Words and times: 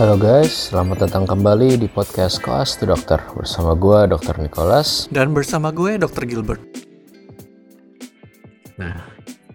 Halo 0.00 0.16
guys, 0.16 0.72
selamat 0.72 1.04
datang 1.04 1.28
kembali 1.28 1.76
di 1.76 1.84
podcast 1.84 2.40
Koas 2.40 2.72
to 2.80 2.88
Dokter 2.88 3.20
bersama 3.36 3.76
gue 3.76 4.08
Dr. 4.08 4.40
Nicholas. 4.40 5.04
Dan 5.12 5.36
bersama 5.36 5.68
gue 5.76 6.00
Dr. 6.00 6.24
Gilbert. 6.24 6.64
Nah, 8.80 8.96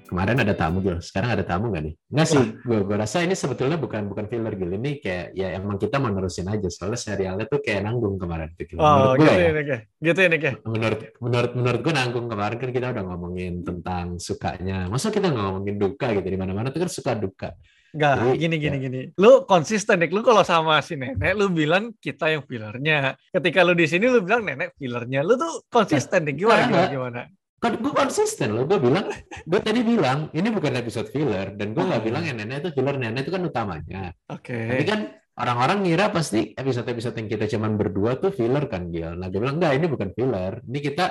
kemarin 0.06 0.46
ada 0.46 0.54
tamu 0.54 0.86
Gil, 0.86 1.02
sekarang 1.02 1.34
ada 1.34 1.42
tamu 1.42 1.74
nggak 1.74 1.84
nih? 1.90 1.94
Nggak 2.14 2.28
sih, 2.30 2.46
gue 2.62 2.78
gue 2.78 2.94
rasa 2.94 3.26
ini 3.26 3.34
sebetulnya 3.34 3.82
bukan 3.82 4.06
bukan 4.06 4.30
filler 4.30 4.54
Gil, 4.54 4.70
ini 4.78 5.02
kayak 5.02 5.34
ya 5.34 5.50
emang 5.58 5.82
kita 5.82 5.98
mau 5.98 6.14
nerusin 6.14 6.46
aja, 6.46 6.70
soalnya 6.70 7.02
serialnya 7.02 7.50
tuh 7.50 7.66
kayak 7.66 7.82
nanggung 7.82 8.22
kemarin 8.22 8.54
tuh 8.54 8.70
Gil. 8.70 8.78
Oh, 8.78 8.86
Menurut 8.86 9.18
gue 9.18 9.26
gitu 9.26 9.42
ya, 9.42 9.50
Nick, 9.50 9.66
ya. 9.66 9.80
Gitu 9.98 10.20
ya, 10.22 10.28
Nick, 10.30 10.44
ya. 10.46 10.54
menurut 10.62 11.00
menurut 11.26 11.52
menurut 11.58 11.80
gue 11.82 11.94
nanggung 11.98 12.28
kemarin 12.30 12.58
kan 12.62 12.70
kita 12.70 12.94
udah 12.94 13.02
ngomongin 13.02 13.66
tentang 13.66 14.22
sukanya, 14.22 14.94
masa 14.94 15.10
kita 15.10 15.26
nggak 15.26 15.42
ngomongin 15.42 15.76
duka 15.82 16.14
gitu 16.14 16.28
di 16.30 16.38
mana-mana 16.38 16.70
tuh 16.70 16.86
kan 16.86 16.92
suka 16.94 17.18
duka. 17.18 17.50
Enggak, 17.96 18.16
gini, 18.36 18.56
gini, 18.60 18.78
ya. 18.78 18.84
gini. 18.92 19.02
Lu 19.16 19.48
konsisten, 19.48 19.96
Nick. 19.98 20.12
Lu 20.12 20.20
kalau 20.20 20.44
sama 20.44 20.84
si 20.84 21.00
nenek, 21.00 21.32
lu 21.34 21.48
bilang 21.48 21.96
kita 21.96 22.28
yang 22.28 22.44
fillernya. 22.44 23.16
Ketika 23.32 23.64
lu 23.64 23.72
di 23.72 23.88
sini, 23.88 24.12
lu 24.12 24.20
bilang 24.20 24.44
nenek 24.44 24.76
fillernya. 24.76 25.24
Lu 25.24 25.40
tuh 25.40 25.64
konsisten, 25.72 26.28
Nick. 26.28 26.36
Gimana, 26.36 26.68
Enggak, 26.68 26.92
gimana, 26.92 26.92
gimana? 26.92 27.22
Kan 27.56 27.82
gue 27.82 27.94
konsisten 27.96 28.52
loh, 28.52 28.68
gue 28.68 28.78
bilang, 28.78 29.08
gue 29.48 29.60
tadi 29.64 29.82
bilang 29.82 30.30
ini 30.36 30.52
bukan 30.52 30.76
episode 30.76 31.08
filler, 31.10 31.56
dan 31.56 31.72
gue 31.72 31.82
nggak 31.82 31.98
Hmm. 32.04 32.08
bilang 32.12 32.24
yang 32.28 32.38
nenek 32.38 32.62
itu 32.62 32.70
filler, 32.78 32.96
nenek 33.00 33.26
itu 33.26 33.32
kan 33.34 33.42
utamanya. 33.42 34.02
Oke. 34.30 34.54
Tapi 34.70 34.84
kan 34.86 35.00
orang-orang 35.40 35.82
ngira 35.82 36.12
pasti 36.12 36.54
episode-episode 36.54 37.16
yang 37.18 37.30
kita 37.32 37.50
cuman 37.50 37.74
berdua 37.74 38.20
tuh 38.20 38.30
filler 38.30 38.70
kan 38.70 38.92
Gil. 38.92 39.18
Nah 39.18 39.32
gue 39.32 39.40
bilang 39.40 39.58
enggak 39.58 39.82
ini 39.82 39.88
bukan 39.88 40.10
filler. 40.14 40.62
Ini 40.62 40.80
kita 40.84 41.06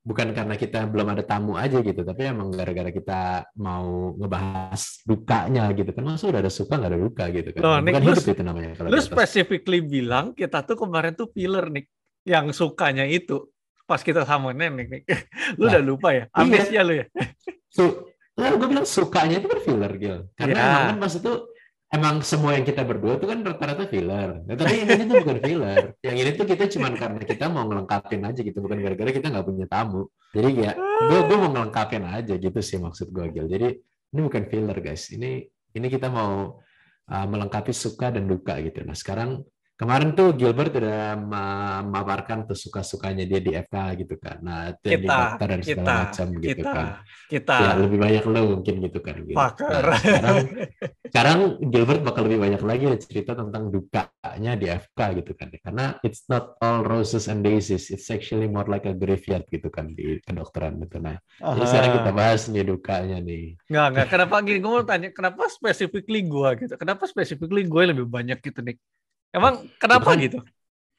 bukan 0.00 0.32
karena 0.32 0.54
kita 0.54 0.86
belum 0.86 1.12
ada 1.12 1.22
tamu 1.22 1.54
aja 1.54 1.78
gitu, 1.78 2.00
tapi 2.00 2.26
emang 2.26 2.48
gara-gara 2.50 2.88
kita 2.88 3.20
mau 3.56 4.14
ngebahas 4.14 5.02
dukanya 5.04 5.68
gitu 5.72 5.90
kan. 5.90 6.02
Masa 6.02 6.26
udah 6.26 6.40
ada 6.40 6.48
suka 6.48 6.76
nggak 6.76 6.90
ada 6.90 7.00
duka 7.00 7.24
gitu 7.28 7.48
kan. 7.52 7.60
Loh, 7.60 7.76
Nick, 7.78 7.92
bukan 7.92 8.02
lu- 8.02 8.12
hidup 8.14 8.26
itu 8.28 8.42
namanya. 8.42 8.70
kalau 8.74 8.88
Lu 8.88 8.98
specifically 8.98 9.80
bilang 9.80 10.32
kita 10.32 10.62
tuh 10.62 10.76
kemarin 10.76 11.12
tuh 11.12 11.28
filler, 11.30 11.68
Nick. 11.68 11.86
Yang 12.22 12.56
sukanya 12.56 13.04
itu. 13.04 13.48
Pas 13.84 14.00
kita 14.00 14.22
sama 14.22 14.52
nenek, 14.52 14.86
Nick. 14.88 15.02
Lu 15.58 15.64
Lah, 15.64 15.76
udah 15.76 15.82
lupa 15.82 16.08
ya? 16.12 16.24
iya. 16.24 16.36
Amnesia 16.36 16.80
lu 16.82 16.94
ya? 16.98 17.06
Su- 17.68 18.04
Nah, 18.38 18.54
gue 18.54 18.70
bilang 18.70 18.86
sukanya 18.86 19.42
itu 19.42 19.50
kan 19.50 19.58
filler 19.58 19.92
Gil. 19.98 20.18
Karena 20.38 20.54
Ya. 20.54 20.62
emang 20.62 20.84
kan 20.94 20.98
pas 21.02 21.10
itu 21.10 21.32
emang 21.88 22.20
semua 22.20 22.52
yang 22.56 22.64
kita 22.68 22.84
berdua 22.84 23.16
tuh 23.16 23.32
kan 23.32 23.40
rata-rata 23.40 23.88
filler. 23.88 24.44
Nah, 24.44 24.54
tapi 24.54 24.84
yang 24.84 24.90
ini 24.92 25.04
tuh 25.08 25.16
bukan 25.24 25.38
filler. 25.40 25.82
Yang 26.04 26.16
ini 26.20 26.30
tuh 26.36 26.46
kita 26.46 26.64
cuman 26.68 26.92
karena 27.00 27.20
kita 27.24 27.44
mau 27.48 27.64
ngelengkapin 27.64 28.22
aja 28.28 28.40
gitu, 28.44 28.58
bukan 28.60 28.78
gara-gara 28.84 29.10
kita 29.10 29.26
nggak 29.32 29.46
punya 29.48 29.66
tamu. 29.66 30.02
Jadi 30.36 30.48
ya, 30.60 30.72
gue 30.78 31.20
gue 31.24 31.36
mau 31.40 31.50
ngelengkapin 31.52 32.04
aja 32.04 32.34
gitu 32.36 32.60
sih 32.60 32.76
maksud 32.76 33.08
gue 33.08 33.26
Gil. 33.32 33.48
Jadi 33.48 33.68
ini 34.12 34.20
bukan 34.20 34.42
filler 34.48 34.78
guys. 34.84 35.08
Ini 35.12 35.30
ini 35.48 35.86
kita 35.88 36.08
mau 36.12 36.60
uh, 37.08 37.26
melengkapi 37.28 37.72
suka 37.72 38.12
dan 38.12 38.28
duka 38.28 38.60
gitu. 38.60 38.84
Nah 38.84 38.96
sekarang 38.96 39.40
kemarin 39.78 40.10
tuh 40.18 40.34
Gilbert 40.34 40.74
udah 40.74 41.14
memaparkan 41.14 42.50
tuh 42.50 42.58
suka-sukanya 42.58 43.22
dia 43.22 43.38
di 43.38 43.54
FK 43.54 43.76
gitu 44.02 44.18
kan. 44.18 44.42
Nah 44.42 44.74
itu 44.74 44.98
Kita, 44.98 45.38
dokter 45.38 45.46
dan 45.46 45.60
segala 45.62 45.78
kita, 45.78 45.94
macam 46.02 46.26
gitu 46.34 46.48
kita, 46.50 46.70
kan. 46.74 46.86
kita. 47.30 47.56
Ya 47.62 47.70
lebih 47.78 47.98
banyak 48.02 48.24
lo 48.26 48.40
mungkin 48.58 48.74
gitu 48.82 48.98
kan. 48.98 49.16
Fucker. 49.22 49.84
Nah, 49.86 49.98
sekarang 50.02 50.36
sekarang 51.08 51.38
Gilbert 51.70 52.02
bakal 52.02 52.26
lebih 52.26 52.40
banyak 52.42 52.62
lagi 52.66 52.84
cerita 53.06 53.38
tentang 53.38 53.70
dukanya 53.70 54.52
di 54.58 54.66
FK 54.66 54.98
gitu 55.22 55.32
kan 55.38 55.48
karena 55.62 55.94
it's 56.02 56.26
not 56.26 56.58
all 56.58 56.82
roses 56.82 57.30
and 57.30 57.46
daisies 57.46 57.88
it's 57.94 58.10
actually 58.10 58.50
more 58.50 58.66
like 58.66 58.84
a 58.84 58.92
graveyard 58.92 59.46
gitu 59.48 59.70
kan 59.70 59.94
di 59.94 60.18
kedokteran 60.26 60.76
gitu 60.82 60.98
nah 61.00 61.16
jadi 61.38 61.64
sekarang 61.64 61.92
kita 62.02 62.10
bahas 62.12 62.42
nih 62.50 62.64
dukanya 62.66 63.18
nih 63.22 63.54
Nggak, 63.68 63.86
nggak. 63.92 64.06
Kenapa 64.08 64.34
gini? 64.40 64.58
Gue 64.64 64.72
mau 64.72 64.84
tanya, 64.84 65.08
kenapa 65.12 65.44
specifically 65.52 66.24
gue 66.24 66.48
gitu? 66.64 66.74
Kenapa 66.80 67.04
specifically 67.04 67.68
gue 67.68 67.82
lebih 67.92 68.08
banyak 68.08 68.40
gitu, 68.40 68.64
Nick? 68.64 68.80
Emang 69.34 69.68
kenapa 69.76 70.08
Bukan. 70.14 70.24
gitu? 70.24 70.38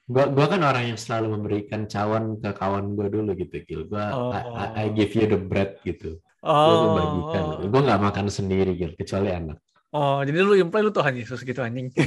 gua 0.10 0.26
gua 0.26 0.50
kan 0.50 0.62
orang 0.66 0.90
yang 0.90 0.98
selalu 0.98 1.38
memberikan 1.38 1.86
cawan 1.86 2.42
ke 2.42 2.50
kawan 2.58 2.98
gue 2.98 3.08
dulu 3.14 3.30
gitu 3.38 3.62
Gil 3.62 3.82
gua 3.86 4.10
Oh. 4.10 4.34
I, 4.34 4.42
I- 4.42 4.74
I 4.74 4.86
give 4.90 5.14
you 5.14 5.30
the 5.30 5.38
bread 5.38 5.78
gitu 5.86 6.18
gua 6.42 6.74
tuh 6.82 6.90
bagikan 6.98 7.44
Oh, 7.46 7.70
gua 7.70 7.82
nggak 7.86 8.02
makan 8.10 8.26
sendiri 8.34 8.74
Gil 8.74 8.98
kecuali 8.98 9.30
anak 9.30 9.62
oh, 9.94 10.26
jadi 10.26 10.42
lu 10.42 10.58
imply 10.58 10.82
lu 10.82 10.90
Tuhan 10.90 11.14
Yesus 11.14 11.46
gitu 11.46 11.62
anjing. 11.62 11.94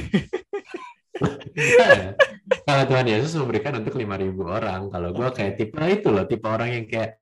Kalau 2.63 2.83
Tuhan 2.89 3.07
Yesus 3.07 3.35
memberikan 3.37 3.79
untuk 3.79 3.95
5.000 3.95 4.33
orang. 4.43 4.81
Kalau 4.89 5.09
gue 5.13 5.27
kayak 5.31 5.53
tipe 5.59 5.77
itu 5.85 6.07
loh, 6.09 6.25
tipe 6.25 6.47
orang 6.47 6.69
yang 6.73 6.85
kayak 6.89 7.21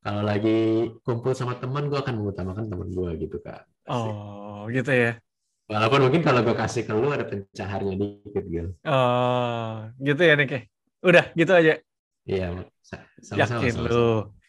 kalau 0.00 0.22
lagi 0.22 0.86
kumpul 1.02 1.34
sama 1.34 1.58
teman, 1.58 1.90
gue 1.90 1.98
akan 1.98 2.14
mengutamakan 2.22 2.64
teman 2.70 2.88
gue 2.90 3.10
gitu 3.26 3.38
kan. 3.42 3.66
Oh, 3.90 4.66
gitu 4.70 4.90
ya. 4.90 5.18
Walaupun 5.66 5.98
mungkin 6.06 6.22
kalau 6.22 6.46
gue 6.46 6.54
kasih 6.54 6.86
ke 6.86 6.94
lu 6.94 7.10
ada 7.10 7.26
pencaharnya 7.26 7.94
dikit 7.98 8.44
gitu. 8.46 8.70
Oh, 8.86 9.90
gitu 9.98 10.22
ya, 10.22 10.34
Nick. 10.38 10.50
ya? 10.54 10.60
Udah, 11.02 11.24
gitu 11.34 11.52
aja. 11.52 11.74
Iya, 12.22 12.46
sa- 12.82 13.02
sama-sama. 13.18 13.66
Yakin 13.66 13.72
sama-sama. 13.74 13.88
lu. 13.90 14.06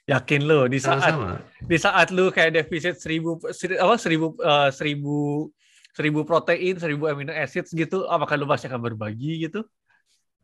Yakin 0.07 0.41
lu 0.47 0.59
di 0.71 0.79
saat 0.79 1.01
Sama-sama. 1.03 1.29
di 1.67 1.77
saat 1.77 2.07
lu 2.15 2.31
kayak 2.31 2.55
defisit 2.55 2.95
seribu 2.95 3.35
seri- 3.51 3.75
apa 3.75 3.99
seribu 3.99 4.37
eh, 4.39 4.69
seribu 4.71 5.15
seribu 5.91 6.19
protein, 6.23 6.77
seribu 6.77 7.09
amino 7.09 7.33
acids 7.33 7.73
gitu, 7.73 8.05
apakah 8.05 8.37
lu 8.37 8.45
pasti 8.45 8.69
akan 8.69 8.79
berbagi 8.85 9.49
gitu? 9.49 9.65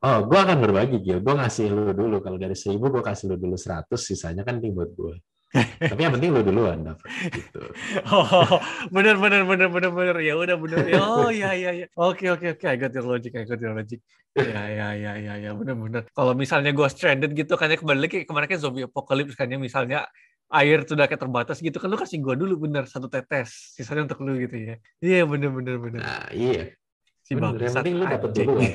Oh, 0.04 0.20
gue 0.28 0.36
akan 0.36 0.58
berbagi 0.60 1.00
Gil. 1.00 1.24
Gue 1.24 1.32
ngasih 1.38 1.72
lu 1.72 1.96
dulu. 1.96 2.20
Kalau 2.20 2.36
dari 2.36 2.58
1000 2.60 2.92
gue 2.92 3.00
kasih 3.00 3.32
lu 3.32 3.36
dulu 3.40 3.56
100, 3.56 3.96
sisanya 3.96 4.44
kan 4.44 4.60
nih 4.60 4.74
buat 4.76 4.92
gue. 4.92 5.16
Tapi 5.92 6.02
yang 6.02 6.14
penting 6.18 6.34
lu 6.34 6.42
duluan 6.42 6.82
dapat 6.82 7.06
gitu. 7.30 7.62
Oh, 8.10 8.58
bener 8.90 9.22
bener 9.22 9.46
bener 9.46 9.70
bener 9.70 9.92
bener 9.94 10.18
ya 10.26 10.34
udah 10.34 10.58
bener 10.58 10.82
ya 10.90 11.02
oh 11.02 11.30
ya 11.30 11.54
ya 11.54 11.72
ya 11.72 11.86
oke 11.94 12.26
oke 12.34 12.58
oke 12.58 12.66
I 12.66 12.76
got 12.76 12.90
your 12.94 13.06
logic 13.06 13.38
I 13.38 13.46
got 13.46 13.62
your 13.62 13.78
logic 13.78 14.02
ya 14.34 14.66
ya 14.66 14.88
ya 14.98 15.14
ya 15.22 15.34
ya 15.38 15.52
bener 15.54 15.78
bener 15.78 16.02
kalau 16.12 16.34
misalnya 16.34 16.74
gue 16.74 16.88
stranded 16.90 17.38
gitu 17.38 17.54
kan 17.54 17.70
ya 17.70 17.78
kembali 17.78 18.00
lagi 18.02 18.18
kemarin 18.26 18.50
kan 18.50 18.58
zombie 18.58 18.86
apocalypse 18.90 19.38
kan 19.38 19.46
ya 19.46 19.62
misalnya 19.62 20.10
air 20.50 20.82
sudah 20.86 21.06
kayak 21.06 21.22
terbatas 21.22 21.62
gitu 21.62 21.78
kan 21.78 21.90
lu 21.90 21.98
kasih 21.98 22.18
gue 22.22 22.34
dulu 22.34 22.66
bener 22.70 22.86
satu 22.90 23.10
tetes 23.10 23.74
sisanya 23.78 24.10
untuk 24.10 24.22
lu 24.26 24.38
gitu 24.42 24.58
ya 24.58 24.76
iya 25.02 25.22
bener 25.26 25.54
bener 25.54 25.78
bener 25.78 26.02
Nah, 26.02 26.30
iya. 26.34 26.74
si 27.22 27.38
Bener. 27.38 27.56
Yang 27.62 27.74
penting 27.78 27.96
lu 28.02 28.06
dapat 28.10 28.30
duluan. 28.36 28.72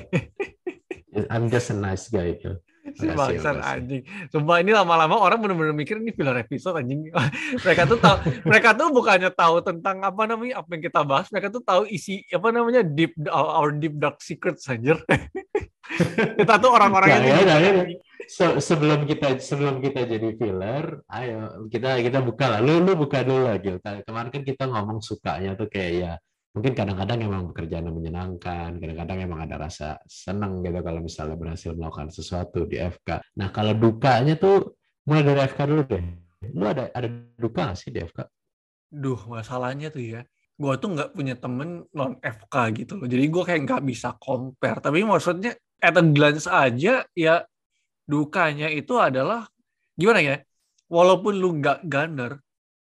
I'm 1.35 1.51
just 1.51 1.69
a 1.71 1.77
nice 1.77 2.07
guy. 2.09 2.39
Gil. 2.39 2.63
Si 2.99 3.07
Makasih, 3.07 3.17
bangsat 3.39 3.55
makasih. 3.55 3.75
anjing 3.79 4.03
sumpah 4.29 4.57
ini 4.59 4.73
lama-lama 4.75 5.15
orang 5.15 5.39
bener-bener 5.39 5.71
mikir 5.71 6.03
ini 6.03 6.11
filler 6.11 6.35
episode 6.37 6.75
anjing 6.75 7.07
mereka 7.65 7.87
tuh 7.87 7.99
tahu 8.03 8.17
mereka 8.43 8.69
tuh 8.75 8.89
bukannya 8.91 9.31
tahu 9.31 9.63
tentang 9.63 10.03
apa 10.03 10.23
namanya 10.27 10.59
apa 10.59 10.69
yang 10.75 10.83
kita 10.83 11.01
bahas 11.07 11.31
mereka 11.31 11.49
tuh 11.49 11.63
tahu 11.63 11.87
isi 11.87 12.27
apa 12.29 12.51
namanya 12.51 12.83
deep 12.83 13.15
our 13.31 13.71
deep 13.71 13.95
dark 13.97 14.19
secrets 14.19 14.67
anjir 14.67 14.99
kita 16.43 16.55
tuh 16.59 16.71
orang-orang 16.75 17.09
Nah, 17.09 17.19
yang 17.23 17.39
ya, 17.39 17.45
nah, 17.47 17.59
ya. 17.63 17.73
Se- 18.29 18.61
sebelum 18.61 19.09
kita 19.09 19.41
sebelum 19.41 19.81
kita 19.81 20.05
jadi 20.05 20.37
filler, 20.37 21.01
ayo 21.09 21.65
kita 21.73 21.97
kita 22.05 22.21
buka 22.21 22.45
lah. 22.53 22.61
Lu 22.61 22.85
lu 22.85 22.93
buka 22.93 23.25
dulu 23.25 23.49
lah, 23.49 23.57
Gil. 23.57 23.81
Kemarin 23.81 24.29
kan 24.29 24.43
kita 24.45 24.69
ngomong 24.69 25.01
sukanya 25.01 25.57
tuh 25.57 25.65
kayak 25.65 25.93
ya 25.97 26.13
mungkin 26.53 26.73
kadang-kadang 26.73 27.19
emang 27.25 27.43
pekerjaan 27.53 27.89
yang 27.89 27.97
menyenangkan, 27.97 28.71
kadang-kadang 28.81 29.19
emang 29.25 29.41
ada 29.45 29.57
rasa 29.61 30.01
senang 30.09 30.65
gitu 30.65 30.81
kalau 30.81 31.01
misalnya 31.05 31.37
berhasil 31.37 31.73
melakukan 31.77 32.09
sesuatu 32.11 32.65
di 32.65 32.81
FK. 32.81 33.39
Nah, 33.39 33.49
kalau 33.53 33.77
dukanya 33.77 34.35
tuh 34.41 34.77
mulai 35.07 35.23
dari 35.23 35.41
FK 35.45 35.61
dulu 35.69 35.83
deh. 35.87 36.05
Lu 36.55 36.65
ada 36.67 36.89
ada 36.95 37.09
duka 37.37 37.69
nggak 37.69 37.79
sih 37.79 37.91
di 37.91 38.01
FK? 38.03 38.21
duh 38.89 39.21
masalahnya 39.29 39.93
tuh 39.93 40.01
ya 40.01 40.21
gue 40.59 40.75
tuh 40.81 40.91
nggak 40.91 41.11
punya 41.15 41.39
temen 41.39 41.87
non 41.95 42.19
FK 42.19 42.55
gitu 42.83 42.93
loh 42.99 43.07
jadi 43.07 43.25
gue 43.31 43.43
kayak 43.45 43.63
nggak 43.69 43.83
bisa 43.85 44.17
compare 44.19 44.81
tapi 44.83 45.05
maksudnya 45.07 45.55
at 45.79 45.95
a 45.95 46.03
glance 46.03 46.51
aja 46.51 47.07
ya 47.15 47.35
dukanya 48.09 48.67
itu 48.73 48.99
adalah 48.99 49.47
gimana 49.95 50.19
ya 50.25 50.37
walaupun 50.91 51.37
lu 51.39 51.63
nggak 51.63 51.87
gunner 51.87 52.43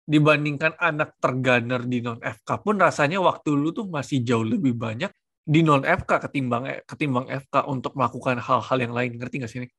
dibandingkan 0.06 0.76
anak 0.82 1.18
tergunner 1.22 1.86
di 1.86 2.02
non 2.02 2.18
FK 2.20 2.50
pun 2.66 2.76
rasanya 2.82 3.22
waktu 3.22 3.54
lu 3.54 3.70
tuh 3.72 3.86
masih 3.88 4.26
jauh 4.26 4.44
lebih 4.44 4.74
banyak 4.74 5.14
di 5.42 5.62
non 5.62 5.86
FK 5.86 6.30
ketimbang 6.30 6.86
ketimbang 6.86 7.30
FK 7.30 7.70
untuk 7.70 7.94
melakukan 7.98 8.42
hal-hal 8.42 8.78
yang 8.78 8.94
lain 8.94 9.18
ngerti 9.18 9.36
nggak 9.42 9.52
sih 9.52 9.60
Nick? 9.66 9.74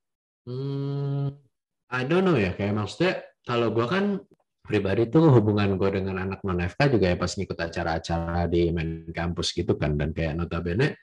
Hmm, 0.46 1.30
I 1.90 2.02
don't 2.06 2.26
know 2.26 2.38
ya. 2.38 2.54
Kayak 2.54 2.82
maksudnya 2.82 3.22
kalau 3.46 3.70
gua 3.70 3.86
kan 3.90 4.22
pribadi 4.62 5.10
tuh 5.10 5.26
hubungan 5.26 5.74
gue 5.74 5.90
dengan 5.90 6.22
anak 6.22 6.46
non 6.46 6.62
FK 6.62 6.94
juga 6.94 7.10
ya 7.10 7.16
pas 7.18 7.34
ngikut 7.34 7.58
acara-acara 7.58 8.46
di 8.46 8.70
main 8.70 9.10
kampus 9.10 9.58
gitu 9.58 9.74
kan 9.74 9.98
dan 9.98 10.14
kayak 10.14 10.38
notabene 10.38 10.94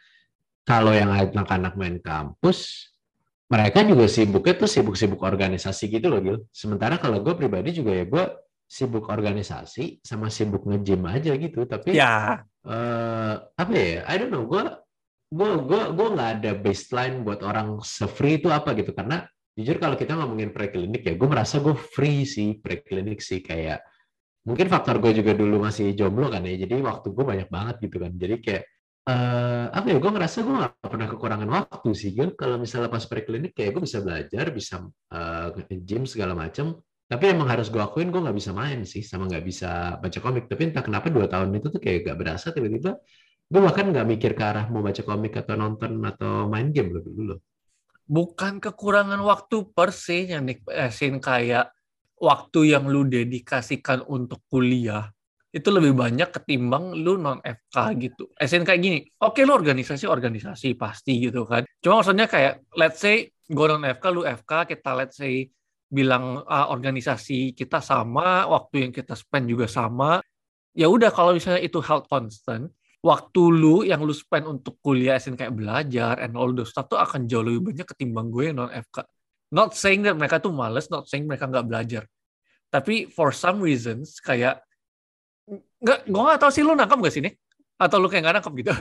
kalau 0.63 0.95
yang 0.95 1.12
anak-anak 1.12 1.75
main 1.75 2.00
kampus 2.00 2.89
mereka 3.51 3.83
juga 3.83 4.06
sibuknya 4.07 4.54
tuh 4.56 4.69
sibuk-sibuk 4.69 5.19
organisasi 5.19 5.89
gitu 5.89 6.07
loh 6.07 6.21
Gil. 6.21 6.38
Sementara 6.54 7.01
kalau 7.01 7.19
gue 7.19 7.33
pribadi 7.33 7.74
juga 7.74 7.92
ya 7.98 8.06
gue 8.06 8.24
sibuk 8.69 9.10
organisasi 9.10 10.06
sama 10.06 10.30
sibuk 10.30 10.69
nge-gym 10.69 11.01
aja 11.10 11.33
gitu. 11.33 11.66
Tapi 11.66 11.98
ya 11.98 12.45
eh 12.69 13.33
apa 13.42 13.74
ya? 13.74 14.06
I 14.06 14.16
don't 14.21 14.30
know. 14.30 14.45
Gue 14.45 14.62
gue 15.30 15.51
gue 15.66 15.81
gue 15.94 16.07
nggak 16.13 16.31
ada 16.42 16.51
baseline 16.57 17.21
buat 17.21 17.42
orang 17.45 17.81
se-free 17.86 18.42
itu 18.42 18.50
apa 18.50 18.74
gitu 18.74 18.94
karena 18.98 19.25
jujur 19.54 19.77
kalau 19.77 19.94
kita 19.94 20.18
ngomongin 20.18 20.50
preklinik 20.50 21.06
ya 21.06 21.13
gue 21.13 21.27
merasa 21.30 21.62
gue 21.62 21.77
free 21.77 22.25
sih 22.25 22.57
preklinik 22.57 23.21
sih 23.21 23.45
kayak 23.45 23.86
mungkin 24.42 24.66
faktor 24.66 24.98
gue 24.98 25.21
juga 25.21 25.38
dulu 25.38 25.62
masih 25.62 25.94
jomblo 25.94 26.33
kan 26.33 26.42
ya 26.48 26.66
jadi 26.66 26.81
waktu 26.81 27.13
gue 27.13 27.25
banyak 27.27 27.50
banget 27.51 27.75
gitu 27.86 27.98
kan 28.01 28.12
jadi 28.18 28.36
kayak 28.42 28.63
eh 29.10 29.66
apa 29.69 29.86
ya 29.86 29.98
gue 30.01 30.12
ngerasa 30.18 30.38
gue 30.42 30.56
gak 30.66 30.74
pernah 30.81 31.07
kekurangan 31.13 31.50
waktu 31.50 31.89
sih 31.94 32.10
gue 32.18 32.33
kalau 32.33 32.57
misalnya 32.57 32.89
pas 32.89 33.06
preklinik 33.06 33.54
kayak 33.54 33.77
gue 33.77 33.83
bisa 33.86 34.00
belajar 34.01 34.45
bisa 34.50 34.75
eh, 35.13 35.77
gym 35.86 36.10
segala 36.10 36.33
macam 36.33 36.74
tapi 37.10 37.34
emang 37.34 37.50
harus 37.50 37.74
gue 37.74 37.82
akuin 37.82 38.14
gue 38.14 38.22
nggak 38.22 38.38
bisa 38.38 38.54
main 38.54 38.86
sih 38.86 39.02
sama 39.02 39.26
nggak 39.26 39.42
bisa 39.42 39.98
baca 39.98 40.20
komik 40.22 40.46
tapi 40.46 40.70
entah 40.70 40.86
kenapa 40.86 41.10
dua 41.10 41.26
tahun 41.26 41.58
itu 41.58 41.74
tuh 41.74 41.82
kayak 41.82 42.06
gak 42.06 42.18
berasa 42.22 42.54
tiba-tiba 42.54 43.02
gue 43.50 43.62
bahkan 43.66 43.90
nggak 43.90 44.06
mikir 44.06 44.32
ke 44.38 44.44
arah 44.46 44.70
mau 44.70 44.86
baca 44.86 45.02
komik 45.02 45.34
atau 45.34 45.58
nonton 45.58 45.98
atau 46.06 46.46
main 46.46 46.70
game 46.70 46.94
lebih 46.94 47.12
dulu 47.18 47.36
bukan 48.06 48.62
kekurangan 48.62 49.18
waktu 49.26 49.74
per 49.74 49.90
se 49.90 50.30
yang 50.30 50.46
Nick 50.46 50.62
Esin 50.70 51.18
kayak 51.18 51.74
waktu 52.22 52.78
yang 52.78 52.86
lu 52.86 53.10
dedikasikan 53.10 54.06
untuk 54.06 54.46
kuliah 54.46 55.10
itu 55.50 55.66
lebih 55.74 55.98
banyak 55.98 56.30
ketimbang 56.30 56.94
lu 56.94 57.18
non 57.18 57.42
FK 57.42 57.78
gitu. 57.98 58.30
Esin 58.38 58.62
kayak 58.62 58.82
gini, 58.86 59.00
oke 59.18 59.42
lu 59.42 59.58
organisasi 59.58 60.06
organisasi 60.06 60.78
pasti 60.78 61.26
gitu 61.26 61.42
kan. 61.50 61.66
Cuma 61.82 62.06
maksudnya 62.06 62.30
kayak 62.30 62.62
let's 62.78 63.02
say 63.02 63.34
gue 63.50 63.66
non 63.66 63.82
FK 63.82 64.06
lu 64.14 64.22
FK 64.30 64.78
kita 64.78 64.94
let's 64.94 65.18
say 65.18 65.50
bilang 65.90 66.46
ah, 66.46 66.70
organisasi 66.70 67.58
kita 67.58 67.82
sama, 67.82 68.46
waktu 68.46 68.88
yang 68.88 68.92
kita 68.94 69.18
spend 69.18 69.50
juga 69.50 69.66
sama. 69.66 70.22
Ya 70.78 70.86
udah 70.86 71.10
kalau 71.10 71.34
misalnya 71.34 71.66
itu 71.66 71.82
held 71.82 72.06
constant, 72.06 72.70
waktu 73.02 73.42
lu 73.50 73.82
yang 73.82 74.06
lu 74.06 74.14
spend 74.14 74.46
untuk 74.46 74.78
kuliah 74.86 75.18
Esin 75.18 75.34
kayak 75.34 75.58
belajar 75.58 76.22
and 76.22 76.38
all 76.38 76.54
those 76.54 76.70
stuff 76.70 76.86
tuh 76.88 77.02
akan 77.02 77.26
jauh 77.26 77.42
lebih 77.42 77.74
banyak 77.74 77.88
ketimbang 77.90 78.30
gue 78.30 78.54
yang 78.54 78.58
non 78.62 78.72
FK. 78.72 79.04
Not 79.50 79.74
saying 79.74 80.06
that 80.06 80.14
mereka 80.14 80.38
tuh 80.38 80.54
males, 80.54 80.94
not 80.94 81.10
saying 81.10 81.26
mereka 81.26 81.50
nggak 81.50 81.66
belajar. 81.66 82.04
Tapi 82.70 83.10
for 83.10 83.34
some 83.34 83.58
reasons 83.66 84.22
kayak 84.22 84.62
nggak 85.82 86.06
gue 86.06 86.22
nggak 86.22 86.38
tahu 86.38 86.52
sih 86.54 86.62
lu 86.62 86.78
nangkep 86.78 87.02
gak 87.02 87.14
sih 87.18 87.24
nih 87.26 87.34
atau 87.80 87.96
lu 87.96 88.12
kayak 88.12 88.28
nggak 88.28 88.36
nangkep 88.44 88.54
gitu? 88.60 88.72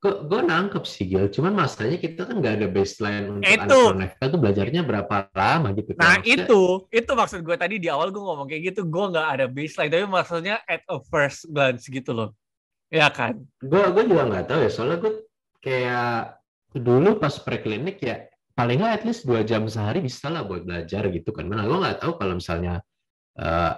Gue 0.00 0.40
nangkep 0.40 0.84
sih 0.88 1.04
Gil. 1.04 1.28
Cuman 1.28 1.52
masalahnya 1.52 2.00
kita 2.00 2.24
kan 2.24 2.40
nggak 2.40 2.54
ada 2.64 2.66
baseline 2.72 3.26
untuk 3.28 3.44
Itu. 3.44 3.80
anak 3.92 4.16
FK 4.16 4.22
tuh 4.32 4.40
belajarnya 4.40 4.82
berapa 4.88 5.14
lama 5.36 5.68
gitu 5.76 5.90
kan. 5.92 6.00
nah 6.00 6.14
Maksudnya- 6.16 6.48
itu. 6.48 6.62
Itu 6.88 7.10
maksud 7.12 7.40
gue 7.44 7.56
tadi 7.60 7.76
di 7.76 7.92
awal 7.92 8.08
gue 8.08 8.22
ngomong 8.24 8.48
kayak 8.48 8.72
gitu 8.72 8.88
gue 8.88 9.04
nggak 9.12 9.28
ada 9.36 9.44
baseline. 9.52 9.92
Tapi 9.92 10.04
maksudnya 10.08 10.56
at 10.64 10.80
a 10.88 10.96
first 11.12 11.44
glance 11.52 11.84
gitu 11.84 12.10
loh. 12.16 12.32
Ya 12.88 13.12
kan? 13.12 13.36
Gue 13.60 13.84
gue 13.92 14.04
juga 14.08 14.24
nggak 14.32 14.44
tahu 14.48 14.60
ya. 14.64 14.70
Soalnya 14.72 14.96
gue 15.04 15.12
kayak 15.60 16.40
dulu 16.72 17.20
pas 17.20 17.36
preklinik 17.36 18.00
ya 18.00 18.24
paling 18.56 18.80
nggak 18.80 18.94
at 18.96 19.02
least 19.04 19.28
dua 19.28 19.44
jam 19.44 19.68
sehari 19.68 20.00
bisa 20.00 20.32
lah 20.32 20.40
buat 20.48 20.64
belajar 20.64 21.04
gitu 21.12 21.36
kan. 21.36 21.44
Mana 21.44 21.68
gue 21.68 21.76
nggak 21.76 22.00
tahu 22.00 22.16
kalau 22.16 22.40
misalnya 22.40 22.80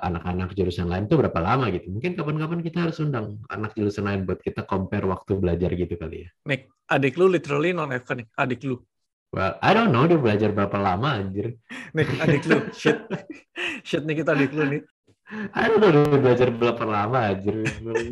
anak-anak 0.00 0.56
jurusan 0.56 0.88
lain 0.88 1.04
tuh 1.04 1.20
berapa 1.20 1.36
lama 1.36 1.68
gitu. 1.68 1.92
Mungkin 1.92 2.16
kapan-kapan 2.16 2.64
kita 2.64 2.88
harus 2.88 2.96
undang 3.04 3.44
anak 3.52 3.76
jurusan 3.76 4.08
lain 4.08 4.24
buat 4.24 4.40
kita 4.40 4.64
compare 4.64 5.04
waktu 5.04 5.36
belajar 5.36 5.76
gitu 5.76 6.00
kali 6.00 6.24
ya. 6.24 6.28
Nick 6.48 6.72
adik 6.88 7.20
lu 7.20 7.28
literally 7.28 7.76
non 7.76 7.92
nih 7.92 8.00
adik 8.40 8.64
lu. 8.64 8.80
Well 9.30 9.60
I 9.60 9.76
don't 9.76 9.92
know 9.92 10.08
dia 10.08 10.16
belajar 10.16 10.50
berapa 10.56 10.74
lama 10.80 11.20
anjir. 11.20 11.60
Nick 11.92 12.08
adik 12.16 12.48
lu. 12.48 12.56
Shit. 12.80 13.04
Shit 13.84 14.08
nih 14.08 14.24
kita 14.24 14.32
adik 14.32 14.56
lu 14.56 14.64
nih 14.64 14.82
I 15.30 15.70
don't 15.70 15.78
know 15.78 15.92
dia 15.92 16.18
belajar 16.18 16.48
berapa 16.50 16.84
lama 16.88 17.18
anjir. 17.36 17.60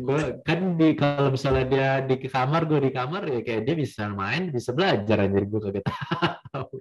Gue 0.05 0.39
kan 0.45 0.77
di 0.77 0.93
kalau 0.93 1.33
misalnya 1.33 1.65
dia 1.65 1.89
di 2.05 2.15
kamar 2.29 2.69
gue 2.69 2.79
di 2.79 2.91
kamar 2.93 3.25
ya 3.25 3.41
kayak 3.41 3.65
dia 3.65 3.75
bisa 3.75 4.07
main 4.13 4.53
bisa 4.53 4.69
belajar 4.69 5.25
anjir. 5.25 5.49
Gue 5.49 5.59
kagak 5.65 5.83
tahu. 6.53 6.77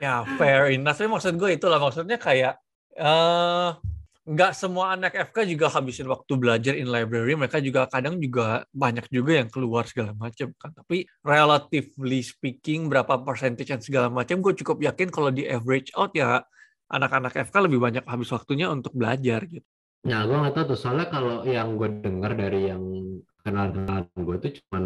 Ya 0.00 0.24
fair 0.40 0.72
enough. 0.72 0.96
Tapi 0.96 1.06
maksud 1.06 1.36
gue 1.36 1.54
itulah 1.54 1.78
maksudnya 1.78 2.16
kayak 2.16 2.63
eh 2.94 3.70
nggak 4.24 4.52
semua 4.56 4.96
anak 4.96 5.12
FK 5.12 5.44
juga 5.44 5.68
habisin 5.68 6.08
waktu 6.08 6.32
belajar 6.40 6.72
in 6.72 6.88
library. 6.88 7.36
Mereka 7.36 7.60
juga 7.60 7.84
kadang 7.84 8.16
juga 8.16 8.64
banyak 8.72 9.12
juga 9.12 9.44
yang 9.44 9.48
keluar 9.52 9.84
segala 9.84 10.16
macam 10.16 10.48
kan. 10.56 10.72
Tapi 10.72 11.04
relatively 11.20 12.24
speaking 12.24 12.88
berapa 12.88 13.20
percentage 13.20 13.68
dan 13.68 13.84
segala 13.84 14.08
macam, 14.08 14.40
gue 14.40 14.56
cukup 14.64 14.80
yakin 14.80 15.12
kalau 15.12 15.28
di 15.28 15.44
average 15.44 15.92
out 15.92 16.16
ya 16.16 16.40
anak-anak 16.88 17.36
FK 17.48 17.54
lebih 17.68 17.80
banyak 17.80 18.04
habis 18.08 18.32
waktunya 18.32 18.72
untuk 18.72 18.96
belajar 18.96 19.44
gitu. 19.44 19.66
Nah, 20.04 20.24
gue 20.28 20.36
nggak 20.36 20.54
tahu 20.56 20.64
tuh. 20.72 20.78
Soalnya 20.80 21.08
kalau 21.08 21.44
yang 21.44 21.76
gue 21.76 21.88
dengar 22.00 22.32
dari 22.36 22.72
yang 22.72 22.84
kenalan-kenalan 23.44 24.08
gue 24.16 24.36
tuh 24.40 24.52
cuman 24.60 24.84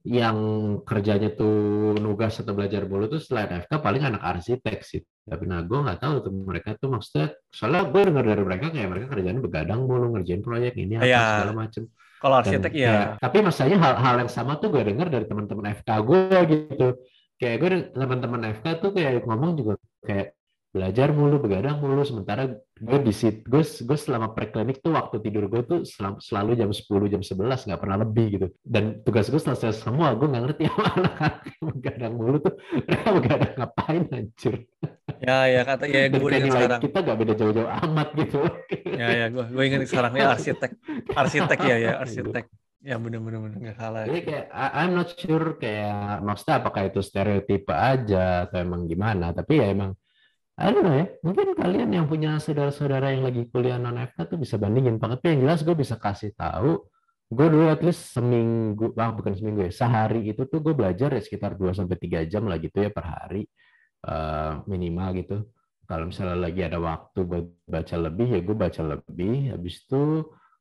yang 0.00 0.38
kerjanya 0.80 1.28
tuh 1.36 1.92
nugas 2.00 2.40
atau 2.40 2.56
belajar 2.56 2.88
mulu 2.88 3.04
tuh 3.04 3.20
selain 3.20 3.52
FK 3.60 3.72
paling 3.78 4.00
anak 4.00 4.22
arsitek 4.24 4.80
sih. 4.80 5.04
Tapi 5.04 5.44
nah 5.44 5.60
gue 5.60 5.76
nggak 5.76 6.00
tahu 6.00 6.14
tuh 6.24 6.32
mereka 6.32 6.72
tuh 6.80 6.88
maksudnya. 6.88 7.36
Soalnya 7.52 7.84
gue 7.84 8.02
dengar 8.08 8.24
dari 8.24 8.40
mereka 8.40 8.72
kayak 8.72 8.88
mereka 8.88 9.06
kerjanya 9.12 9.40
begadang 9.44 9.80
mulu 9.84 10.16
ngerjain 10.16 10.40
proyek 10.40 10.72
ini 10.80 10.96
apa 10.96 11.04
Iya. 11.04 11.20
segala 11.44 11.52
macem. 11.52 11.82
Kalau 12.20 12.36
Dan 12.36 12.44
arsitek 12.44 12.72
ya 12.72 12.88
kayak- 12.88 13.10
tapi 13.20 13.36
masalahnya 13.44 13.78
hal-hal 13.80 14.14
yang 14.24 14.30
sama 14.32 14.52
tuh 14.56 14.68
gue 14.72 14.82
dengar 14.84 15.06
dari 15.12 15.24
teman-teman 15.28 15.66
FK 15.76 15.88
gue 16.00 16.38
gitu. 16.48 16.88
Kayak 17.36 17.56
gue 17.60 17.68
teman-teman 17.92 18.40
FK 18.56 18.66
tuh 18.80 18.90
kayak 18.92 19.24
ngomong 19.24 19.52
juga 19.56 19.72
kayak 20.00 20.32
belajar 20.70 21.10
mulu, 21.10 21.42
begadang 21.42 21.82
mulu. 21.82 22.06
Sementara 22.06 22.46
gue 22.54 22.98
di 23.02 23.10
sit, 23.10 23.42
gue, 23.42 23.62
gue 23.62 23.98
selama 23.98 24.30
preklinik 24.30 24.78
tuh 24.78 24.94
waktu 24.94 25.18
tidur 25.18 25.50
gue 25.50 25.62
tuh 25.66 25.80
selalu, 25.82 26.22
selalu 26.22 26.50
jam 26.56 26.70
10, 26.70 27.12
jam 27.12 27.22
11, 27.26 27.66
nggak 27.66 27.80
pernah 27.82 27.98
lebih 27.98 28.26
gitu. 28.38 28.46
Dan 28.62 29.02
tugas 29.02 29.26
gue 29.26 29.42
selesai 29.42 29.74
semua, 29.82 30.14
gue 30.14 30.30
nggak 30.30 30.44
ngerti 30.46 30.62
apa 30.70 31.42
yang 31.50 31.64
begadang 31.74 32.14
mulu 32.14 32.36
tuh, 32.38 32.54
mereka 32.86 33.08
begadang 33.10 33.52
ngapain 33.58 34.02
anjir. 34.14 34.54
ya 35.20 35.44
ya 35.52 35.62
kata 35.68 35.84
ya 35.84 36.08
gue 36.08 36.30
ingat 36.32 36.54
sekarang. 36.54 36.80
kita 36.80 36.98
nggak 37.02 37.18
beda 37.18 37.34
jauh-jauh 37.36 37.70
amat 37.84 38.08
gitu. 38.16 38.40
Ya 38.94 39.08
ya 39.12 39.26
gue 39.28 39.44
gue 39.52 39.64
ingat 39.66 39.80
sekarang 39.90 40.12
ya 40.16 40.32
arsitek 40.32 40.70
arsitek 41.12 41.58
ya 41.60 41.76
ya 41.76 41.92
arsitek. 42.00 42.46
Ya 42.80 42.96
bener-bener 42.96 43.44
bener 43.44 43.58
nggak 43.60 43.76
salah. 43.76 44.08
Jadi 44.08 44.20
kayak 44.24 44.46
I'm 44.56 44.96
not 44.96 45.12
sure 45.12 45.60
kayak 45.60 46.24
maksudnya 46.24 46.64
apakah 46.64 46.88
itu 46.88 47.04
stereotipe 47.04 47.68
aja 47.76 48.48
atau 48.48 48.64
emang 48.64 48.88
gimana, 48.88 49.36
tapi 49.36 49.60
ya 49.60 49.68
emang 49.68 49.92
Know 50.60 50.92
ya, 50.92 51.08
mungkin 51.24 51.56
kalian 51.56 51.88
yang 51.88 52.04
punya 52.04 52.36
saudara-saudara 52.36 53.16
yang 53.16 53.24
lagi 53.24 53.48
kuliah 53.48 53.80
non 53.80 53.96
FK 53.96 54.28
tuh 54.28 54.36
bisa 54.36 54.60
bandingin. 54.60 55.00
Tapi 55.00 55.24
yang 55.32 55.48
jelas 55.48 55.64
gue 55.64 55.72
bisa 55.72 55.96
kasih 55.96 56.36
tahu, 56.36 56.84
gue 57.32 57.46
dulu 57.48 57.72
at 57.72 57.80
least 57.80 58.12
seminggu, 58.12 58.92
ah 59.00 59.08
bukan 59.08 59.32
seminggu 59.32 59.64
ya, 59.64 59.72
sehari 59.72 60.28
itu 60.28 60.44
tuh 60.44 60.60
gue 60.60 60.76
belajar 60.76 61.16
ya 61.16 61.20
sekitar 61.24 61.56
2 61.56 61.72
sampai 61.72 61.96
3 61.96 62.28
jam 62.28 62.44
lah 62.44 62.60
gitu 62.60 62.76
ya 62.84 62.92
per 62.92 63.04
hari 63.08 63.48
eh, 64.04 64.52
minimal 64.68 65.08
gitu. 65.20 65.36
Kalau 65.88 66.04
misalnya 66.12 66.36
lagi 66.38 66.60
ada 66.62 66.78
waktu 66.78 67.20
buat 67.24 67.46
baca 67.66 67.96
lebih 67.96 68.28
ya 68.36 68.40
gue 68.44 68.56
baca 68.56 68.82
lebih. 68.84 69.34
Habis 69.56 69.74
itu 69.88 70.04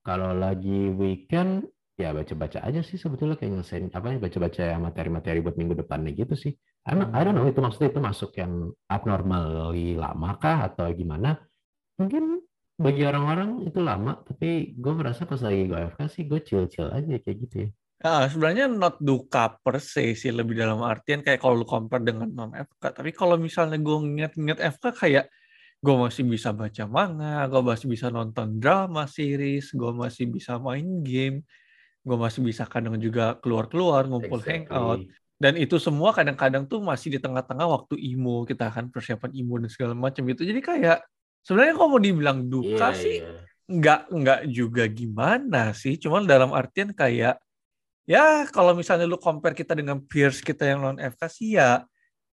kalau 0.08 0.32
lagi 0.32 0.90
weekend 0.96 1.68
ya 2.00 2.16
baca-baca 2.16 2.64
aja 2.64 2.80
sih 2.88 2.96
sebetulnya 2.96 3.36
kayak 3.36 3.52
nyelesain 3.60 3.92
apa 3.92 4.16
ya 4.16 4.20
baca-baca 4.24 4.64
materi-materi 4.80 5.44
buat 5.44 5.60
minggu 5.60 5.76
depannya 5.76 6.16
gitu 6.16 6.36
sih. 6.40 6.54
I 6.88 6.96
don't, 6.96 7.12
I 7.12 7.22
don't 7.28 7.36
know 7.36 7.48
itu 7.50 7.60
maksudnya 7.60 7.92
itu 7.92 8.02
masuk 8.02 8.32
yang 8.40 8.72
abnormally 8.88 10.00
lama 10.00 10.40
kah 10.40 10.72
atau 10.72 10.88
gimana? 10.96 11.38
Mungkin 12.00 12.40
bagi 12.80 13.04
orang-orang 13.04 13.68
itu 13.68 13.84
lama, 13.84 14.24
tapi 14.24 14.72
gue 14.80 14.94
merasa 14.96 15.28
pas 15.28 15.44
lagi 15.44 15.68
gue 15.68 15.76
AFK 15.76 16.00
sih 16.08 16.24
gue 16.24 16.40
chill-chill 16.40 16.88
aja 16.88 17.16
kayak 17.20 17.38
gitu 17.44 17.56
ya. 17.68 17.70
Ah, 18.00 18.24
sebenarnya 18.32 18.72
not 18.72 18.96
duka 19.04 19.60
per 19.60 19.84
se 19.84 20.16
sih 20.16 20.32
lebih 20.32 20.56
dalam 20.56 20.80
artian 20.88 21.20
kayak 21.20 21.44
kalau 21.44 21.60
lu 21.60 21.68
compare 21.68 22.00
dengan 22.00 22.32
non 22.32 22.56
FK. 22.56 22.96
Tapi 22.96 23.12
kalau 23.12 23.36
misalnya 23.36 23.76
gue 23.76 23.98
nginget-nginget 24.00 24.60
FK 24.80 24.86
kayak 24.96 25.26
gue 25.84 25.96
masih 25.96 26.24
bisa 26.24 26.56
baca 26.56 26.84
manga, 26.88 27.44
gue 27.52 27.62
masih 27.64 27.88
bisa 27.92 28.08
nonton 28.08 28.56
drama 28.64 29.04
series, 29.04 29.76
gue 29.76 29.92
masih 29.92 30.32
bisa 30.32 30.56
main 30.56 31.04
game, 31.04 31.44
gue 32.08 32.18
masih 32.20 32.40
bisa 32.40 32.64
kadang 32.64 32.96
juga 32.96 33.36
keluar-keluar 33.44 34.08
ngumpul 34.08 34.40
hangout. 34.48 35.04
Dan 35.40 35.56
itu 35.56 35.80
semua 35.80 36.12
kadang-kadang 36.12 36.68
tuh 36.68 36.84
masih 36.84 37.16
di 37.16 37.20
tengah-tengah 37.24 37.64
waktu 37.64 37.96
IMO 37.96 38.44
kita 38.44 38.68
kan 38.76 38.92
persiapan 38.92 39.32
IMO 39.40 39.56
dan 39.64 39.72
segala 39.72 39.96
macam 39.96 40.28
itu. 40.28 40.44
Jadi 40.44 40.60
kayak 40.60 41.00
sebenarnya 41.48 41.74
kalau 41.80 41.90
mau 41.96 42.02
dibilang 42.02 42.46
duka 42.52 42.92
Iya, 42.92 43.00
sih 43.00 43.18
iya. 43.24 43.40
nggak 43.70 44.02
nggak 44.12 44.42
juga 44.52 44.84
gimana 44.90 45.72
sih 45.78 45.96
cuman 45.96 46.26
dalam 46.26 46.52
artian 46.52 46.92
kayak 46.92 47.38
ya 48.10 48.50
kalau 48.50 48.74
misalnya 48.74 49.06
lu 49.06 49.22
compare 49.22 49.54
kita 49.54 49.78
dengan 49.78 50.02
peers 50.02 50.42
kita 50.42 50.66
yang 50.66 50.82
non 50.82 50.98
FK 50.98 51.22
sih 51.30 51.56
ya 51.56 51.86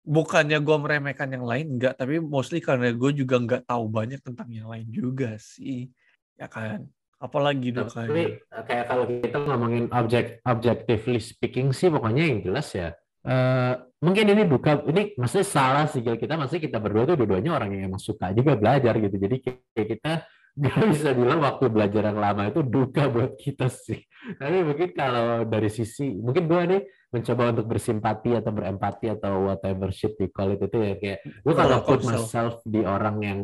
bukannya 0.06 0.62
gue 0.62 0.78
meremehkan 0.78 1.32
yang 1.34 1.48
lain 1.48 1.80
enggak 1.80 1.98
tapi 1.98 2.22
mostly 2.22 2.62
karena 2.62 2.94
gue 2.94 3.12
juga 3.18 3.42
nggak 3.42 3.64
tahu 3.66 3.86
banyak 3.90 4.22
tentang 4.22 4.50
yang 4.54 4.70
lain 4.70 4.86
juga 4.94 5.36
sih 5.42 5.90
ya 6.38 6.46
kan 6.46 6.86
apalagi 7.24 7.72
Tapi 7.72 7.80
dukanya 7.88 8.24
eh, 8.36 8.64
kayak 8.68 8.86
kalau 8.92 9.06
kita 9.08 9.38
ngomongin 9.40 9.86
objek 9.96 10.44
objectively 10.44 11.24
speaking 11.24 11.72
sih 11.72 11.88
pokoknya 11.88 12.24
yang 12.28 12.40
jelas 12.44 12.68
ya 12.76 12.92
eh, 13.24 13.74
mungkin 14.04 14.26
ini 14.36 14.44
duka 14.44 14.84
ini 14.92 15.16
maksudnya 15.16 15.48
salah 15.48 15.86
sih 15.88 16.04
kita 16.04 16.36
maksudnya 16.36 16.68
kita 16.68 16.78
berdua 16.84 17.08
tuh 17.08 17.16
dua-duanya 17.24 17.56
orang 17.56 17.72
yang 17.80 17.88
emang 17.88 18.04
suka 18.04 18.36
juga 18.36 18.60
belajar 18.60 19.00
gitu. 19.00 19.16
Jadi 19.16 19.36
kayak 19.40 19.88
kita 19.96 20.12
nggak 20.60 20.86
bisa 20.94 21.10
bilang 21.18 21.42
waktu 21.42 21.66
belajar 21.66 22.14
yang 22.14 22.20
lama 22.20 22.46
itu 22.52 22.62
duka 22.62 23.10
buat 23.10 23.40
kita 23.40 23.72
sih. 23.72 24.04
Tapi 24.38 24.62
mungkin 24.62 24.92
kalau 24.94 25.48
dari 25.48 25.72
sisi 25.72 26.14
mungkin 26.14 26.46
gue 26.46 26.62
nih 26.76 26.82
mencoba 27.10 27.44
untuk 27.56 27.66
bersimpati 27.70 28.38
atau 28.38 28.52
berempati 28.54 29.06
atau 29.18 29.50
whatever 29.50 29.90
shit 29.90 30.14
we 30.20 30.30
call 30.30 30.54
it 30.54 30.62
itu 30.62 30.78
ya 30.78 30.94
kayak 30.98 31.20
gue 31.26 31.54
kalau 31.54 31.78
put 31.86 32.02
myself 32.06 32.62
di 32.66 32.82
orang 32.86 33.18
yang 33.22 33.40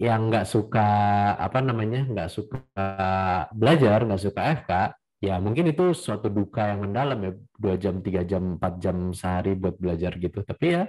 yang 0.00 0.32
nggak 0.32 0.46
suka 0.48 0.88
apa 1.36 1.58
namanya 1.62 2.06
nggak 2.08 2.30
suka 2.30 2.60
belajar 3.54 4.04
nggak 4.04 4.22
suka 4.22 4.40
FK 4.64 4.72
ya 5.24 5.40
mungkin 5.40 5.72
itu 5.72 5.96
suatu 5.96 6.28
duka 6.28 6.68
yang 6.68 6.84
mendalam 6.84 7.18
ya 7.24 7.32
dua 7.56 7.74
jam 7.80 8.04
tiga 8.04 8.20
jam 8.28 8.60
empat 8.60 8.76
jam 8.76 9.10
sehari 9.16 9.56
buat 9.56 9.80
belajar 9.80 10.12
gitu. 10.20 10.44
Tapi 10.44 10.66
ya 10.68 10.84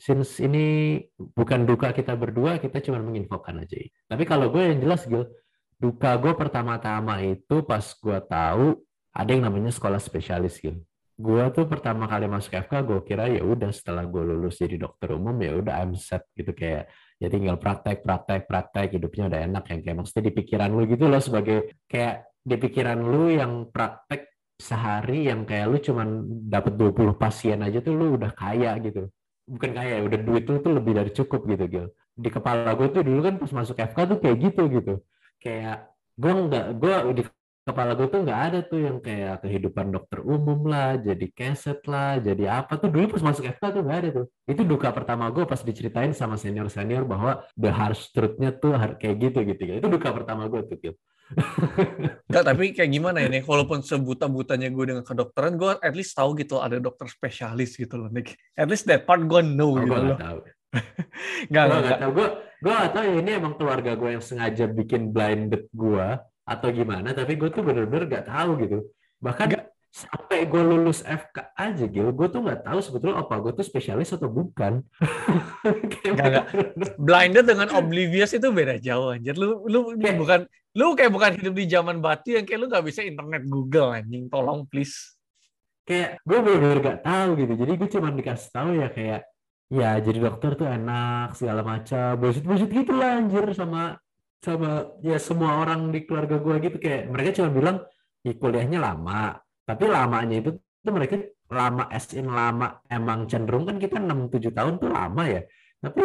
since 0.00 0.40
ini 0.40 0.98
bukan 1.14 1.68
duka 1.68 1.92
kita 1.92 2.16
berdua 2.16 2.56
kita 2.56 2.80
cuma 2.80 3.04
menginfokan 3.04 3.60
aja. 3.60 3.76
Tapi 4.08 4.24
kalau 4.24 4.48
gue 4.48 4.62
yang 4.72 4.80
jelas 4.80 5.04
Gil 5.04 5.28
duka 5.76 6.16
gue 6.16 6.32
pertama-tama 6.32 7.20
itu 7.20 7.60
pas 7.60 7.84
gue 7.84 8.18
tahu 8.24 8.80
ada 9.14 9.30
yang 9.30 9.44
namanya 9.44 9.70
sekolah 9.70 10.00
spesialis 10.00 10.58
Gil. 10.58 10.80
Gue 11.14 11.46
tuh 11.54 11.68
pertama 11.70 12.10
kali 12.10 12.26
masuk 12.26 12.56
FK 12.56 12.72
gue 12.82 12.98
kira 13.06 13.30
ya 13.30 13.44
udah 13.44 13.70
setelah 13.70 14.02
gue 14.08 14.22
lulus 14.24 14.58
jadi 14.58 14.80
dokter 14.80 15.14
umum 15.14 15.36
ya 15.38 15.54
udah 15.60 15.84
I'm 15.84 15.94
set 15.94 16.24
gitu. 16.34 16.56
Kayak 16.56 16.90
ya 17.24 17.28
tinggal 17.32 17.56
praktek 17.56 18.04
praktek 18.04 18.44
praktek 18.44 19.00
hidupnya 19.00 19.32
udah 19.32 19.40
enak 19.48 19.64
yang 19.72 19.80
kayak 19.80 19.96
maksudnya 19.96 20.24
di 20.28 20.32
pikiran 20.36 20.70
lu 20.70 20.82
gitu 20.84 21.04
loh 21.08 21.22
sebagai 21.24 21.58
kayak 21.88 22.28
di 22.44 22.56
pikiran 22.60 23.00
lu 23.00 23.32
yang 23.32 23.72
praktek 23.72 24.34
sehari 24.60 25.26
yang 25.26 25.48
kayak 25.48 25.66
lu 25.66 25.76
cuman 25.80 26.08
dapat 26.46 26.76
20 26.76 27.16
pasien 27.16 27.58
aja 27.64 27.80
tuh 27.82 27.94
lu 27.96 28.14
udah 28.20 28.30
kaya 28.36 28.76
gitu. 28.78 29.10
Bukan 29.44 29.70
kaya 29.76 30.00
udah 30.04 30.18
duit 30.20 30.44
lu 30.48 30.60
tuh 30.60 30.72
lebih 30.72 30.92
dari 30.94 31.10
cukup 31.10 31.44
gitu 31.48 31.64
Gil. 31.68 31.86
Di 32.14 32.28
kepala 32.30 32.72
gue 32.78 32.88
tuh 32.92 33.02
dulu 33.02 33.20
kan 33.24 33.34
pas 33.40 33.50
masuk 33.50 33.76
FK 33.76 33.98
tuh 34.14 34.18
kayak 34.22 34.36
gitu 34.40 34.62
gitu. 34.70 34.94
Kayak 35.42 35.90
gue 36.14 36.32
nggak 36.32 36.66
gue 36.78 36.94
di 37.18 37.22
kepala 37.64 37.96
gue 37.96 38.06
tuh 38.12 38.20
nggak 38.20 38.40
ada 38.52 38.58
tuh 38.60 38.80
yang 38.84 39.00
kayak 39.00 39.40
kehidupan 39.40 39.88
dokter 39.88 40.20
umum 40.20 40.68
lah, 40.68 41.00
jadi 41.00 41.26
keset 41.32 41.80
lah, 41.88 42.20
jadi 42.20 42.60
apa 42.60 42.76
tuh 42.76 42.92
dulu 42.92 43.16
pas 43.16 43.24
masuk 43.24 43.48
FK 43.48 43.64
tuh 43.72 43.82
nggak 43.82 43.98
ada 44.04 44.08
tuh. 44.20 44.26
Itu 44.44 44.62
duka 44.68 44.92
pertama 44.92 45.32
gue 45.32 45.48
pas 45.48 45.56
diceritain 45.64 46.12
sama 46.12 46.36
senior 46.36 46.68
senior 46.68 47.08
bahwa 47.08 47.40
the 47.56 47.72
harsh 47.72 48.12
truth-nya 48.12 48.52
tuh 48.60 48.76
kayak 49.00 49.16
gitu 49.16 49.38
gitu. 49.48 49.80
Itu 49.80 49.88
duka 49.88 50.12
pertama 50.12 50.44
gue 50.52 50.60
tuh. 50.68 50.76
Gitu. 50.76 50.98
Enggak, 52.28 52.44
tapi 52.44 52.64
kayak 52.76 52.90
gimana 52.92 53.24
ya 53.24 53.28
nih? 53.32 53.42
Walaupun 53.48 53.80
sebuta-butanya 53.80 54.68
gue 54.68 54.84
dengan 54.84 55.04
kedokteran, 55.08 55.56
gue 55.56 55.72
at 55.80 55.94
least 55.96 56.12
tahu 56.12 56.36
gitu 56.36 56.60
ada 56.60 56.76
dokter 56.76 57.08
spesialis 57.08 57.80
gitu 57.80 57.96
loh, 57.96 58.12
Nick. 58.12 58.36
At 58.60 58.68
least 58.68 58.84
that 58.92 59.08
part 59.08 59.24
gue 59.24 59.40
know 59.40 59.72
oh, 59.72 59.80
gitu 59.80 59.88
gue 59.88 60.12
loh. 60.12 60.18
tahu. 60.20 60.38
Enggak, 61.48 61.64
gue 61.64 61.78
enggak. 61.80 62.00
tahu. 62.04 62.12
Gue 62.12 62.28
gue 62.64 62.72
gak 62.72 62.92
tahu 62.96 63.04
ya 63.04 63.16
ini 63.20 63.30
emang 63.36 63.54
keluarga 63.60 63.92
gue 63.92 64.10
yang 64.16 64.24
sengaja 64.24 64.64
bikin 64.64 65.12
blinded 65.12 65.68
gue 65.68 66.06
atau 66.44 66.68
gimana 66.68 67.16
tapi 67.16 67.34
gue 67.34 67.48
tuh 67.48 67.64
bener-bener 67.64 68.04
gak 68.06 68.28
tahu 68.28 68.60
gitu 68.60 68.78
bahkan 69.18 69.48
Nggak. 69.48 69.64
sampai 69.88 70.44
gue 70.44 70.62
lulus 70.62 71.00
FK 71.00 71.56
aja 71.56 71.84
Gil 71.88 72.10
gue 72.10 72.26
tuh 72.28 72.42
nggak 72.42 72.66
tahu 72.66 72.78
sebetulnya 72.82 73.22
apa 73.22 73.38
gue 73.40 73.52
tuh 73.54 73.64
spesialis 73.64 74.12
atau 74.12 74.28
bukan 74.28 74.82
nggak. 76.18 76.44
bener-bener. 76.50 76.88
Blinded 76.98 77.46
dengan 77.46 77.68
oblivious 77.72 78.34
itu 78.34 78.50
beda 78.50 78.76
jauh 78.82 79.14
anjir. 79.14 79.38
Lu 79.38 79.64
lu, 79.64 79.94
lu 79.94 80.10
bukan 80.18 80.44
lu 80.74 80.98
kayak 80.98 81.12
bukan 81.14 81.30
hidup 81.38 81.54
di 81.54 81.64
zaman 81.70 82.02
batu 82.02 82.34
yang 82.34 82.42
kayak 82.42 82.58
lu 82.60 82.66
nggak 82.66 82.84
bisa 82.84 83.00
internet 83.06 83.46
Google 83.46 83.94
anjing. 83.94 84.26
Tolong 84.28 84.66
please. 84.66 85.14
kayak 85.84 86.16
gue 86.24 86.38
bener-bener 86.40 86.80
gak 86.80 87.00
tahu 87.04 87.36
gitu 87.44 87.52
jadi 87.60 87.72
gue 87.76 87.88
cuma 87.92 88.08
dikasih 88.08 88.48
tahu 88.56 88.70
ya 88.80 88.88
kayak 88.88 89.20
ya 89.68 89.90
jadi 90.00 90.18
dokter 90.28 90.56
tuh 90.56 90.64
enak 90.64 91.36
segala 91.36 91.60
macam 91.60 92.16
bullshit 92.16 92.40
bullshit 92.40 92.72
gitu 92.72 92.96
lah 92.96 93.20
anjir 93.20 93.44
sama 93.52 94.00
sama 94.44 94.68
ya 95.00 95.16
semua 95.16 95.64
orang 95.64 95.88
di 95.88 96.04
keluarga 96.04 96.36
gue 96.36 96.54
gitu 96.60 96.76
kayak 96.84 97.08
mereka 97.08 97.30
cuma 97.40 97.50
bilang 97.56 97.76
ya 98.20 98.32
kuliahnya 98.36 98.78
lama. 98.78 99.40
Tapi 99.64 99.84
lamanya 99.88 100.36
itu 100.44 100.50
tuh 100.84 100.92
mereka 100.92 101.16
lama 101.48 101.88
as 101.88 102.12
in 102.12 102.28
lama 102.28 102.84
emang 102.92 103.24
cenderung 103.24 103.64
kan 103.64 103.80
kita 103.80 103.96
6-7 103.96 104.52
tahun 104.52 104.72
tuh 104.76 104.90
lama 104.92 105.22
ya. 105.24 105.40
Tapi 105.80 106.02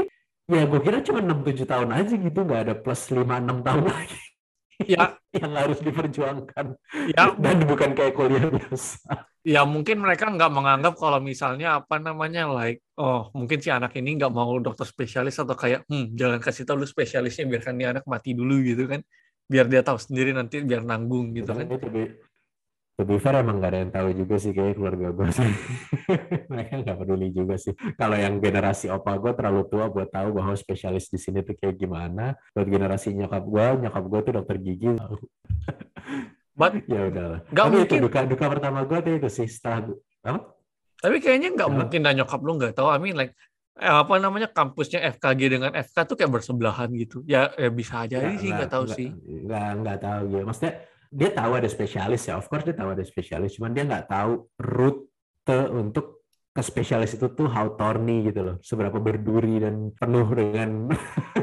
ya 0.50 0.64
gue 0.66 0.80
kira 0.82 0.98
cuma 1.04 1.20
6-7 1.22 1.68
tahun 1.68 1.90
aja 1.94 2.14
gitu 2.16 2.40
nggak 2.48 2.62
ada 2.66 2.74
plus 2.80 3.02
5-6 3.12 3.68
tahun 3.68 3.86
lagi 3.86 4.29
Ya, 4.88 5.20
yang 5.40 5.52
harus 5.60 5.84
diperjuangkan. 5.84 6.66
Ya, 7.12 7.36
dan 7.36 7.58
bukan 7.68 7.92
kayak 7.92 8.16
kuliah 8.16 8.48
biasa. 8.48 9.28
Ya 9.44 9.64
mungkin 9.64 10.04
mereka 10.04 10.28
nggak 10.32 10.52
menganggap 10.52 10.94
kalau 11.00 11.20
misalnya 11.24 11.80
apa 11.80 11.96
namanya 11.96 12.48
like 12.52 12.84
oh 13.00 13.32
mungkin 13.32 13.64
si 13.64 13.72
anak 13.72 13.96
ini 13.96 14.20
nggak 14.20 14.36
mau 14.36 14.52
dokter 14.60 14.84
spesialis 14.84 15.40
atau 15.40 15.56
kayak 15.56 15.88
hmm 15.88 16.12
jangan 16.12 16.44
kasih 16.44 16.68
tahu 16.68 16.84
lu 16.84 16.88
spesialisnya 16.88 17.48
biarkan 17.48 17.80
dia 17.80 17.88
anak 17.96 18.06
mati 18.08 18.36
dulu 18.36 18.60
gitu 18.64 18.88
kan. 18.88 19.00
Biar 19.50 19.66
dia 19.66 19.82
tahu 19.82 19.98
sendiri 19.98 20.36
nanti 20.36 20.62
biar 20.64 20.84
nanggung 20.84 21.36
gitu 21.36 21.52
kan. 21.56 21.66
Itu 21.66 21.88
lebih 23.00 23.16
lebih 23.20 23.24
fair 23.24 23.36
emang 23.40 23.58
gak 23.64 23.72
ada 23.72 23.80
yang 23.80 23.92
tahu 23.96 24.10
juga 24.12 24.36
sih 24.36 24.52
kayak 24.52 24.76
keluarga 24.76 25.08
gue 25.16 25.28
sih. 25.32 25.52
Mereka 26.52 26.74
nggak 26.84 26.98
peduli 27.00 27.28
juga 27.32 27.56
sih. 27.56 27.72
Kalau 27.96 28.16
yang 28.20 28.44
generasi 28.44 28.92
opa 28.92 29.16
gue 29.16 29.32
terlalu 29.40 29.62
tua 29.72 29.88
buat 29.88 30.12
tahu 30.12 30.36
bahwa 30.36 30.54
spesialis 30.60 31.08
di 31.08 31.16
sini 31.16 31.40
tuh 31.44 31.56
kayak 31.56 31.80
gimana. 31.80 32.36
Buat 32.52 32.68
generasi 32.68 33.16
nyokap 33.16 33.44
gue, 33.48 33.66
nyokap 33.88 34.04
gue 34.04 34.20
tuh 34.20 34.34
dokter 34.36 34.58
gigi. 34.60 34.90
But 36.54 36.84
ya 36.92 37.08
udahlah. 37.08 37.40
nggak 37.48 37.66
Tapi 37.66 37.76
itu 37.76 37.96
mungkin 37.96 38.00
duka 38.04 38.20
duka 38.28 38.46
pertama 38.52 38.80
gue 38.84 39.00
tuh 39.00 39.14
itu 39.16 39.30
sih 39.32 39.48
setelah 39.48 39.90
apa? 40.28 40.40
Tapi 41.00 41.18
kayaknya 41.24 41.50
nggak 41.56 41.70
Kenapa? 41.72 41.80
mungkin 41.84 42.00
dan 42.04 42.14
nyokap 42.20 42.40
lu 42.44 42.52
nggak 42.60 42.74
tahu. 42.76 42.88
I 42.92 43.00
mean 43.00 43.16
like 43.16 43.32
eh, 43.80 43.96
apa 43.96 44.14
namanya 44.20 44.52
kampusnya 44.52 45.00
FKG 45.16 45.42
dengan 45.48 45.72
FK 45.72 45.98
tuh 46.04 46.16
kayak 46.20 46.32
bersebelahan 46.36 46.92
gitu. 47.00 47.24
Ya, 47.24 47.52
ya 47.56 47.72
bisa 47.72 48.04
aja 48.04 48.20
sih 48.36 48.52
nggak 48.52 48.72
tahu 48.76 48.92
sih. 48.92 49.16
Nggak 49.24 49.70
nggak 49.88 49.98
tahu 50.04 50.24
ya. 50.36 50.44
Maksudnya 50.44 50.74
dia 51.10 51.30
tahu 51.34 51.52
ada 51.58 51.66
spesialis 51.66 52.30
ya. 52.30 52.38
Of 52.38 52.48
course 52.48 52.66
dia 52.66 52.78
tahu 52.78 52.94
ada 52.94 53.04
spesialis. 53.04 53.58
Cuman 53.58 53.74
dia 53.74 53.84
nggak 53.86 54.08
tahu 54.08 54.46
rute 54.62 55.60
untuk 55.74 56.22
ke 56.50 56.66
spesialis 56.66 57.14
itu 57.14 57.30
tuh 57.34 57.50
how 57.50 57.74
thorny 57.78 58.30
gitu 58.30 58.42
loh. 58.42 58.56
Seberapa 58.62 58.98
berduri 58.98 59.62
dan 59.62 59.90
penuh 59.94 60.28
dengan 60.34 60.90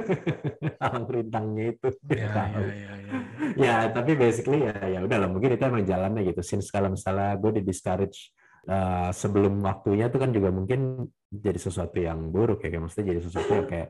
alang 0.84 1.06
rintangnya 1.06 1.64
itu. 1.74 1.88
Dia 2.02 2.18
Ya, 2.18 2.28
tahu. 2.34 2.62
ya, 2.62 2.74
ya, 2.74 2.94
ya. 2.96 3.14
ya 3.56 3.76
tapi 3.90 4.12
basically 4.18 4.66
ya 4.66 4.74
ya 4.86 4.98
udahlah 5.02 5.30
mungkin 5.30 5.54
itu 5.54 5.62
emang 5.62 5.86
jalannya 5.86 6.22
gitu 6.26 6.42
since 6.42 6.68
kalau 6.70 6.90
misalnya 6.92 7.38
gue 7.38 7.50
di 7.58 7.62
discourage 7.62 8.34
uh, 8.68 9.10
sebelum 9.14 9.62
waktunya 9.62 10.10
tuh 10.10 10.20
kan 10.22 10.30
juga 10.34 10.50
mungkin 10.50 11.06
jadi 11.30 11.58
sesuatu 11.58 11.96
yang 11.98 12.30
buruk 12.30 12.62
ya 12.66 12.68
kayak 12.70 12.82
maksudnya 12.86 13.06
jadi 13.14 13.20
sesuatu 13.22 13.50
yang 13.54 13.66
kayak 13.70 13.88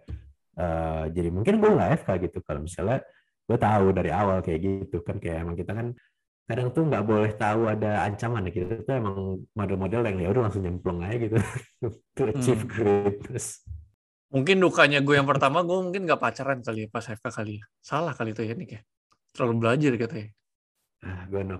uh, 0.61 1.05
jadi 1.11 1.29
mungkin 1.33 1.55
gue 1.59 1.71
nggak 1.73 1.91
FK 2.05 2.09
gitu 2.29 2.39
kalau 2.45 2.61
misalnya 2.65 3.01
gue 3.47 3.59
tahu 3.59 3.87
dari 3.95 4.11
awal 4.11 4.43
kayak 4.43 4.61
gitu 4.61 4.97
kan 5.07 5.17
kayak 5.23 5.47
emang 5.47 5.55
kita 5.55 5.73
kan 5.73 5.89
kadang 6.47 6.71
tuh 6.71 6.87
nggak 6.87 7.05
boleh 7.07 7.31
tahu 7.35 7.67
ada 7.67 8.07
ancaman 8.07 8.47
ya 8.47 8.53
kita 8.55 8.83
tuh 8.87 8.95
emang 8.95 9.17
model-model 9.55 10.03
yang 10.07 10.17
ya 10.23 10.29
udah 10.31 10.43
langsung 10.47 10.63
nyemplung 10.63 11.03
aja 11.03 11.17
gitu 11.19 11.37
to 12.17 12.23
achieve 12.31 12.63
Hmm. 12.63 12.71
greatness 12.71 13.63
Mungkin 14.27 14.59
dukanya 14.59 14.99
gue 15.07 15.15
yang 15.15 15.25
pertama 15.31 15.63
gue 15.63 15.79
mungkin 15.79 16.03
nggak 16.03 16.19
pacaran 16.19 16.59
kali 16.59 16.87
ya 16.87 16.89
pas 16.91 17.07
FK 17.07 17.27
kali 17.31 17.63
ya. 17.63 17.65
Salah 17.79 18.11
kali 18.11 18.35
itu 18.35 18.43
ya 18.43 18.55
Nick 18.59 18.71
ya. 18.75 18.81
Terlalu 19.31 19.55
belajar 19.63 19.93
katanya. 19.95 20.29
ah 21.07 21.23
gue 21.31 21.43
no 21.47 21.59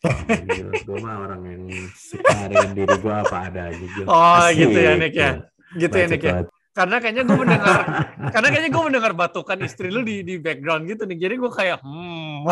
gue 0.88 0.96
mah 1.04 1.16
orang 1.28 1.42
yang 1.44 1.62
suka 1.92 2.48
dengan 2.48 2.72
diri 2.72 2.94
gue 2.96 3.14
apa 3.14 3.36
ada 3.52 3.60
aja 3.68 3.76
gitu. 3.84 4.08
Oh, 4.08 4.48
gitu 4.48 4.78
ya, 4.80 4.96
Asik. 4.96 5.00
Nick, 5.04 5.14
ya? 5.14 5.30
Gitu 5.76 5.94
ya 5.94 6.06
Nick 6.08 6.22
ya. 6.24 6.34
Karena 6.70 7.02
kayaknya 7.02 7.22
gue 7.26 7.34
mendengar 7.34 7.80
karena 8.30 8.48
kayaknya 8.48 8.70
gue 8.70 8.84
mendengar 8.86 9.12
batukan 9.12 9.58
istri 9.66 9.90
lu 9.90 10.06
di 10.06 10.22
di 10.22 10.38
background 10.38 10.86
gitu 10.86 11.02
nih. 11.02 11.18
Jadi 11.18 11.34
gue 11.36 11.50
kayak 11.50 11.78
hmm. 11.82 12.46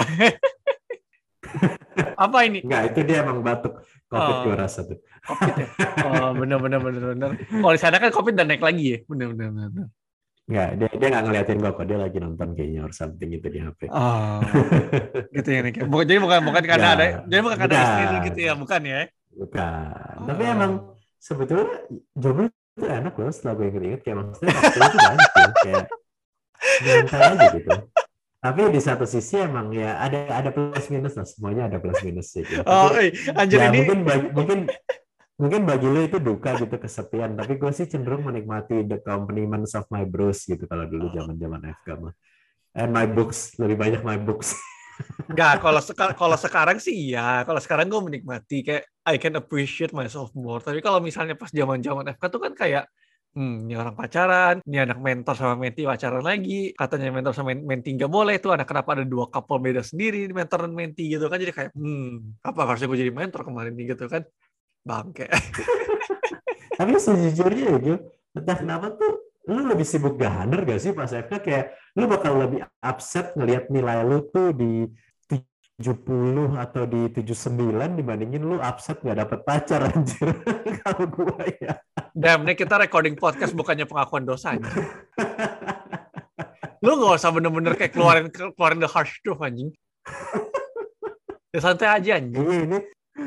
Apa 2.19 2.39
ini? 2.47 2.63
Enggak, 2.63 2.83
itu 2.95 3.01
dia 3.07 3.23
emang 3.23 3.41
batuk. 3.41 3.79
Covid 4.09 4.35
Oh. 4.35 4.43
gue 4.49 4.55
rasa 4.57 4.81
tuh. 4.83 4.99
Covid 5.23 5.55
ya? 5.55 5.67
Oh, 6.09 6.31
bener 6.35 6.59
bener 6.59 6.81
bener 6.81 7.03
bener. 7.15 7.31
Oh, 7.61 7.71
di 7.71 7.81
sana 7.81 8.01
kan 8.01 8.11
Covid 8.11 8.35
dan 8.35 8.49
naik 8.49 8.63
lagi 8.63 8.97
ya. 8.97 8.99
Bener 9.07 9.31
bener 9.33 9.49
bener. 9.55 9.87
Enggak, 10.49 10.69
dia 10.81 10.89
dia 10.97 11.09
nggak 11.13 11.25
ngeliatin 11.29 11.59
gue 11.61 11.71
kok. 11.71 11.85
Dia 11.87 11.99
lagi 12.01 12.19
nonton 12.19 12.49
kayaknya 12.57 12.81
or 12.83 12.93
something 12.93 13.29
gitu 13.29 13.47
di 13.47 13.61
HP. 13.61 13.81
Oh, 13.93 14.41
gitu 15.31 15.49
ya 15.53 15.61
Nick. 15.63 15.77
ya. 15.77 15.85
Bukan, 15.85 16.05
jadi 16.09 16.19
bukan 16.19 16.41
bukan 16.43 16.63
karena 16.65 16.89
Ya, 16.89 16.95
ada 16.97 17.05
jadi 17.29 17.41
bukan 17.45 17.57
karena 17.61 17.77
istri 17.79 18.03
lu 18.03 18.19
gitu 18.27 18.41
ya, 18.41 18.53
bukan 18.57 18.81
ya? 18.83 19.01
Bukan. 19.31 20.17
Tapi 20.27 20.43
Oh. 20.43 20.55
emang 20.57 20.73
sebetulnya 21.21 21.69
jomblo 22.17 22.49
itu 22.79 22.87
enak 22.87 23.13
loh 23.19 23.33
setelah 23.35 23.55
gue 23.59 23.67
inget-inget. 23.75 24.01
Kayak 24.07 24.17
maksudnya 24.23 24.55
waktu 24.55 24.79
itu 24.79 24.99
banyak 25.03 25.31
tuh. 25.35 25.53
Kayak 25.59 25.85
nyantai 26.79 27.21
aja 27.27 27.47
gitu. 27.59 27.71
Tapi 28.39 28.61
di 28.71 28.81
satu 28.81 29.05
sisi 29.05 29.35
emang 29.43 29.75
ya 29.75 29.99
ada 29.99 30.19
ada 30.31 30.51
plus 30.55 30.87
minus 30.95 31.19
lah. 31.19 31.27
Semuanya 31.27 31.67
ada 31.67 31.83
plus 31.83 31.99
minus 32.07 32.31
sih. 32.31 32.47
Gitu. 32.47 32.63
Oh, 32.63 32.95
Tapi- 32.95 33.11
anjir 33.35 33.59
ya 33.59 33.69
ini 33.75 33.83
mungkin 33.83 33.99
bagi, 34.07 34.27
mungkin 34.31 34.59
mungkin 35.39 35.63
bagi 35.71 35.87
lo 35.87 36.03
itu 36.03 36.19
duka 36.19 36.59
gitu 36.59 36.83
kesepian 36.83 37.39
tapi 37.39 37.63
gue 37.63 37.71
sih 37.71 37.87
cenderung 37.87 38.27
menikmati 38.27 38.83
the 38.83 38.99
accompaniments 38.99 39.71
of 39.79 39.87
my 39.87 40.03
bros 40.03 40.43
gitu 40.43 40.67
kalau 40.67 40.83
dulu 40.91 41.15
zaman 41.15 41.39
zaman 41.39 41.63
FK 41.79 41.89
mah 41.95 42.15
and 42.75 42.91
my 42.91 43.07
books 43.07 43.55
lebih 43.55 43.79
banyak 43.79 44.03
my 44.03 44.19
books 44.19 44.59
Enggak, 45.29 45.61
kalau 45.61 45.81
seka- 45.85 46.17
kalau 46.17 46.37
sekarang 46.41 46.79
sih 46.81 47.13
iya. 47.13 47.45
Kalau 47.45 47.61
sekarang 47.61 47.87
gue 47.93 48.01
menikmati 48.01 48.65
kayak 48.65 48.85
I 49.05 49.21
can 49.21 49.37
appreciate 49.37 49.93
myself 49.93 50.33
more. 50.33 50.59
Tapi 50.65 50.81
kalau 50.81 51.05
misalnya 51.05 51.37
pas 51.37 51.53
zaman-zaman 51.53 52.17
FK 52.17 52.25
tuh 52.33 52.41
kan 52.41 52.53
kayak 52.57 52.89
hmm, 53.37 53.69
ini 53.69 53.77
orang 53.77 53.93
pacaran, 53.93 54.65
ini 54.65 54.77
anak 54.81 54.99
mentor 54.99 55.37
sama 55.37 55.55
menti 55.61 55.85
pacaran 55.85 56.25
lagi, 56.25 56.73
katanya 56.73 57.13
mentor 57.13 57.37
sama 57.37 57.53
men- 57.53 57.67
menti 57.69 57.93
nggak 57.93 58.09
boleh 58.09 58.41
tuh. 58.41 58.57
Anak 58.57 58.67
kenapa 58.67 58.97
ada 58.97 59.05
dua 59.05 59.29
couple 59.29 59.61
beda 59.61 59.85
sendiri 59.85 60.33
mentor 60.33 60.65
dan 60.65 60.73
menti 60.73 61.13
gitu 61.13 61.29
kan. 61.29 61.37
Jadi 61.37 61.53
kayak 61.53 61.71
hmm 61.77 62.41
apa 62.41 62.61
harusnya 62.65 62.89
gue 62.89 62.99
jadi 63.05 63.13
mentor 63.13 63.45
kemarin 63.45 63.77
nih 63.77 63.95
gitu 63.95 64.09
kan. 64.09 64.25
Bangke. 64.81 65.29
Tapi 66.79 66.95
sejujurnya 66.97 67.65
ya 67.75 67.79
Gil, 67.83 67.99
entah 68.33 68.57
kenapa 68.57 68.95
tuh 68.95 69.28
lu 69.49 69.65
lebih 69.65 69.87
sibuk 69.89 70.21
gahaner 70.21 70.69
gak 70.69 70.81
sih 70.81 70.93
pas 70.93 71.09
FK 71.09 71.41
kayak 71.41 71.65
lu 71.97 72.05
bakal 72.05 72.37
lebih 72.37 72.69
upset 72.85 73.33
ngelihat 73.33 73.73
nilai 73.73 74.05
lu 74.05 74.21
tuh 74.29 74.53
di 74.53 74.85
70 75.79 76.59
atau 76.59 76.91
di 76.91 77.07
79 77.15 77.55
dibandingin 77.97 78.43
lu 78.43 78.59
upset 78.59 78.99
nggak 78.99 79.19
dapet 79.25 79.41
pacar 79.47 79.87
anjir. 79.87 80.35
Kalau 80.83 81.07
gue 81.07 81.45
ya. 81.63 81.79
Damn, 82.19 82.43
nih 82.43 82.59
kita 82.59 82.83
recording 82.83 83.15
podcast 83.15 83.55
bukannya 83.55 83.87
pengakuan 83.87 84.27
dosa 84.27 84.59
anjing. 84.59 84.75
Lu 86.83 86.99
gak 86.99 87.23
usah 87.23 87.31
bener-bener 87.31 87.79
kayak 87.79 87.95
keluarin 87.95 88.27
keluarin 88.31 88.83
the 88.83 88.91
harsh 88.91 89.23
truth 89.23 89.39
anjing. 89.39 89.71
Ya 91.55 91.63
santai 91.63 91.95
aja 91.95 92.19
anjing. 92.19 92.43
Ini, 92.43 92.57
ini 92.67 92.79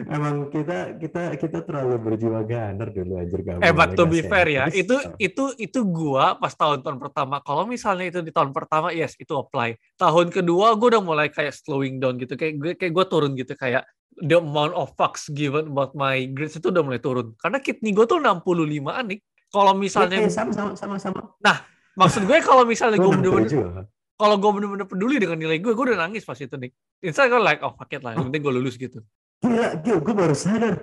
emang 0.08 0.48
kita 0.48 0.96
kita 0.96 1.36
kita 1.36 1.60
terlalu 1.68 1.96
berjiwa 2.00 2.42
ganar 2.48 2.90
dulu 2.90 3.20
anjir 3.20 3.40
gak 3.44 3.60
Eh, 3.62 3.74
but 3.76 3.94
to 3.94 4.08
be 4.08 4.24
kasih 4.24 4.30
fair 4.32 4.48
ya, 4.48 4.66
itu 4.72 4.96
itu 5.20 5.44
itu 5.60 5.80
gua 5.84 6.40
pas 6.40 6.56
tahun-tahun 6.56 6.98
pertama. 6.98 7.44
Kalau 7.44 7.68
misalnya 7.68 8.08
itu 8.08 8.20
di 8.24 8.32
tahun 8.32 8.56
pertama, 8.56 8.96
yes 8.96 9.20
itu 9.20 9.36
apply. 9.36 9.76
Tahun 10.00 10.28
kedua 10.32 10.74
gua 10.80 10.88
udah 10.98 11.04
mulai 11.04 11.28
kayak 11.28 11.52
slowing 11.52 12.00
down 12.00 12.16
gitu, 12.18 12.40
kayak 12.40 12.54
gue 12.58 12.72
kayak 12.80 12.94
gua 12.96 13.06
turun 13.06 13.36
gitu 13.36 13.54
kayak 13.60 13.84
the 14.20 14.38
amount 14.38 14.76
of 14.76 14.92
fucks 15.00 15.32
given 15.32 15.72
about 15.72 15.96
my 15.96 16.28
grades 16.36 16.60
itu 16.60 16.68
udah 16.68 16.84
mulai 16.84 17.00
turun. 17.00 17.32
Karena 17.40 17.64
kidney 17.64 17.96
gue 17.96 18.04
tuh 18.04 18.20
65an 18.20 19.06
nih. 19.08 19.20
Kalau 19.52 19.74
misalnya, 19.76 20.24
Oke, 20.24 20.32
sama 20.32 20.52
sama 20.56 20.74
sama 20.80 20.96
sama. 20.96 21.22
maksud 21.92 22.24
gue 22.24 22.40
kalau 22.40 22.64
misalnya 22.64 22.96
gue 23.04 23.12
bener-bener 23.12 23.52
67. 23.52 23.84
kalau 24.16 24.36
gue 24.40 24.52
bener-bener 24.54 24.88
peduli 24.88 25.20
dengan 25.20 25.36
nilai 25.36 25.60
gue, 25.60 25.76
gue 25.76 25.86
udah 25.92 26.08
nangis 26.08 26.24
pas 26.24 26.40
itu 26.40 26.56
nih. 26.56 26.72
Instead 27.04 27.28
gue 27.28 27.42
like, 27.42 27.60
oh 27.60 27.76
fuck 27.76 27.92
it 27.92 28.00
lah, 28.00 28.16
yang 28.16 28.32
penting 28.32 28.48
gue 28.48 28.54
lulus 28.54 28.80
gitu. 28.80 29.04
Gila, 29.42 29.68
gila, 29.82 30.00
gue 30.00 30.16
baru 30.16 30.36
sadar. 30.38 30.76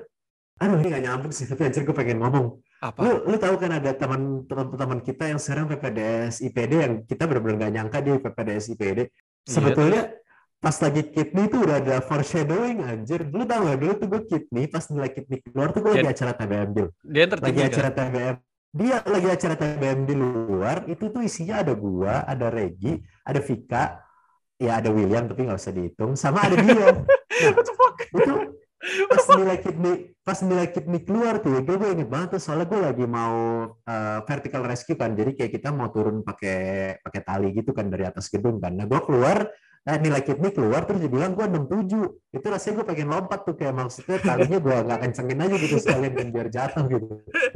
Aduh, 0.58 0.82
ini 0.82 0.90
gak 0.90 1.04
nyambung 1.06 1.30
sih, 1.30 1.46
tapi 1.46 1.70
anjir 1.70 1.86
gue 1.86 1.94
pengen 1.94 2.18
ngomong. 2.18 2.58
Apa? 2.82 2.98
Lu, 2.98 3.30
lu 3.30 3.36
tahu 3.38 3.54
kan 3.62 3.78
ada 3.78 3.94
teman 3.94 4.42
teman 4.50 4.98
kita 4.98 5.30
yang 5.30 5.38
sekarang 5.38 5.70
PPDS 5.70 6.42
IPD 6.42 6.72
yang 6.74 6.94
kita 7.06 7.30
benar-benar 7.30 7.70
gak 7.70 7.72
nyangka 7.78 7.98
dia 8.02 8.18
PPDS 8.18 8.74
IPD. 8.74 8.98
Sebetulnya 9.46 10.18
pas 10.58 10.74
lagi 10.82 11.02
kidney 11.14 11.46
itu 11.46 11.62
udah 11.62 11.78
ada 11.78 11.96
foreshadowing 12.02 12.82
anjir. 12.82 13.22
Lu 13.30 13.46
tahu 13.46 13.70
gak 13.70 13.78
dulu 13.78 13.92
tuh 14.02 14.08
gue 14.10 14.20
kidney 14.26 14.66
pas 14.66 14.82
nilai 14.90 15.10
kidney 15.14 15.38
keluar 15.46 15.70
tuh 15.70 15.80
gue 15.86 15.92
lagi 15.94 16.10
acara 16.10 16.32
TBM 16.34 16.68
Gil. 16.74 16.88
Dia 17.06 17.22
yang 17.22 17.30
Lagi 17.38 17.60
kan? 17.62 17.70
acara 17.70 17.90
TBM. 17.94 18.36
Dia 18.68 18.96
lagi 19.00 19.28
acara 19.32 19.54
TBM 19.56 20.00
di 20.04 20.14
luar, 20.14 20.84
itu 20.92 21.08
tuh 21.08 21.24
isinya 21.24 21.64
ada 21.64 21.72
gua, 21.72 22.20
ada 22.28 22.52
Regi, 22.52 23.00
ada 23.24 23.40
Vika, 23.40 23.96
ya 24.58 24.82
ada 24.82 24.90
William 24.90 25.30
tapi 25.30 25.46
nggak 25.46 25.58
usah 25.58 25.72
dihitung, 25.74 26.18
sama 26.18 26.42
ada 26.44 26.58
fuck? 27.78 27.96
itu 28.10 28.34
pas 29.10 29.24
nilai 29.34 29.58
kidney 29.58 29.94
pas 30.22 30.38
nilai 30.38 30.66
kidney 30.70 31.00
keluar 31.02 31.42
tuh 31.42 31.50
ya 31.58 31.60
gue 31.66 31.88
inget 31.98 32.06
banget 32.06 32.38
tuh 32.38 32.40
soalnya 32.42 32.66
gue 32.70 32.80
lagi 32.80 33.04
mau 33.10 33.66
uh, 33.74 34.18
vertical 34.22 34.62
rescue 34.62 34.94
kan 34.94 35.18
jadi 35.18 35.34
kayak 35.34 35.52
kita 35.58 35.74
mau 35.74 35.90
turun 35.90 36.22
pakai 36.22 36.94
pakai 37.02 37.20
tali 37.26 37.50
gitu 37.58 37.74
kan 37.74 37.90
dari 37.90 38.06
atas 38.06 38.30
gedung 38.30 38.62
kan. 38.62 38.78
Nah 38.78 38.86
gue 38.86 39.00
keluar 39.02 39.50
nah 39.88 39.96
nilai 39.96 40.20
kidney 40.20 40.52
keluar 40.52 40.84
terus 40.84 41.00
dia 41.00 41.08
bilang 41.08 41.32
gue 41.32 41.48
67 41.48 42.36
itu 42.36 42.46
rasanya 42.46 42.74
gue 42.76 42.86
pengen 42.92 43.08
lompat 43.08 43.40
tuh 43.48 43.56
kayak 43.56 43.72
maksudnya 43.72 44.20
talinya 44.20 44.58
gue 44.60 44.76
nggak 44.84 45.00
kencengin 45.00 45.38
aja 45.40 45.56
gitu 45.56 45.76
sekalian 45.80 46.12
kan 46.12 46.28
biar 46.28 46.48
jatuh 46.52 46.84
gitu. 46.92 47.06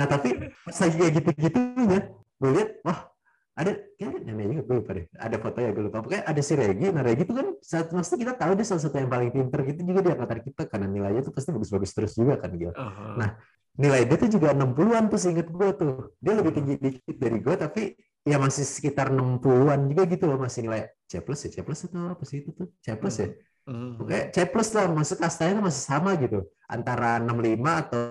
Nah 0.00 0.06
tapi 0.08 0.28
pas 0.48 0.76
lagi 0.80 0.96
kayak 0.96 1.12
gitu 1.20 1.30
gitunya 1.38 2.00
gue 2.42 2.50
lihat 2.50 2.70
wah 2.82 3.11
ada 3.52 3.70
kayaknya 4.00 4.32
namanya 4.32 4.48
juga 4.56 4.62
gue 4.64 4.76
lupa 4.80 4.90
deh 4.96 5.06
ada 5.12 5.36
foto 5.36 5.58
ya 5.60 5.70
gue 5.76 5.84
lupa 5.84 5.98
pokoknya 6.00 6.24
ada 6.24 6.40
si 6.40 6.52
Regi 6.56 6.86
nah 6.88 7.02
Regi 7.04 7.22
itu 7.28 7.34
kan 7.36 7.46
saat 7.60 7.86
maksudnya 7.92 8.20
kita 8.24 8.34
tahu 8.40 8.52
dia 8.56 8.66
salah 8.66 8.82
satu 8.82 8.96
yang 8.96 9.10
paling 9.12 9.28
pinter 9.28 9.60
gitu 9.68 9.80
juga 9.84 10.00
di 10.00 10.10
angkatan 10.16 10.38
kita 10.40 10.62
karena 10.72 10.86
nilainya 10.88 11.20
tuh 11.20 11.32
pasti 11.36 11.48
bagus-bagus 11.52 11.90
terus 11.92 12.12
juga 12.16 12.34
kan 12.40 12.50
gitu 12.56 12.72
Uh-huh. 12.72 13.14
Nah, 13.20 13.36
nilai 13.76 14.08
dia 14.08 14.16
tuh 14.16 14.30
juga 14.32 14.56
60-an 14.56 15.04
tuh 15.12 15.20
seinget 15.20 15.48
gue 15.52 15.68
tuh 15.76 16.16
dia 16.20 16.32
lebih 16.32 16.52
tinggi 16.56 16.74
dikit 16.80 17.16
dari 17.16 17.38
gue 17.44 17.54
tapi 17.56 17.82
ya 18.24 18.36
masih 18.40 18.64
sekitar 18.64 19.12
60-an 19.12 19.80
juga 19.92 20.02
gitu 20.08 20.24
loh 20.28 20.38
masih 20.40 20.64
nilai 20.64 20.88
C 21.04 21.20
plus 21.20 21.44
ya 21.44 21.50
C 21.52 21.58
plus 21.60 21.84
atau 21.88 22.12
apa 22.16 22.24
sih 22.24 22.40
itu 22.40 22.56
tuh 22.56 22.72
C 22.80 22.96
plus 22.96 23.16
ya 23.20 23.28
Mhm. 23.62 23.94
Pokoknya 23.94 24.22
C 24.34 24.36
plus 24.50 24.74
lah, 24.74 24.90
maksud 24.90 25.22
kastanya 25.22 25.62
tuh 25.62 25.70
masih 25.70 25.82
sama 25.86 26.18
gitu. 26.18 26.50
Antara 26.66 27.22
65 27.22 27.78
atau 27.78 28.02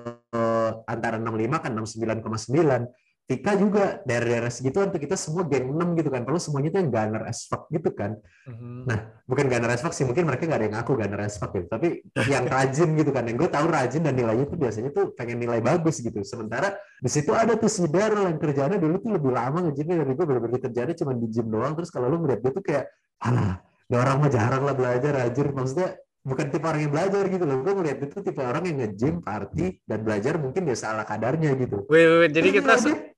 antara 0.88 1.20
65 1.20 1.60
kan 1.60 1.72
69,9. 1.76 2.88
Tika 3.30 3.56
juga 3.56 4.04
daerah-daerah 4.04 4.52
segitu 4.52 4.84
tuh 4.84 5.00
kita 5.00 5.16
semua 5.16 5.48
geng 5.48 5.72
6 5.72 5.96
gitu 5.96 6.10
kan. 6.12 6.28
Kalau 6.28 6.36
semuanya 6.36 6.70
tuh 6.76 6.80
yang 6.84 6.92
gunner 6.92 7.24
as 7.24 7.48
fuck 7.48 7.70
gitu 7.72 7.90
kan. 7.96 8.20
Mhm. 8.44 8.84
Nah, 8.84 9.00
bukan 9.24 9.46
gunner 9.48 9.72
as 9.72 9.80
fuck 9.80 9.96
sih, 9.96 10.04
mungkin 10.04 10.28
mereka 10.28 10.44
nggak 10.44 10.60
ada 10.60 10.66
yang 10.68 10.76
ngaku 10.76 10.92
gunner 11.00 11.22
as 11.24 11.40
fuck 11.40 11.56
gitu. 11.56 11.70
Tapi 11.72 12.04
yang 12.34 12.44
rajin 12.50 12.92
gitu 12.98 13.12
kan. 13.16 13.24
Yang 13.24 13.48
gue 13.48 13.50
tahu 13.56 13.66
rajin 13.72 14.02
dan 14.04 14.20
nilainya 14.20 14.46
tuh 14.52 14.58
biasanya 14.60 14.90
tuh 14.92 15.06
pengen 15.16 15.40
nilai 15.40 15.64
bagus 15.64 16.04
gitu. 16.04 16.20
Sementara 16.28 16.76
di 17.00 17.08
situ 17.08 17.32
ada 17.32 17.56
tuh 17.56 17.72
si 17.72 17.88
Daryl 17.88 18.28
yang 18.28 18.40
kerjaannya 18.42 18.80
dulu 18.82 18.96
tuh 19.00 19.12
lebih 19.16 19.32
lama 19.32 19.64
ngejimnya 19.70 19.96
dari 20.04 20.12
gue 20.12 20.26
bener-bener 20.28 20.60
kerjaannya 20.60 20.96
cuma 21.00 21.12
di 21.16 21.28
gym 21.32 21.48
doang. 21.48 21.74
Terus 21.80 21.90
kalau 21.94 22.12
lu 22.12 22.18
ngeliat 22.28 22.44
dia 22.44 22.52
tuh 22.52 22.64
kayak, 22.66 22.86
alah, 23.24 23.64
dia 23.88 23.98
orang 24.02 24.18
mah 24.20 24.32
jarang 24.34 24.64
lah 24.68 24.76
belajar, 24.76 25.12
rajin. 25.16 25.56
Maksudnya 25.56 25.96
bukan 26.22 26.46
tipe 26.54 26.66
orang 26.66 26.82
yang 26.86 26.94
belajar 26.94 27.24
gitu 27.28 27.44
loh. 27.44 27.58
Gue 27.66 27.74
ngeliat 27.74 27.98
itu 28.02 28.18
tipe 28.22 28.42
orang 28.42 28.64
yang 28.66 28.78
nge-gym, 28.86 29.16
party, 29.22 29.82
dan 29.84 30.00
belajar 30.06 30.38
mungkin 30.38 30.62
dia 30.70 30.78
salah 30.78 31.06
kadarnya 31.06 31.54
gitu. 31.58 31.86
Wait, 31.90 32.06
wait, 32.06 32.20
wait. 32.26 32.32
Jadi 32.32 32.48
Terus 32.54 32.58
kita 32.62 32.74
nilainya- 32.78 33.10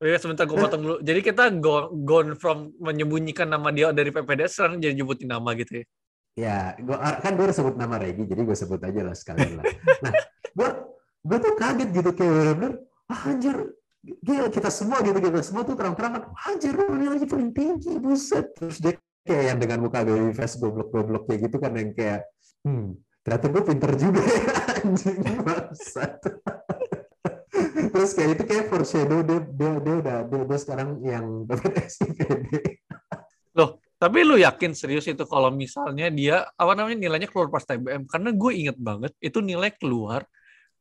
Wait, 0.00 0.16
sebentar 0.16 0.48
gue 0.48 0.56
potong 0.56 0.80
dulu. 0.80 0.96
Jadi 1.04 1.20
kita 1.20 1.44
go, 1.60 1.92
gone 1.92 2.32
from 2.32 2.72
menyembunyikan 2.80 3.44
nama 3.44 3.68
dia 3.68 3.92
dari 3.92 4.08
PPDS 4.08 4.56
sekarang 4.56 4.80
jadi 4.80 4.96
nyebutin 4.96 5.28
nama 5.28 5.52
gitu 5.52 5.84
ya. 5.84 5.84
Ya, 6.38 6.58
gua 6.80 7.20
kan 7.20 7.36
gue 7.36 7.44
udah 7.44 7.52
sebut 7.52 7.74
nama 7.76 8.00
Regi, 8.00 8.24
jadi 8.24 8.40
gue 8.40 8.56
sebut 8.56 8.80
aja 8.80 9.00
lah 9.04 9.12
sekalian 9.12 9.60
lah. 9.60 9.64
Nah, 10.04 10.12
gue 10.56 10.68
gue 11.20 11.36
tuh 11.36 11.52
kaget 11.52 11.88
gitu 11.92 12.10
kayak 12.16 12.32
bener-bener, 12.32 12.72
ah, 13.12 13.20
anjir, 13.28 13.56
gila 14.00 14.48
kita 14.48 14.72
semua 14.72 15.04
gitu 15.04 15.20
kita 15.20 15.44
semua 15.44 15.68
tuh 15.68 15.76
terang-terangan, 15.76 16.32
anjir 16.48 16.72
lu 16.72 16.96
nilainya 16.96 17.28
paling 17.28 17.52
tinggi, 17.52 17.92
buset. 18.00 18.56
Terus 18.56 18.80
dia 18.80 18.96
kayak 19.20 19.44
yang 19.52 19.58
dengan 19.60 19.84
muka 19.84 20.00
baby 20.00 20.32
face 20.32 20.56
goblok-goblok 20.56 21.28
kayak 21.28 21.50
gitu 21.50 21.56
kan 21.60 21.76
yang 21.76 21.92
kayak, 21.92 22.24
hmm, 22.66 22.88
ternyata 23.22 23.46
gue 23.48 23.62
pinter 23.64 23.92
juga 23.96 24.20
ya, 24.24 24.42
anjing 24.84 25.20
bangsat. 25.44 26.20
Terus 27.92 28.10
kayak 28.16 28.30
itu 28.38 28.42
kayak 28.46 28.64
foreshadow 28.70 29.20
dia 29.26 29.40
dia 29.44 29.72
dia 29.82 29.94
udah 30.00 30.18
dia, 30.24 30.42
dia 30.46 30.58
sekarang 30.58 31.02
yang 31.04 31.44
SIPD. 31.88 32.48
Tapi 34.00 34.24
lu 34.24 34.40
yakin 34.40 34.72
serius 34.72 35.04
itu 35.12 35.20
kalau 35.28 35.52
misalnya 35.52 36.08
dia 36.08 36.48
apa 36.56 36.72
namanya 36.72 36.96
nilainya 36.96 37.28
keluar 37.28 37.52
pas 37.52 37.68
TBM? 37.68 38.08
Karena 38.08 38.32
gue 38.32 38.52
inget 38.56 38.78
banget 38.80 39.12
itu 39.20 39.44
nilai 39.44 39.76
keluar 39.76 40.24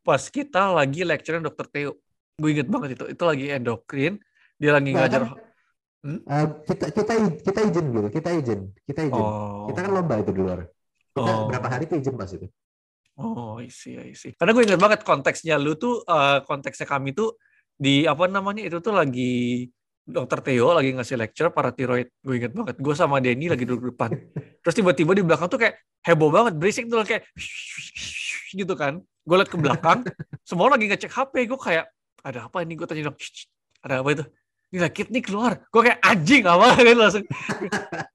pas 0.07 0.23
kita 0.23 0.71
lagi 0.71 1.03
lecture 1.03 1.35
dokter 1.43 1.67
Theo. 1.67 1.99
Gue 2.39 2.55
inget 2.55 2.71
banget 2.71 2.95
itu. 2.95 3.11
Itu 3.11 3.23
lagi 3.27 3.51
endokrin, 3.51 4.23
dia 4.55 4.71
lagi 4.71 4.95
Nah, 4.95 5.03
ngajar. 5.03 5.35
kan, 5.35 6.15
eh, 6.15 6.47
kita 6.63 6.85
kita 6.95 7.11
kita 7.43 7.59
izin 7.67 7.85
gitu, 7.91 8.07
kita 8.07 8.29
izin, 8.39 8.59
kita 8.87 9.01
izin. 9.11 9.19
Oh. 9.19 9.67
Kita 9.67 9.79
kan 9.83 9.91
lomba 9.91 10.15
itu 10.23 10.31
di 10.31 10.39
luar. 10.39 10.63
Kita 11.09 11.21
Oh. 11.25 11.49
berapa 11.49 11.67
hari 11.67 11.83
tuh 11.85 11.97
izin 11.99 12.15
pas 12.15 12.29
itu? 12.29 12.47
Oh, 13.19 13.59
isi, 13.59 13.99
isi. 13.99 14.31
Karena 14.31 14.55
gue 14.55 14.63
inget 14.63 14.79
banget 14.79 15.03
konteksnya 15.03 15.59
lu 15.59 15.75
tuh, 15.75 15.99
eh, 16.07 16.39
konteksnya 16.47 16.87
kami 16.87 17.11
tuh 17.11 17.35
di 17.75 18.07
apa 18.07 18.31
namanya 18.31 18.63
itu 18.63 18.79
tuh 18.79 18.95
lagi 18.95 19.67
dokter 20.09 20.39
Theo 20.41 20.71
lagi 20.73 20.95
ngasih 20.95 21.19
lecture 21.19 21.51
para 21.51 21.75
tiroid. 21.75 22.07
Gue 22.23 22.39
inget 22.39 22.55
banget. 22.55 22.79
Gue 22.79 22.95
sama 22.95 23.19
Denny 23.19 23.51
lagi 23.51 23.67
duduk 23.67 23.91
depan. 23.91 24.09
Terus 24.63 24.75
tiba-tiba 24.75 25.11
di 25.11 25.23
belakang 25.27 25.51
tuh 25.51 25.59
kayak 25.59 25.75
heboh 26.07 26.31
banget, 26.31 26.55
berisik 26.55 26.87
tuh 26.87 27.03
kayak 27.03 27.27
gitu 28.59 28.73
kan. 28.73 29.03
Gue 29.27 29.35
liat 29.35 29.51
ke 29.51 29.57
belakang, 29.59 30.07
semua 30.47 30.71
lagi 30.71 30.87
ngecek 30.87 31.11
HP. 31.11 31.33
Gue 31.45 31.59
kayak 31.59 31.91
ada 32.23 32.47
apa 32.47 32.63
ini? 32.63 32.79
Gue 32.79 32.87
tanya 32.87 33.11
dong, 33.11 33.17
ada 33.83 33.99
apa 33.99 34.09
itu? 34.15 34.23
Nilai 34.69 34.91
kit 34.93 35.11
nih 35.11 35.23
keluar. 35.25 35.59
Gue 35.67 35.81
kayak 35.81 35.99
anjing 35.99 36.45
apa 36.47 36.77
gitu 36.79 36.93
langsung. 36.95 37.25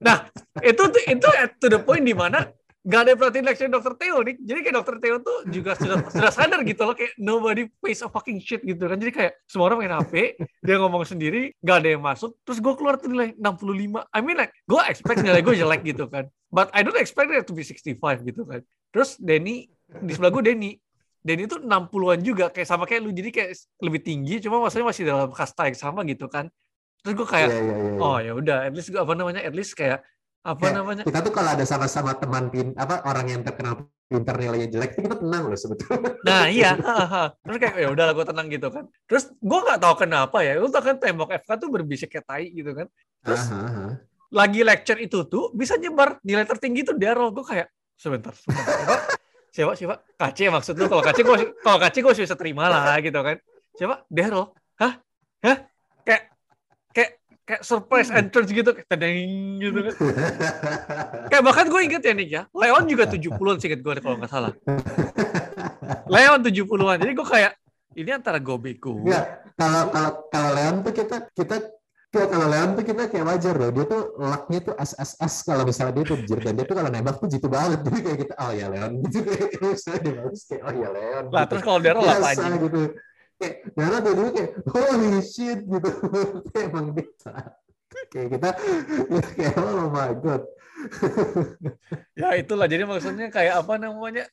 Nah, 0.01 0.17
itu 0.63 0.81
tuh 0.81 1.03
itu 1.03 1.29
at 1.35 1.51
to 1.59 1.67
the 1.67 1.77
point 1.77 2.01
di 2.01 2.15
mana 2.15 2.47
gak 2.85 2.99
ada 3.01 3.09
yang 3.11 3.19
perhatiin 3.19 3.45
lecture 3.49 3.71
dokter 3.73 3.93
Theo 3.97 4.17
nih. 4.21 4.35
Jadi 4.37 4.59
kayak 4.61 4.75
dokter 4.77 4.95
Theo 5.01 5.15
tuh 5.25 5.37
juga 5.49 5.73
sudah 5.73 5.97
sudah 6.15 6.31
sadar 6.31 6.61
gitu 6.61 6.81
loh 6.85 6.93
kayak 6.93 7.17
nobody 7.17 7.65
pays 7.81 8.05
a 8.05 8.07
fucking 8.07 8.37
shit 8.37 8.61
gitu 8.61 8.85
kan. 8.85 8.97
Jadi 9.01 9.11
kayak 9.11 9.31
semua 9.49 9.73
orang 9.73 9.81
main 9.81 9.93
HP, 9.97 10.37
dia 10.37 10.75
ngomong 10.77 11.01
sendiri, 11.03 11.49
gak 11.65 11.81
ada 11.81 11.89
yang 11.97 12.03
masuk. 12.05 12.37
Terus 12.45 12.61
gue 12.61 12.73
keluar 12.77 13.01
tuh 13.01 13.09
nilai 13.09 13.33
65. 13.41 14.05
I 14.05 14.19
mean 14.21 14.37
like 14.37 14.53
gue 14.69 14.81
expect 14.85 15.25
nilai 15.25 15.41
gue 15.41 15.55
jelek 15.57 15.81
gitu 15.81 16.05
kan. 16.05 16.29
But 16.53 16.69
I 16.71 16.85
don't 16.85 16.95
expect 16.95 17.33
it 17.33 17.49
to 17.49 17.53
be 17.57 17.65
65 17.65 17.97
gitu 18.21 18.45
kan. 18.45 18.61
Terus 18.93 19.17
Denny 19.17 19.67
di 19.89 20.11
sebelah 20.13 20.31
gue 20.31 20.45
Denny 20.45 20.71
Denny 21.25 21.49
tuh 21.49 21.57
60-an 21.65 22.21
juga 22.21 22.53
kayak 22.53 22.69
sama 22.69 22.85
kayak 22.85 23.01
lu 23.01 23.09
jadi 23.09 23.33
kayak 23.33 23.49
lebih 23.81 24.01
tinggi 24.05 24.45
cuma 24.45 24.61
maksudnya 24.61 24.85
masih 24.85 25.03
dalam 25.09 25.33
kasta 25.33 25.65
yang 25.65 25.77
sama 25.77 26.05
gitu 26.05 26.29
kan. 26.29 26.53
Terus 27.01 27.13
gue 27.17 27.27
kayak 27.27 27.49
Iya, 27.49 27.61
iya, 27.61 27.73
iya, 27.73 27.89
iya. 27.97 28.01
oh 28.01 28.17
ya 28.21 28.31
udah 28.37 28.57
at 28.69 28.73
least 28.77 28.89
gue 28.93 29.01
apa 29.01 29.13
namanya 29.17 29.41
at 29.41 29.53
least 29.57 29.73
kayak 29.73 30.05
apa 30.45 30.61
Kayak 30.61 30.75
namanya 30.77 31.01
Kita 31.01 31.19
tuh 31.25 31.33
kalau 31.33 31.49
ada 31.57 31.65
sama-sama 31.65 32.13
teman 32.13 32.53
pin 32.53 32.77
apa 32.77 33.01
orang 33.09 33.25
yang 33.33 33.41
terkenal 33.41 33.89
pinter 34.05 34.37
nilainya 34.37 34.69
jelek, 34.69 34.93
itu 34.93 35.09
kita 35.09 35.17
tenang 35.17 35.49
loh 35.49 35.57
sebetulnya. 35.57 36.13
Nah 36.21 36.45
iya, 36.61 36.77
terus 37.41 37.57
kayak 37.57 37.75
ya 37.81 37.87
udah 37.89 38.13
gue 38.13 38.25
tenang 38.29 38.47
gitu 38.53 38.69
kan. 38.69 38.85
Terus 39.09 39.33
gue 39.33 39.59
nggak 39.65 39.79
tahu 39.81 39.95
kenapa 40.05 40.37
ya, 40.45 40.61
lu 40.61 40.69
tau 40.69 40.85
kan 40.85 41.01
tembok 41.01 41.33
FK 41.33 41.49
tuh 41.57 41.69
berbisik 41.73 42.13
kayak 42.13 42.25
tai 42.29 42.45
gitu 42.53 42.77
kan. 42.77 42.85
Terus 43.25 43.41
Aha, 43.49 43.57
aha. 43.65 43.87
lagi 44.29 44.61
lecture 44.61 45.01
itu 45.01 45.25
tuh 45.25 45.49
bisa 45.57 45.73
nyebar 45.81 46.21
nilai 46.21 46.45
tertinggi 46.45 46.85
tuh 46.85 46.93
Daryl. 46.93 47.33
Gue 47.33 47.45
kayak 47.49 47.67
sebentar, 47.97 48.37
sebentar. 48.37 48.61
Siapa? 48.69 48.95
Siapa? 49.49 49.73
Siapa? 49.73 49.95
Kace 50.21 50.43
maksud 50.53 50.73
lu? 50.77 50.85
Kalau 50.85 51.01
Kace 51.01 51.21
gue 51.25 51.37
kalau 51.65 51.79
Kace 51.81 51.99
gue 52.05 52.13
bisa 52.13 52.37
terima 52.37 52.69
lah 52.69 53.01
gitu 53.01 53.17
kan. 53.17 53.41
Siapa? 53.73 54.05
Daryl. 54.05 54.53
Hah? 54.77 55.01
Hah? 55.41 55.57
Kayak 56.05 56.34
kayak 57.45 57.61
surprise 57.61 58.09
entrance 58.09 58.49
gitu, 58.49 58.73
kayak 58.73 58.89
tadeng 58.89 59.61
gitu 59.61 59.79
kan. 59.85 59.93
Kayak 61.29 61.43
bahkan 61.45 61.65
gue 61.69 61.81
inget 61.85 62.01
ya 62.01 62.13
nih 62.17 62.27
ya, 62.27 62.41
Leon 62.49 62.83
juga 62.89 63.05
70-an 63.05 63.57
sih 63.61 63.69
gue 63.69 63.93
kalau 64.01 64.17
nggak 64.17 64.31
salah. 64.33 64.53
Leon 66.09 66.39
70-an. 66.41 66.97
Jadi 67.01 67.11
gue 67.13 67.27
kayak 67.27 67.53
ini 67.95 68.09
antara 68.11 68.37
gue 68.41 68.57
bego. 68.57 68.97
Enggak, 68.97 69.53
kalau 69.55 69.81
kalau 69.93 70.11
kalau 70.33 70.49
Leon 70.57 70.75
tuh 70.83 70.93
kita 70.93 71.17
kita 71.31 71.55
kayak 72.11 72.29
kalau 72.31 72.47
Leon 72.47 72.69
tuh 72.75 72.83
kita 72.85 73.03
kayak 73.07 73.25
wajar 73.25 73.53
loh. 73.55 73.69
Dia 73.71 73.85
tuh 73.87 74.01
lucknya 74.19 74.59
tuh 74.65 74.73
as 74.79 75.33
kalau 75.45 75.63
misalnya 75.63 75.93
dia 76.01 76.05
tuh 76.11 76.17
jir 76.25 76.39
dan 76.41 76.53
dia 76.57 76.65
tuh 76.65 76.75
kalau 76.75 76.89
nembak 76.89 77.15
tuh 77.21 77.27
jitu 77.29 77.47
banget. 77.47 77.79
Jadi 77.85 77.99
kayak 78.03 78.19
kita 78.27 78.33
oh 78.41 78.51
ya 78.51 78.67
Leon 78.73 78.91
gitu 79.05 79.17
kayak 79.21 79.49
misalnya 79.75 79.99
dia 80.01 80.13
bagus 80.19 80.41
kayak 80.49 80.63
oh 80.65 80.73
ya 80.73 80.89
Leon. 80.91 81.23
Lah 81.29 81.43
gitu. 81.45 81.49
terus 81.53 81.63
kalau 81.63 81.79
Daryl 81.79 82.01
apa 82.03 82.13
Biasa 82.19 82.41
aja? 82.41 82.57
gitu. 82.57 82.81
Kayak 83.45 83.77
Daryl 83.77 83.99
tuh 84.01 84.13
dulu 84.17 84.29
kayak 84.33 84.51
holy 84.73 85.21
shit 85.21 85.59
gitu. 85.61 85.89
Kayak 86.51 86.65
emang 86.73 86.85
dia 86.97 87.05
kayak 88.11 88.27
kita 88.37 88.49
kayak 89.37 89.55
oh 89.61 89.87
my 89.93 90.11
god. 90.19 90.43
Ya 92.19 92.29
itulah. 92.35 92.67
Jadi 92.67 92.83
maksudnya 92.83 93.27
kayak 93.31 93.63
apa 93.63 93.73
namanya? 93.79 94.25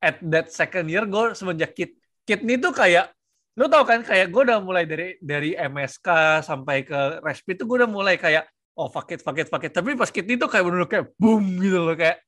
At 0.00 0.20
that 0.24 0.52
second 0.54 0.88
year 0.88 1.04
gue 1.04 1.36
semenjak 1.36 1.76
kid 1.76 1.92
kid 2.24 2.40
ini 2.46 2.56
tuh 2.56 2.72
kayak 2.72 3.12
lu 3.58 3.68
tau 3.68 3.84
kan 3.84 4.00
kayak 4.00 4.32
gue 4.32 4.42
udah 4.48 4.62
mulai 4.62 4.88
dari 4.88 5.20
dari 5.20 5.52
MSK 5.52 6.40
sampai 6.40 6.86
ke 6.86 7.20
Respi 7.20 7.52
tuh 7.58 7.68
gue 7.68 7.84
udah 7.84 7.90
mulai 7.90 8.16
kayak 8.16 8.48
oh 8.78 8.88
fuck 8.88 9.12
it 9.12 9.20
fuck 9.20 9.36
it 9.36 9.50
fuck 9.52 9.60
it 9.60 9.76
tapi 9.76 9.92
pas 9.98 10.08
kid 10.08 10.24
ini 10.24 10.40
tuh 10.40 10.48
kayak 10.48 10.64
bener 10.64 10.88
kayak 10.88 11.06
boom 11.20 11.60
gitu 11.60 11.84
loh 11.84 11.92
kayak 11.92 12.24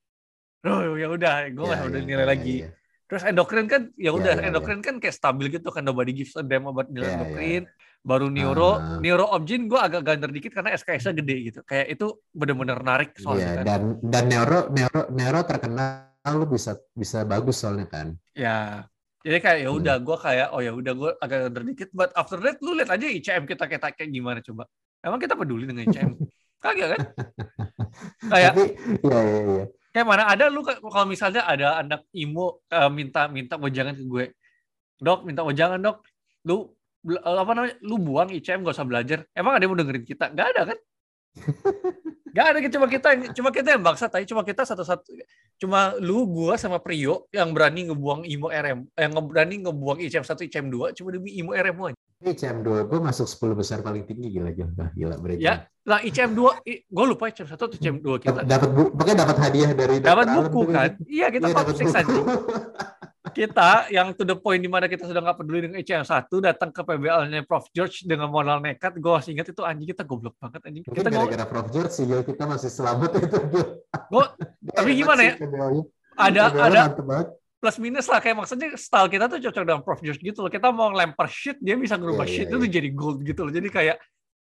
oh 0.68 0.98
ya 0.98 1.08
udah 1.08 1.48
gue 1.48 1.64
Ya, 1.64 1.80
udah 1.88 2.00
ya, 2.02 2.04
nilai 2.04 2.26
ya, 2.26 2.28
lagi 2.28 2.54
ya. 2.66 2.70
Terus 3.12 3.28
endokrin 3.28 3.68
kan 3.68 3.92
ya 4.00 4.08
udah 4.08 4.32
ya, 4.32 4.40
ya. 4.40 4.48
endokrin 4.48 4.80
kan 4.80 4.96
kayak 4.96 5.12
stabil 5.12 5.52
gitu 5.52 5.68
kan 5.68 5.84
nobody 5.84 6.16
gives 6.16 6.32
a 6.32 6.40
damn 6.40 6.64
about 6.64 6.88
nilai 6.88 7.04
Ya, 7.04 7.12
ya, 7.12 7.16
endokrin 7.20 7.62
baru 8.00 8.32
neuro 8.32 8.80
Ah. 8.80 8.96
neuro 9.04 9.28
objin 9.36 9.68
gue 9.68 9.76
agak 9.76 10.00
gander 10.00 10.32
dikit 10.32 10.56
karena 10.56 10.72
SKS-nya 10.72 11.20
gede 11.20 11.36
gitu 11.52 11.60
kayak 11.68 11.92
itu 11.92 12.08
bener-bener 12.32 12.80
narik 12.80 13.12
Iya, 13.12 13.20
soalnya 13.20 13.48
kan 13.52 13.64
dan 13.68 13.80
dan 14.00 14.24
neuro 14.32 14.58
neuro 14.72 15.00
neuro 15.12 15.40
terkenal 15.44 16.08
lu 16.40 16.48
bisa 16.48 16.80
bisa 16.96 17.28
bagus 17.28 17.60
soalnya 17.60 17.84
kan. 17.84 18.16
Ya, 18.32 18.88
jadi 19.20 19.44
kayak 19.44 19.58
ya 19.60 19.68
Hmm. 19.68 19.78
udah 19.84 19.96
gue 20.00 20.16
kayak 20.16 20.48
oh 20.56 20.64
ya 20.64 20.72
udah 20.72 20.92
gue 20.96 21.10
agak 21.20 21.38
under 21.52 21.64
dikit, 21.68 21.88
but 21.92 22.08
after 22.16 22.40
that 22.40 22.56
lu 22.64 22.72
lihat 22.72 22.96
aja 22.96 23.04
ICM 23.04 23.44
kita 23.44 23.68
kayak 23.68 23.92
kayak 23.92 24.08
gimana 24.08 24.40
coba. 24.40 24.64
Emang 25.04 25.20
kita 25.20 25.36
peduli 25.36 25.68
dengan 25.68 25.84
ICM? 25.84 26.16
Kagak 26.64 26.88
kan? 26.94 27.00
Kayak 28.32 28.52
Tapi 28.54 28.64
iya 29.02 29.18
iya 29.20 29.40
iya. 29.42 29.64
Kayak 29.92 30.06
mana 30.08 30.24
ada 30.26 30.48
lu 30.48 30.64
ka- 30.64 30.80
kalau 30.80 31.06
misalnya 31.06 31.44
ada 31.44 31.78
anak 31.84 32.08
imo 32.16 32.64
eh, 32.66 32.90
minta 32.90 33.28
minta 33.28 33.54
wejangan 33.60 33.94
ke 33.94 34.04
gue, 34.08 34.24
dok 34.98 35.28
minta 35.28 35.44
wejangan 35.44 35.78
dok, 35.78 36.02
lu 36.48 36.72
eh, 37.12 37.20
apa 37.20 37.52
namanya, 37.52 37.76
lu 37.84 38.00
buang 38.00 38.32
ICM 38.32 38.64
gak 38.64 38.74
usah 38.74 38.88
belajar. 38.88 39.18
Emang 39.36 39.54
ada 39.54 39.62
yang 39.62 39.72
mau 39.76 39.80
dengerin 39.80 40.04
kita? 40.08 40.32
Gak 40.32 40.46
ada 40.56 40.62
kan? 40.74 40.78
Gak 42.32 42.46
ada 42.48 42.64
cuma 42.72 42.88
kita 42.88 43.12
yang 43.12 43.22
cuma 43.36 43.48
kita 43.52 43.68
yang 43.76 43.84
bangsa 43.84 44.08
tapi 44.08 44.24
cuma 44.24 44.40
kita 44.40 44.64
satu-satu 44.64 45.04
cuma 45.60 45.92
lu 46.00 46.24
gua 46.24 46.56
sama 46.56 46.80
Prio 46.80 47.28
yang 47.28 47.52
berani 47.52 47.92
ngebuang 47.92 48.24
IMO 48.24 48.48
RM 48.48 48.88
yang 48.96 49.12
nge- 49.12 49.28
berani 49.28 49.54
ngebuang 49.60 50.00
ICM 50.00 50.24
1 50.24 50.48
ICM 50.48 50.66
2 50.72 50.96
cuma 50.96 51.08
demi 51.12 51.36
IMO 51.36 51.52
RM 51.52 51.92
aja. 51.92 51.98
Ini 52.24 52.32
CM 52.32 52.64
2 52.64 52.88
gue 52.88 53.00
masuk 53.04 53.28
10 53.28 53.52
besar 53.52 53.78
paling 53.84 54.08
tinggi 54.08 54.32
gila 54.32 54.48
gila 54.56 54.96
gila 54.96 55.16
breaking. 55.20 55.44
Ya, 55.44 55.68
lah 55.82 55.98
ICM 55.98 56.32
2 56.38 56.62
gue 56.64 57.04
lupa 57.10 57.26
ICM 57.26 57.48
1 57.50 57.58
atau 57.58 57.66
ICM 57.68 57.96
2 57.98 58.22
kita. 58.22 58.40
Dap- 58.40 58.46
dapat 58.46 58.68
bu 58.70 58.82
pokoknya 58.94 59.16
dapat 59.18 59.36
hadiah 59.42 59.70
dari 59.74 59.96
Dapat 59.98 60.26
buku 60.30 60.60
tuh, 60.62 60.70
kan? 60.70 60.90
Iya, 61.10 61.26
kita 61.28 61.46
Iya, 61.46 61.54
top 61.54 61.58
dapat 61.58 61.74
6 61.74 61.82
buku. 61.82 61.98
anjing. 61.98 62.26
Kita 63.32 63.68
yang 63.88 64.08
to 64.12 64.22
the 64.22 64.36
point 64.36 64.60
di 64.60 64.68
mana 64.68 64.86
kita 64.86 65.08
sudah 65.08 65.18
nggak 65.18 65.38
peduli 65.40 65.64
dengan 65.64 65.80
ICM 65.80 66.04
1 66.04 66.28
datang 66.38 66.70
ke 66.70 66.82
PBL-nya 66.84 67.42
Prof 67.42 67.66
George 67.72 68.04
dengan 68.04 68.28
modal 68.28 68.60
nekat. 68.60 68.94
Gue 68.94 69.10
masih 69.10 69.34
ingat 69.34 69.50
itu 69.50 69.62
anjing 69.64 69.88
kita 69.88 70.02
goblok 70.04 70.38
banget 70.38 70.60
anjing. 70.62 70.82
Mungkin 70.84 71.02
Kita 71.02 71.08
gara-gara 71.10 71.44
Prof 71.48 71.66
George 71.72 71.90
sih 71.90 72.04
Gil, 72.06 72.22
kita 72.22 72.44
masih 72.46 72.70
selamat 72.70 73.10
itu 73.18 73.36
Dia 73.50 74.74
tapi 74.74 74.90
gimana 74.94 75.20
ya? 75.24 75.34
Ada 76.14 76.42
ada 76.52 76.80
plus 77.62 77.78
minus 77.78 78.10
lah 78.10 78.18
kayak 78.18 78.42
maksudnya 78.42 78.74
style 78.74 79.06
kita 79.06 79.30
tuh 79.30 79.38
cocok 79.38 79.62
dengan 79.62 79.82
Prof 79.86 80.02
Josh 80.02 80.18
gitu 80.18 80.42
loh. 80.42 80.50
Kita 80.50 80.74
mau 80.74 80.90
lempar 80.90 81.30
shit, 81.30 81.62
dia 81.62 81.78
bisa 81.78 81.94
ngerubah 81.94 82.26
Iya, 82.26 82.34
shit 82.34 82.46
iya, 82.50 82.58
itu 82.58 82.66
jadi 82.66 82.88
gold 82.90 83.22
gitu 83.22 83.46
loh. 83.46 83.54
Jadi 83.54 83.70
kayak 83.70 83.96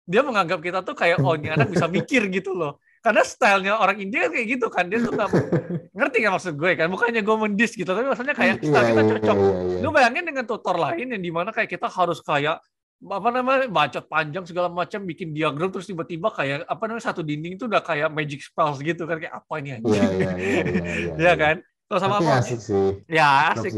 dia 0.09 0.21
menganggap 0.25 0.57
kita 0.65 0.81
tuh 0.81 0.97
kayak 0.97 1.21
oh 1.21 1.37
ini 1.37 1.53
anak 1.53 1.69
bisa 1.69 1.85
mikir 2.01 2.25
gitu 2.33 2.57
loh. 2.57 2.81
Karena 2.99 3.23
stylenya 3.23 3.79
orang 3.79 4.01
India 4.01 4.25
kan 4.27 4.35
kayak 4.35 4.47
gitu 4.57 4.67
kan. 4.67 4.89
Dia 4.89 4.99
tuh 4.99 5.13
nggak 5.13 5.29
ngerti 5.97 6.17
kan 6.25 6.31
maksud 6.35 6.53
gue 6.57 6.71
kan. 6.73 6.87
Bukannya 6.89 7.21
gue 7.21 7.35
mendis 7.45 7.71
gitu, 7.77 7.87
tapi 7.87 8.09
maksudnya 8.09 8.33
kayak 8.35 8.59
Iya, 8.59 8.67
style 8.67 8.87
kita 8.89 9.01
iya, 9.05 9.09
cocok. 9.15 9.37
iya. 9.37 9.79
Lu 9.85 9.89
bayangin 9.93 10.25
dengan 10.25 10.43
tutor 10.49 10.75
lain 10.75 11.07
yang 11.13 11.21
di 11.21 11.31
mana 11.31 11.53
kayak 11.53 11.69
kita 11.69 11.87
harus 11.87 12.19
kayak 12.19 12.57
apa 12.99 13.29
namanya 13.31 13.71
bacot 13.71 14.11
panjang 14.11 14.43
segala 14.43 14.67
macam 14.67 15.07
bikin 15.07 15.31
diagram 15.31 15.71
terus 15.71 15.87
tiba-tiba 15.87 16.27
kayak 16.35 16.67
apa 16.67 16.83
namanya 16.83 17.07
satu 17.07 17.23
dinding 17.23 17.55
itu 17.55 17.63
udah 17.63 17.79
kayak 17.79 18.11
magic 18.11 18.43
spells 18.43 18.83
gitu 18.83 19.07
kan 19.07 19.15
kayak 19.23 19.39
apa 19.39 19.53
ini 19.63 19.79
anjing. 19.79 20.03
Iya 21.15 21.33
kan 21.47 21.55
terus 21.87 22.01
sama 22.03 22.19
apa 22.19 22.43
asik 22.43 22.59
sih. 22.59 22.99
ya 23.07 23.55
asik. 23.55 23.71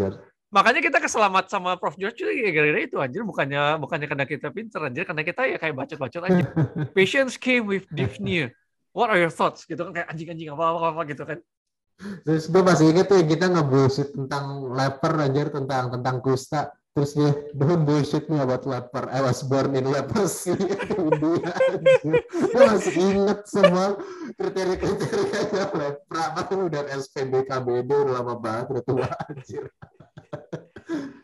Makanya 0.52 0.84
kita 0.84 1.00
keselamat 1.00 1.48
sama 1.48 1.80
Prof 1.80 1.96
George 1.96 2.20
juga 2.20 2.36
ya 2.36 2.52
gara-gara 2.52 2.82
itu 2.84 2.98
anjir 3.00 3.24
bukannya 3.24 3.80
bukannya 3.80 4.08
karena 4.12 4.26
kita 4.28 4.48
pinter 4.52 4.80
anjir 4.84 5.04
karena 5.08 5.24
kita 5.24 5.42
ya 5.48 5.58
kayak 5.58 5.76
bacot-bacot 5.80 6.22
aja 6.28 6.44
patients 6.98 7.40
came 7.40 7.64
with 7.64 7.88
dyspnea 7.90 8.52
what 8.92 9.08
are 9.08 9.18
your 9.18 9.32
thoughts 9.32 9.64
gitu 9.64 9.80
kan 9.90 10.04
kayak 10.04 10.08
anjing-anjing 10.12 10.52
apa 10.52 10.64
apa 10.68 10.88
apa 10.92 11.02
gitu 11.08 11.24
kan 11.24 11.40
Terus 12.26 12.50
gue 12.50 12.64
masih 12.66 12.86
inget 12.94 13.06
tuh 13.10 13.22
kita 13.22 13.46
nge-bullshit 13.46 14.10
tentang 14.14 14.74
leper 14.74 15.14
anjir 15.22 15.54
tentang 15.54 15.94
tentang 15.94 16.18
kusta. 16.22 16.74
Terus 16.92 17.16
dia 17.16 17.32
don't 17.56 17.88
bullshit 17.88 18.28
me 18.28 18.44
about 18.44 18.68
leper. 18.68 19.08
I 19.08 19.24
was 19.24 19.48
born 19.48 19.72
in 19.80 19.88
leprosy 19.88 20.52
India. 20.92 21.56
Gue 22.52 22.64
masih 22.68 23.00
inget 23.00 23.48
semua 23.48 23.96
kriteria-kriterianya 24.36 25.72
lepra. 25.80 26.36
Apa 26.36 26.52
udah 26.52 26.84
SPB 26.92 27.48
KBD 27.48 27.88
udah 27.96 28.14
lama 28.20 28.36
banget 28.36 28.76
udah 28.76 28.84
tua 28.84 29.08
anjir. 29.08 29.72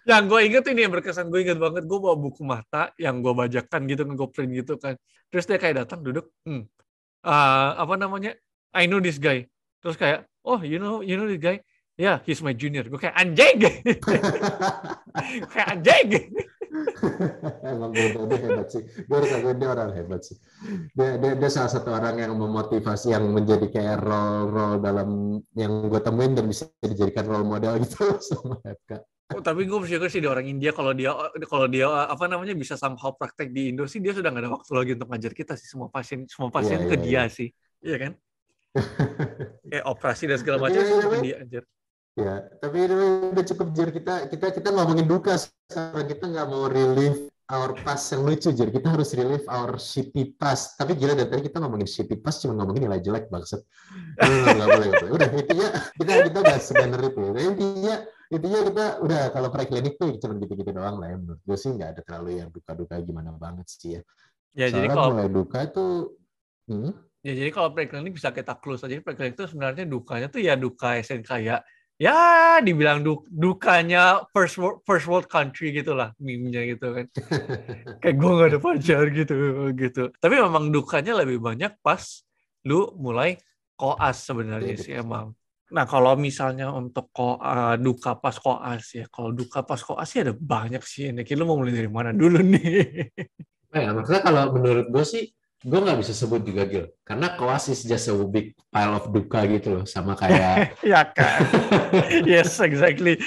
Yang 0.09 0.23
gue 0.31 0.39
inget 0.47 0.63
ini 0.71 0.87
yang 0.87 0.93
berkesan 0.93 1.27
gue 1.27 1.43
inget 1.43 1.59
banget 1.59 1.83
gue 1.83 1.99
bawa 1.99 2.15
buku 2.15 2.41
mata 2.47 2.95
yang 2.95 3.19
gue 3.19 3.33
bajakan 3.35 3.87
gitu 3.91 4.01
gue 4.07 4.29
print 4.31 4.51
gitu 4.55 4.73
kan. 4.79 4.95
Terus 5.27 5.43
dia 5.43 5.59
kayak 5.59 5.85
datang 5.85 5.99
duduk 6.03 6.31
hmm, 6.47 6.63
ah, 7.27 7.75
apa 7.75 7.95
namanya 7.99 8.35
I 8.71 8.87
know 8.87 9.03
this 9.03 9.19
guy. 9.19 9.47
Terus 9.83 9.99
kayak 9.99 10.27
oh 10.47 10.63
you 10.63 10.79
know 10.79 11.03
you 11.03 11.19
know 11.19 11.27
this 11.27 11.41
guy? 11.41 11.59
Ya 11.97 12.21
he's 12.23 12.39
my 12.45 12.53
junior. 12.53 12.85
Gue 12.87 13.01
kayak 13.01 13.17
anjing! 13.17 13.57
Kayak 15.51 15.67
anjing 15.73 16.29
Emang 17.63 17.91
gue 17.93 18.09
dia 18.29 18.39
hebat 18.41 18.67
sih. 18.69 18.83
Gue 19.05 19.15
harus 19.21 19.31
akuin 19.33 19.57
dia 19.57 19.69
orang 19.69 19.91
hebat 19.93 20.21
sih. 20.23 20.37
Dia, 20.93 21.17
dia, 21.21 21.31
dia 21.37 21.49
salah 21.49 21.71
satu 21.71 21.93
orang 21.93 22.21
yang 22.21 22.33
memotivasi, 22.35 23.13
yang 23.13 23.29
menjadi 23.29 23.67
kayak 23.69 24.01
role 24.01 24.49
role 24.49 24.77
dalam 24.81 25.39
yang 25.53 25.87
gue 25.87 26.01
temuin 26.01 26.33
dan 26.37 26.45
bisa 26.49 26.69
dijadikan 26.81 27.25
role 27.25 27.47
model 27.47 27.77
gitu 27.81 28.03
sama 28.29 28.59
FK. 28.63 28.91
Oh, 29.35 29.43
tapi 29.43 29.67
gue 29.67 29.75
bersyukur 29.75 30.07
sih 30.07 30.23
di 30.23 30.29
orang 30.31 30.47
India 30.47 30.71
kalau 30.71 30.95
dia 30.95 31.11
kalau 31.51 31.67
dia 31.67 31.83
apa 32.07 32.31
namanya 32.31 32.55
bisa 32.55 32.79
somehow 32.79 33.11
praktek 33.11 33.51
di 33.51 33.75
Indo 33.75 33.83
sih 33.83 33.99
dia 33.99 34.15
sudah 34.15 34.31
nggak 34.31 34.43
ada 34.47 34.51
waktu 34.55 34.71
lagi 34.71 34.91
untuk 34.95 35.11
ngajar 35.11 35.33
kita 35.35 35.53
sih 35.59 35.67
semua 35.67 35.91
pasien 35.91 36.23
semua 36.31 36.47
pasien 36.47 36.79
Iya, 36.79 36.87
ke 36.87 36.95
iya, 36.95 37.03
dia 37.03 37.21
sih 37.27 37.49
iya 37.83 37.97
kan 37.99 38.11
kayak 39.67 39.83
operasi 39.83 40.31
dan 40.31 40.39
segala 40.39 40.63
macam 40.63 40.79
Iya, 40.79 40.87
semua 40.87 41.03
iya, 41.03 41.11
ke 41.11 41.17
iya. 41.19 41.23
dia 41.27 41.35
anjir 41.43 41.63
Ya, 42.17 42.49
tapi 42.57 42.81
ini 42.81 43.29
udah 43.29 43.45
cukup 43.45 43.77
jir. 43.77 43.93
Kita 43.93 44.25
kita 44.25 44.49
kita 44.49 44.73
ngomongin 44.73 45.05
duka 45.05 45.37
sekarang 45.37 46.09
kita 46.09 46.25
nggak 46.25 46.47
mau 46.49 46.65
relive 46.65 47.29
our 47.53 47.77
past 47.85 48.09
yang 48.09 48.25
lucu 48.25 48.49
jir. 48.57 48.73
Kita 48.73 48.89
harus 48.89 49.13
relive 49.13 49.45
our 49.45 49.77
shitty 49.77 50.33
past. 50.33 50.81
Tapi 50.81 50.97
gila 50.97 51.13
dari 51.13 51.29
tadi 51.29 51.45
kita 51.45 51.61
ngomongin 51.61 51.85
shitty 51.85 52.17
past 52.17 52.41
cuma 52.41 52.57
ngomongin 52.57 52.89
nilai 52.89 53.05
jelek 53.05 53.29
bangsat. 53.29 53.61
Nggak 54.17 54.65
boleh 54.65 54.87
nggak 54.89 55.01
boleh. 55.05 55.13
Udah 55.13 55.29
intinya 55.29 55.67
kita 55.93 56.11
kita 56.25 56.37
nggak 56.41 56.59
sebenar 56.65 57.01
itu. 57.05 57.21
Intinya 57.37 57.95
intinya 58.33 58.59
kita 58.65 58.85
udah 59.05 59.21
kalau 59.29 59.49
preklinik 59.53 59.93
tuh 60.01 60.17
cuma 60.17 60.33
gitu-gitu 60.41 60.71
doang 60.73 60.97
lah 60.97 61.13
ya. 61.13 61.17
Menurut 61.21 61.41
gue 61.45 61.57
sih 61.61 61.69
nggak 61.69 61.89
ada 61.93 62.01
terlalu 62.01 62.41
yang 62.41 62.49
duka-duka 62.49 62.97
gimana 63.05 63.29
banget 63.37 63.69
sih 63.69 63.89
ya. 63.93 64.01
Ya 64.57 64.73
jadi 64.73 64.89
Soalnya 64.89 64.97
kalau 64.97 65.13
mulai 65.13 65.29
duka 65.29 65.57
itu 65.69 65.85
hmm, 66.65 66.91
ya 67.21 67.33
jadi 67.45 67.49
kalau 67.53 67.69
preklinik 67.77 68.17
bisa 68.17 68.33
kita 68.33 68.57
close 68.57 68.81
aja. 68.89 69.05
Preklinik 69.05 69.37
itu 69.37 69.45
sebenarnya 69.45 69.85
dukanya 69.85 70.33
tuh 70.33 70.41
ya 70.41 70.57
duka 70.57 70.97
esen 70.97 71.21
kayak 71.21 71.61
ya 71.97 72.57
dibilang 72.61 73.01
du- 73.01 73.25
dukanya 73.29 74.21
first 74.29 74.61
world, 74.61 74.85
first 74.85 75.09
world 75.09 75.25
country 75.25 75.73
gitulah 75.73 76.13
meme-nya 76.21 76.63
gitu 76.69 76.93
kan. 76.93 77.05
Kayak 78.01 78.15
gue 78.21 78.31
gak 78.37 78.49
ada 78.53 78.59
pacar 78.61 79.03
gitu 79.09 79.35
gitu. 79.73 80.03
Tapi 80.13 80.35
memang 80.37 80.69
dukanya 80.69 81.17
lebih 81.17 81.41
banyak 81.41 81.73
pas 81.81 82.01
lu 82.69 82.93
mulai 83.01 83.41
koas 83.73 84.25
sebenarnya 84.25 84.77
sih 84.77 84.93
emang. 84.93 85.33
Nah 85.67 85.83
kalau 85.83 86.15
misalnya 86.15 86.71
untuk 86.71 87.11
ko 87.11 87.35
uh, 87.41 87.75
duka 87.75 88.15
pas 88.15 88.37
koas 88.39 88.87
ya 88.95 89.05
kalau 89.11 89.35
duka 89.35 89.65
pas 89.67 89.81
koas 89.81 90.07
sih 90.07 90.21
ada 90.23 90.31
banyak 90.37 90.79
sih. 90.85 91.11
Ini 91.11 91.25
lu 91.35 91.43
mau 91.49 91.59
mulai 91.59 91.75
dari 91.75 91.91
mana 91.91 92.13
dulu 92.13 92.39
nih? 92.39 93.09
Ya 93.73 93.91
maksudnya 93.95 94.21
kalau 94.23 94.55
menurut 94.55 94.87
gue 94.93 95.03
sih 95.03 95.25
gue 95.65 95.79
nggak 95.81 95.97
bisa 95.97 96.13
sebut 96.13 96.45
juga 96.45 96.69
Gil. 96.69 96.85
Karena 97.01 97.33
koas 97.33 97.65
is 97.73 97.81
just 97.81 98.13
a 98.13 98.15
big 98.29 98.53
pile 98.69 98.93
of 98.93 99.09
duka 99.09 99.41
gitu 99.49 99.81
loh 99.81 99.85
sama 99.89 100.13
kayak 100.13 100.73
ya 100.85 101.09
kan? 101.09 101.41
Yes 102.29 102.61
exactly. 102.61 103.17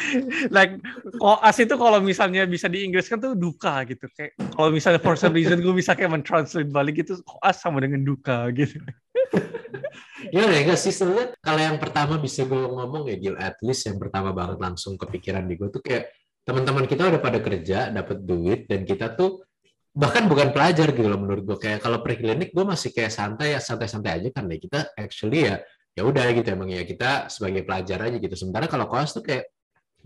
Like 0.54 0.78
koas 1.18 1.58
itu 1.58 1.74
kalau 1.74 1.98
misalnya 1.98 2.46
bisa 2.46 2.70
di 2.70 2.86
Inggris 2.86 3.10
kan 3.10 3.18
tuh 3.18 3.34
duka 3.34 3.82
gitu. 3.82 4.06
Kayak 4.14 4.38
kalau 4.54 4.70
misalnya 4.70 5.02
for 5.02 5.18
some 5.18 5.34
reason 5.34 5.58
gue 5.58 5.74
bisa 5.74 5.98
kayak 5.98 6.14
mentranslate 6.14 6.70
balik 6.70 7.02
itu 7.02 7.18
koas 7.26 7.58
sama 7.58 7.82
dengan 7.82 8.06
duka 8.06 8.46
gitu. 8.54 8.78
Ya 10.30 10.46
enggak 10.46 10.78
sih 10.78 10.94
sebenarnya 10.94 11.34
kalau 11.42 11.58
yang 11.58 11.80
pertama 11.80 12.14
bisa 12.20 12.46
gue 12.46 12.54
ngomong 12.54 13.08
ya 13.08 13.16
Gil 13.18 13.34
at 13.40 13.58
least 13.64 13.88
yang 13.88 13.98
pertama 13.98 14.30
banget 14.30 14.62
langsung 14.62 14.94
kepikiran 14.94 15.42
di 15.48 15.58
gue 15.58 15.72
tuh 15.72 15.82
kayak 15.82 16.12
teman-teman 16.44 16.86
kita 16.86 17.08
udah 17.08 17.18
pada 17.18 17.38
kerja 17.42 17.90
dapat 17.90 18.22
duit 18.22 18.68
dan 18.70 18.86
kita 18.86 19.16
tuh 19.18 19.42
bahkan 19.90 20.30
bukan 20.30 20.54
pelajar 20.54 20.94
gitu 20.94 21.10
loh 21.10 21.18
menurut 21.18 21.42
gue 21.42 21.58
kayak 21.58 21.82
kalau 21.82 21.98
preklinik 21.98 22.54
gue 22.54 22.62
masih 22.62 22.94
kayak 22.94 23.10
santai 23.10 23.58
ya 23.58 23.60
santai-santai 23.60 24.22
aja 24.22 24.28
kan. 24.30 24.46
Ya 24.46 24.58
kita 24.58 24.80
actually 24.94 25.50
ya 25.50 25.54
ya 25.98 26.02
udah 26.06 26.24
gitu 26.30 26.48
emang 26.54 26.70
ya. 26.70 26.82
Kita 26.86 27.26
sebagai 27.26 27.66
pelajar 27.66 27.98
aja 28.06 28.16
gitu. 28.16 28.34
Sementara 28.38 28.70
kalau 28.70 28.86
kelas 28.86 29.10
tuh 29.16 29.26
kayak 29.26 29.50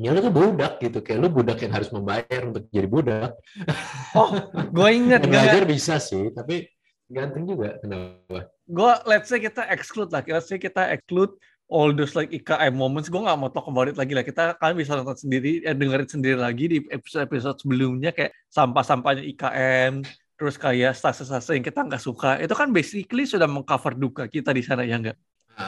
ya 0.01 0.11
lu 0.11 0.21
tuh 0.25 0.33
budak 0.33 0.81
gitu. 0.81 0.99
Kayak 1.05 1.19
lu 1.21 1.29
budak 1.29 1.59
yang 1.61 1.73
harus 1.77 1.89
membayar 1.93 2.41
untuk 2.49 2.65
jadi 2.73 2.89
budak. 2.89 3.31
Oh 4.15 4.31
gue 4.55 4.89
inget 4.95 5.27
belajar 5.27 5.67
bisa 5.67 5.99
sih 5.99 6.31
tapi 6.31 6.71
ganteng 7.11 7.51
juga 7.51 7.83
kenapa? 7.83 8.47
Gue 8.65 8.93
let's 9.11 9.29
say 9.29 9.43
kita 9.43 9.67
exclude 9.69 10.09
lah. 10.15 10.23
Let's 10.25 10.49
say 10.49 10.57
kita 10.57 10.95
exclude 10.95 11.35
all 11.69 11.91
those 11.97 12.13
like 12.13 12.29
IKM 12.29 12.77
moments 12.77 13.09
gue 13.09 13.17
nggak 13.21 13.39
mau 13.41 13.49
talk 13.49 13.69
about 13.69 13.89
it 13.89 13.97
lagi 13.97 14.13
lah. 14.13 14.25
Kita 14.25 14.57
kalian 14.61 14.77
bisa 14.77 14.97
nonton 14.97 15.17
sendiri 15.17 15.65
eh, 15.65 15.73
dengerin 15.73 16.09
sendiri 16.09 16.37
lagi 16.37 16.65
di 16.69 16.79
episode 16.93 17.25
episode 17.29 17.57
sebelumnya 17.61 18.13
kayak 18.13 18.37
sampah-sampahnya 18.53 19.25
IKM 19.25 20.05
terus 20.35 20.59
kayak 20.59 20.99
stase-stase 20.99 21.57
yang 21.57 21.65
kita 21.65 21.81
nggak 21.87 22.03
suka. 22.03 22.37
Itu 22.43 22.53
kan 22.53 22.75
basically 22.75 23.25
sudah 23.25 23.49
mengcover 23.49 23.97
duka 23.97 24.29
kita 24.29 24.53
di 24.53 24.61
sana 24.61 24.85
ya 24.85 25.01
nggak? 25.01 25.17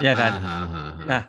Ya 0.03 0.13
kan? 0.13 0.33
Nah 1.07 1.21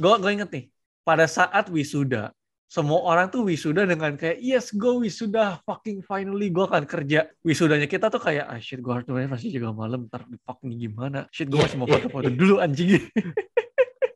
gue 0.00 0.14
gue 0.18 0.30
inget 0.32 0.50
nih 0.50 0.64
pada 1.06 1.30
saat 1.30 1.70
wisuda 1.70 2.34
semua 2.66 2.98
orang 3.06 3.30
tuh 3.30 3.46
wisuda 3.46 3.86
dengan 3.86 4.18
kayak 4.18 4.42
yes 4.42 4.74
go 4.74 4.98
wisuda 4.98 5.62
fucking 5.62 6.02
finally 6.02 6.50
gue 6.50 6.66
akan 6.66 6.82
kerja. 6.82 7.30
Wisudanya 7.46 7.86
kita 7.86 8.10
tuh 8.10 8.18
kayak 8.18 8.50
ah 8.50 8.58
shit 8.58 8.82
gue 8.82 8.90
harus 8.90 9.06
pasti 9.06 9.54
juga 9.54 9.70
malam 9.70 10.10
ntar 10.10 10.26
di 10.26 10.34
fuck 10.42 10.58
nih 10.66 10.90
gimana? 10.90 11.30
Shit 11.30 11.46
gue 11.46 11.62
masih 11.62 11.78
mau 11.78 11.86
foto-foto 11.86 12.26
dulu 12.26 12.58
anjing 12.58 13.06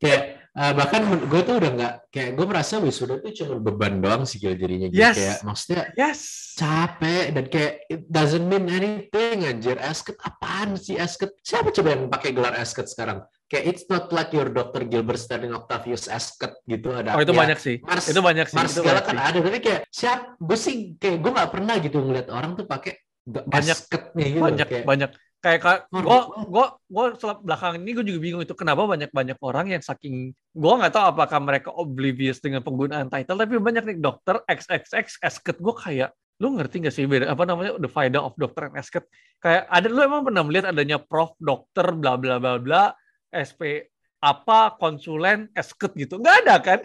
kayak 0.01 0.41
uh, 0.57 0.73
bahkan 0.75 1.03
gue 1.05 1.41
tuh 1.45 1.55
udah 1.61 1.71
nggak 1.77 1.95
kayak 2.11 2.31
gue 2.35 2.47
merasa 2.49 2.81
wisuda 2.83 3.21
tuh 3.23 3.31
cuma 3.37 3.61
beban 3.61 4.01
doang 4.03 4.25
sih 4.27 4.41
jadinya 4.41 4.89
gitu 4.91 4.99
yes. 4.99 5.17
kayak 5.17 5.39
maksudnya 5.47 5.83
yes. 5.95 6.21
capek 6.59 7.25
dan 7.37 7.45
kayak 7.47 7.73
it 7.87 8.03
doesn't 8.11 8.45
mean 8.49 8.67
anything 8.67 9.47
anjir. 9.47 9.77
Asket 9.79 10.17
apaan 10.21 10.75
sih 10.81 10.99
asket? 10.99 11.37
Siapa 11.45 11.71
coba 11.71 11.89
yang 11.95 12.11
pakai 12.11 12.31
gelar 12.35 12.57
asket 12.59 12.91
sekarang? 12.91 13.23
Kayak 13.51 13.65
it's 13.67 13.85
not 13.91 14.13
like 14.15 14.31
your 14.31 14.47
Dr. 14.47 14.87
Gilbert 14.87 15.19
Sterling 15.19 15.55
Octavius 15.57 16.07
asket 16.07 16.55
gitu 16.65 16.95
ada. 16.95 17.19
Oh 17.19 17.23
itu 17.23 17.35
ya, 17.35 17.41
banyak 17.41 17.59
sih. 17.59 17.77
Mars, 17.83 18.07
itu 18.07 18.21
banyak 18.23 18.47
sih 18.47 18.57
Mars 18.57 18.73
itu 18.73 18.81
segala 18.83 19.01
kan 19.03 19.19
ada. 19.19 19.39
Tapi 19.43 19.59
kayak 19.59 19.91
siap 19.91 20.39
gue 20.39 20.59
sih 20.59 20.95
kayak 20.97 21.19
gue 21.19 21.33
nggak 21.35 21.51
pernah 21.51 21.75
gitu 21.83 21.99
ngeliat 22.01 22.29
orang 22.31 22.55
tuh 22.55 22.67
pakai 22.69 23.01
banyak. 23.27 23.77
asketnya 23.77 24.27
gitu 24.27 24.43
banyak 24.43 24.69
kayak, 24.69 24.85
banyak 24.87 25.11
kayak 25.41 25.89
gue 25.89 26.21
gue 26.53 26.67
gue 26.93 27.05
belakang 27.41 27.81
ini 27.81 27.91
gue 27.97 28.05
juga 28.05 28.21
bingung 28.21 28.43
itu 28.45 28.53
kenapa 28.53 28.85
banyak 28.85 29.09
banyak 29.09 29.41
orang 29.41 29.73
yang 29.73 29.81
saking 29.81 30.37
gue 30.37 30.73
nggak 30.77 30.93
tahu 30.93 31.17
apakah 31.17 31.41
mereka 31.41 31.73
oblivious 31.73 32.45
dengan 32.45 32.61
penggunaan 32.61 33.09
title 33.09 33.41
tapi 33.41 33.57
banyak 33.57 33.85
nih 33.89 33.97
dokter 34.05 34.45
XXX 34.45 35.17
esket 35.25 35.57
gue 35.57 35.73
kayak 35.73 36.13
lu 36.41 36.57
ngerti 36.57 36.81
gak 36.81 36.95
sih 36.97 37.05
beda 37.05 37.29
apa 37.29 37.45
namanya 37.45 37.77
the 37.77 37.87
faedah 37.87 38.25
of 38.25 38.33
dokter 38.41 38.73
and 38.73 38.81
esket? 38.81 39.05
Kayak 39.45 39.69
ada 39.69 39.87
lu 39.93 40.01
emang 40.01 40.25
pernah 40.25 40.41
melihat 40.41 40.73
adanya 40.73 40.97
prof 40.97 41.37
dokter 41.37 41.93
bla 41.93 42.17
bla 42.17 42.41
bla 42.41 42.57
bla 42.57 42.85
SP 43.29 43.93
apa 44.25 44.77
konsulen 44.81 45.53
esket 45.53 45.93
gitu? 45.97 46.17
Nggak 46.17 46.37
ada 46.45 46.55
kan? 46.65 46.81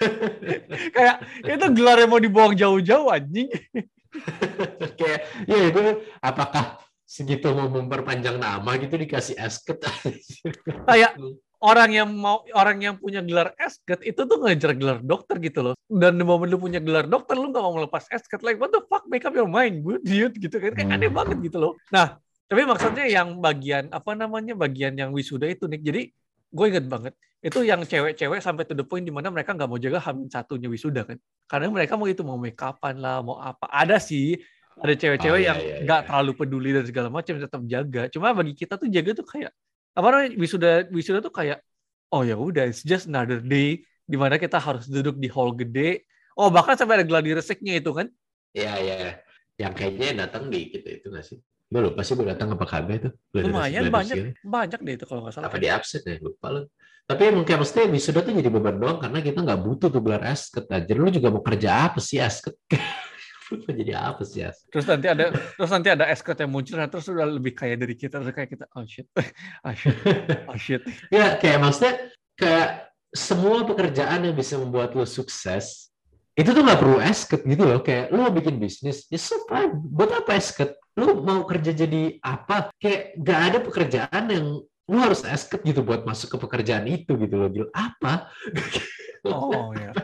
Kayak 0.96 1.16
itu 1.44 1.66
gelar 1.76 2.00
yang 2.00 2.10
mau 2.12 2.20
dibuang 2.20 2.56
jauh-jauh 2.56 3.12
anjing. 3.12 3.52
Kayak 5.00 5.20
ya 5.44 5.68
gue 5.68 5.88
apakah 6.24 6.80
segitu 7.12 7.52
mau 7.52 7.68
memperpanjang 7.68 8.40
nama 8.40 8.80
gitu 8.80 8.96
dikasih 8.96 9.36
esket 9.36 9.84
kayak 10.88 11.12
orang 11.60 11.90
yang 11.92 12.08
mau 12.08 12.40
orang 12.56 12.80
yang 12.80 12.94
punya 12.96 13.20
gelar 13.20 13.52
esket 13.60 14.00
itu 14.00 14.24
tuh 14.24 14.40
ngejar 14.40 14.72
gelar 14.74 14.98
dokter 15.04 15.36
gitu 15.38 15.60
loh. 15.62 15.74
Dan 15.86 16.18
di 16.18 16.24
momen 16.26 16.48
lu 16.48 16.58
punya 16.58 16.82
gelar 16.82 17.06
dokter 17.06 17.38
lu 17.38 17.54
nggak 17.54 17.62
mau 17.62 17.76
melepas 17.76 18.08
esket 18.10 18.40
like 18.42 18.56
what 18.56 18.74
the 18.74 18.82
fuck 18.90 19.04
make 19.06 19.22
up 19.22 19.36
your 19.36 19.46
mind 19.46 19.84
dude 19.84 20.34
gitu 20.40 20.56
kan. 20.56 20.72
Kayak 20.74 20.90
aneh 20.90 21.12
banget 21.12 21.38
gitu 21.44 21.62
loh. 21.62 21.72
Nah 21.94 22.18
tapi 22.50 22.64
maksudnya 22.64 23.04
yang 23.04 23.38
bagian 23.38 23.92
apa 23.94 24.12
namanya 24.16 24.58
bagian 24.58 24.96
yang 24.98 25.14
wisuda 25.14 25.48
itu 25.48 25.70
nih 25.70 25.80
jadi 25.80 26.02
gue 26.52 26.66
inget 26.68 26.84
banget 26.84 27.16
itu 27.40 27.64
yang 27.64 27.80
cewek-cewek 27.80 28.44
sampai 28.44 28.68
to 28.68 28.76
the 28.76 28.84
point 28.84 29.02
di 29.02 29.14
mana 29.14 29.32
mereka 29.32 29.56
nggak 29.56 29.66
mau 29.70 29.80
jaga 29.80 30.02
hamil 30.02 30.26
satunya 30.32 30.66
wisuda 30.66 31.06
kan. 31.06 31.20
Karena 31.46 31.70
mereka 31.70 31.94
mau 31.94 32.10
itu 32.10 32.26
mau 32.26 32.40
make 32.40 32.58
upan 32.58 32.98
lah 32.98 33.22
mau 33.22 33.38
apa 33.38 33.70
ada 33.70 34.02
sih 34.02 34.34
ada 34.78 34.94
cewek-cewek 34.96 35.36
oh, 35.36 35.42
iya, 35.42 35.48
yang 35.52 35.58
nggak 35.84 36.00
iya, 36.00 36.04
iya. 36.04 36.08
terlalu 36.08 36.32
peduli 36.32 36.70
dan 36.72 36.84
segala 36.88 37.08
macam 37.12 37.34
tetap 37.36 37.62
jaga. 37.68 38.02
Cuma 38.08 38.32
bagi 38.32 38.54
kita 38.56 38.74
tuh 38.80 38.88
jaga 38.88 39.10
tuh 39.12 39.26
kayak 39.26 39.52
apa 39.92 40.06
namanya 40.08 40.30
wisuda 40.40 40.70
wisuda 40.88 41.18
tuh 41.20 41.34
kayak 41.34 41.60
oh 42.08 42.24
ya 42.24 42.32
udah 42.38 42.64
it's 42.64 42.80
just 42.80 43.04
another 43.04 43.44
day 43.44 43.84
di 44.08 44.16
mana 44.16 44.40
kita 44.40 44.56
harus 44.56 44.88
duduk 44.88 45.20
di 45.20 45.28
hall 45.28 45.52
gede. 45.52 46.08
Oh 46.38 46.48
bahkan 46.48 46.78
sampai 46.78 47.02
ada 47.02 47.06
gladi 47.06 47.36
reseknya 47.36 47.76
itu 47.76 47.92
kan? 47.92 48.08
Iya 48.56 48.72
iya. 48.80 48.96
Yang 49.60 49.72
kayaknya 49.76 50.26
datang 50.26 50.48
di 50.48 50.72
gitu 50.72 50.88
itu 50.88 51.06
nggak 51.12 51.24
sih? 51.24 51.38
Gue 51.72 51.80
lupa 51.88 52.00
sih 52.04 52.12
gue 52.16 52.26
datang 52.28 52.56
apa 52.56 52.64
kagak 52.64 52.96
itu. 53.04 53.10
Lumayan 53.36 53.92
banyak 53.92 54.40
banyak 54.40 54.80
deh 54.80 54.94
itu 54.96 55.04
kalau 55.04 55.28
nggak 55.28 55.34
salah. 55.36 55.52
Apa 55.52 55.60
di 55.60 55.68
absen 55.68 56.00
ya? 56.04 56.16
Lupa 56.20 56.48
lo 56.48 56.72
tapi 57.02 57.34
mungkin 57.34 57.58
maksudnya 57.58 57.90
wisuda 57.90 58.22
tuh 58.22 58.30
jadi 58.30 58.46
beban 58.46 58.78
doang 58.78 59.02
karena 59.02 59.18
kita 59.18 59.42
nggak 59.42 59.60
butuh 59.60 59.88
tuh 59.90 60.00
gelar 60.00 60.22
esket. 60.22 60.64
Aja 60.70 60.92
lu 60.94 61.10
juga 61.10 61.28
mau 61.34 61.42
kerja 61.42 61.90
apa 61.90 61.98
sih 61.98 62.22
esket 62.22 62.54
jadi 63.60 63.92
apa 63.98 64.22
sih 64.24 64.44
ya 64.44 64.50
terus 64.72 64.86
nanti 64.88 65.06
ada 65.10 65.32
terus 65.32 65.70
nanti 65.70 65.88
ada 65.92 66.04
esket 66.08 66.36
yang 66.40 66.52
muncul 66.52 66.76
nah 66.80 66.88
terus 66.88 67.06
udah 67.08 67.26
lebih 67.28 67.52
kaya 67.52 67.74
dari 67.76 67.94
kita 67.94 68.20
terus 68.22 68.32
kayak 68.32 68.50
kita 68.56 68.64
oh 68.76 68.84
shit. 68.86 69.06
Oh 69.66 69.74
shit. 69.74 69.96
Oh 70.48 70.58
shit. 70.58 70.82
Ya 71.12 71.36
kayak 71.38 71.58
maksudnya 71.62 71.94
kayak 72.34 72.90
semua 73.12 73.62
pekerjaan 73.68 74.24
yang 74.24 74.34
bisa 74.34 74.56
membuat 74.56 74.96
lo 74.96 75.04
sukses 75.04 75.92
itu 76.32 76.48
tuh 76.48 76.64
nggak 76.64 76.80
perlu 76.80 76.98
esket 77.04 77.44
gitu 77.44 77.62
loh. 77.68 77.80
Kayak 77.84 78.08
mau 78.16 78.32
bikin 78.32 78.56
bisnis 78.56 79.04
ya 79.12 79.20
so 79.20 79.44
fine. 79.44 79.76
Buat 79.76 80.24
apa 80.24 80.40
esket 80.40 80.80
lu 80.96 81.20
mau 81.24 81.44
kerja 81.44 81.72
jadi 81.72 82.20
apa? 82.20 82.72
Kayak 82.76 83.16
gak 83.20 83.40
ada 83.48 83.58
pekerjaan 83.64 84.24
yang 84.28 84.46
lu 84.90 84.98
harus 84.98 85.22
esket 85.22 85.62
gitu 85.62 85.86
buat 85.86 86.02
masuk 86.02 86.34
ke 86.34 86.36
pekerjaan 86.42 86.86
itu 86.90 87.14
gitu 87.14 87.34
loh 87.38 87.48
gitu 87.54 87.68
apa 87.74 88.30
Oh 89.22 89.70
ya. 89.78 89.94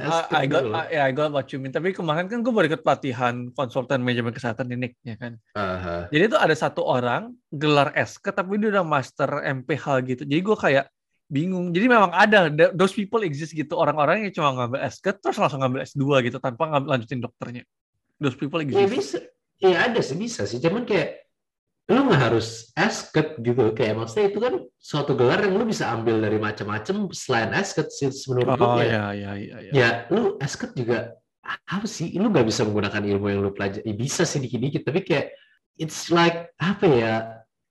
I, 0.00 0.44
I 0.44 0.44
got 0.48 0.64
I, 0.72 0.84
yeah, 0.96 1.04
I 1.04 1.12
got 1.12 1.28
what 1.28 1.52
you 1.52 1.60
mean. 1.60 1.76
Tapi 1.76 1.92
kemarin 1.92 2.24
kan 2.24 2.40
gue 2.40 2.48
baru 2.48 2.72
ikut 2.72 2.80
pelatihan 2.80 3.52
konsultan 3.52 4.00
manajemen 4.00 4.32
kesehatan 4.32 4.72
ini, 4.72 4.96
ya 5.04 5.20
kan. 5.20 5.36
Uh-huh. 5.52 6.08
Jadi 6.08 6.32
itu 6.32 6.38
ada 6.40 6.56
satu 6.56 6.80
orang 6.80 7.36
gelar 7.52 7.92
SK 7.92 8.32
tapi 8.32 8.56
dia 8.56 8.72
udah 8.72 8.84
master 8.84 9.44
MPH 9.44 9.84
gitu. 10.08 10.22
Jadi 10.24 10.40
gue 10.40 10.56
kayak 10.56 10.88
bingung. 11.28 11.68
Jadi 11.76 11.84
memang 11.84 12.16
ada 12.16 12.48
those 12.72 12.96
people 12.96 13.20
exist 13.28 13.52
gitu 13.52 13.76
orang-orang 13.76 14.24
yang 14.24 14.32
cuma 14.32 14.56
ngambil 14.56 14.80
SK 14.88 15.20
terus 15.20 15.36
langsung 15.36 15.60
ngambil 15.60 15.84
S2 15.84 16.32
gitu 16.32 16.40
tanpa 16.40 16.72
ngambil 16.72 16.96
lanjutin 16.96 17.20
dokternya. 17.20 17.68
Those 18.16 18.40
people 18.40 18.64
exist. 18.64 18.80
Ya 18.80 18.88
bisa. 18.88 19.18
Iya 19.60 19.76
ada 19.84 20.00
sih 20.00 20.16
bisa 20.16 20.48
sih. 20.48 20.56
Cuman 20.64 20.88
kayak 20.88 21.28
lu 21.90 22.00
nggak 22.06 22.22
harus 22.30 22.70
esket 22.78 23.38
gitu. 23.42 23.74
Kayak 23.74 23.94
maksudnya 23.98 24.26
itu 24.30 24.38
kan 24.38 24.54
suatu 24.78 25.18
gelar 25.18 25.42
yang 25.42 25.58
lu 25.58 25.64
bisa 25.66 25.90
ambil 25.90 26.22
dari 26.22 26.38
macam-macam 26.38 27.10
selain 27.10 27.50
esket 27.58 27.90
sih 27.90 28.10
menurut 28.30 28.54
oh, 28.54 28.78
gue 28.78 28.86
ya. 28.86 29.10
Ya, 29.12 29.32
ya, 29.34 29.58
ya, 29.58 29.70
ya. 29.74 29.90
lu 30.14 30.38
esket 30.38 30.72
juga 30.78 31.18
apa 31.42 31.86
sih? 31.88 32.14
Lu 32.14 32.30
nggak 32.30 32.46
bisa 32.46 32.62
menggunakan 32.62 33.02
ilmu 33.02 33.26
yang 33.26 33.40
lu 33.42 33.50
pelajari. 33.50 33.82
Ya, 33.82 33.94
bisa 33.98 34.22
sih 34.22 34.38
dikit-dikit 34.38 34.86
tapi 34.86 35.02
kayak 35.02 35.34
it's 35.74 36.08
like 36.08 36.54
apa 36.62 36.86
ya? 36.86 37.14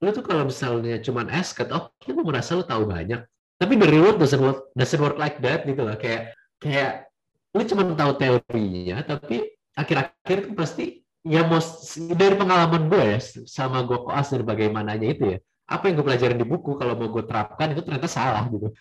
Lu 0.04 0.12
tuh 0.12 0.26
kalau 0.26 0.44
misalnya 0.44 1.00
cuman 1.00 1.32
esket 1.32 1.72
oh 1.72 1.88
lu 2.04 2.20
merasa 2.22 2.52
lu 2.52 2.66
tahu 2.68 2.84
banyak. 2.84 3.24
Tapi 3.56 3.78
the 3.78 3.86
real 3.86 4.10
world 4.10 4.18
doesn't 4.18 4.42
work 4.42 4.68
doesn't 4.74 5.00
work 5.00 5.16
like 5.16 5.38
that 5.40 5.62
gitu 5.64 5.86
lah 5.86 5.94
kayak 5.94 6.34
kayak 6.58 7.06
lu 7.52 7.62
cuma 7.68 7.84
tahu 7.92 8.12
teorinya 8.16 9.04
tapi 9.04 9.44
akhir-akhir 9.76 10.36
itu 10.48 10.52
pasti 10.56 10.84
ya 11.22 11.46
most 11.46 11.98
dari 12.18 12.34
pengalaman 12.34 12.90
gue 12.90 13.02
ya 13.14 13.18
sama 13.46 13.86
gue 13.86 13.98
koas 14.02 14.34
dan 14.34 14.42
bagaimananya 14.42 15.08
itu 15.08 15.24
ya 15.36 15.38
apa 15.70 15.88
yang 15.88 15.94
gue 16.02 16.06
pelajarin 16.06 16.38
di 16.38 16.46
buku 16.46 16.74
kalau 16.76 16.98
mau 16.98 17.08
gue 17.08 17.24
terapkan 17.24 17.72
itu 17.72 17.80
ternyata 17.86 18.08
salah 18.10 18.44
gitu. 18.50 18.68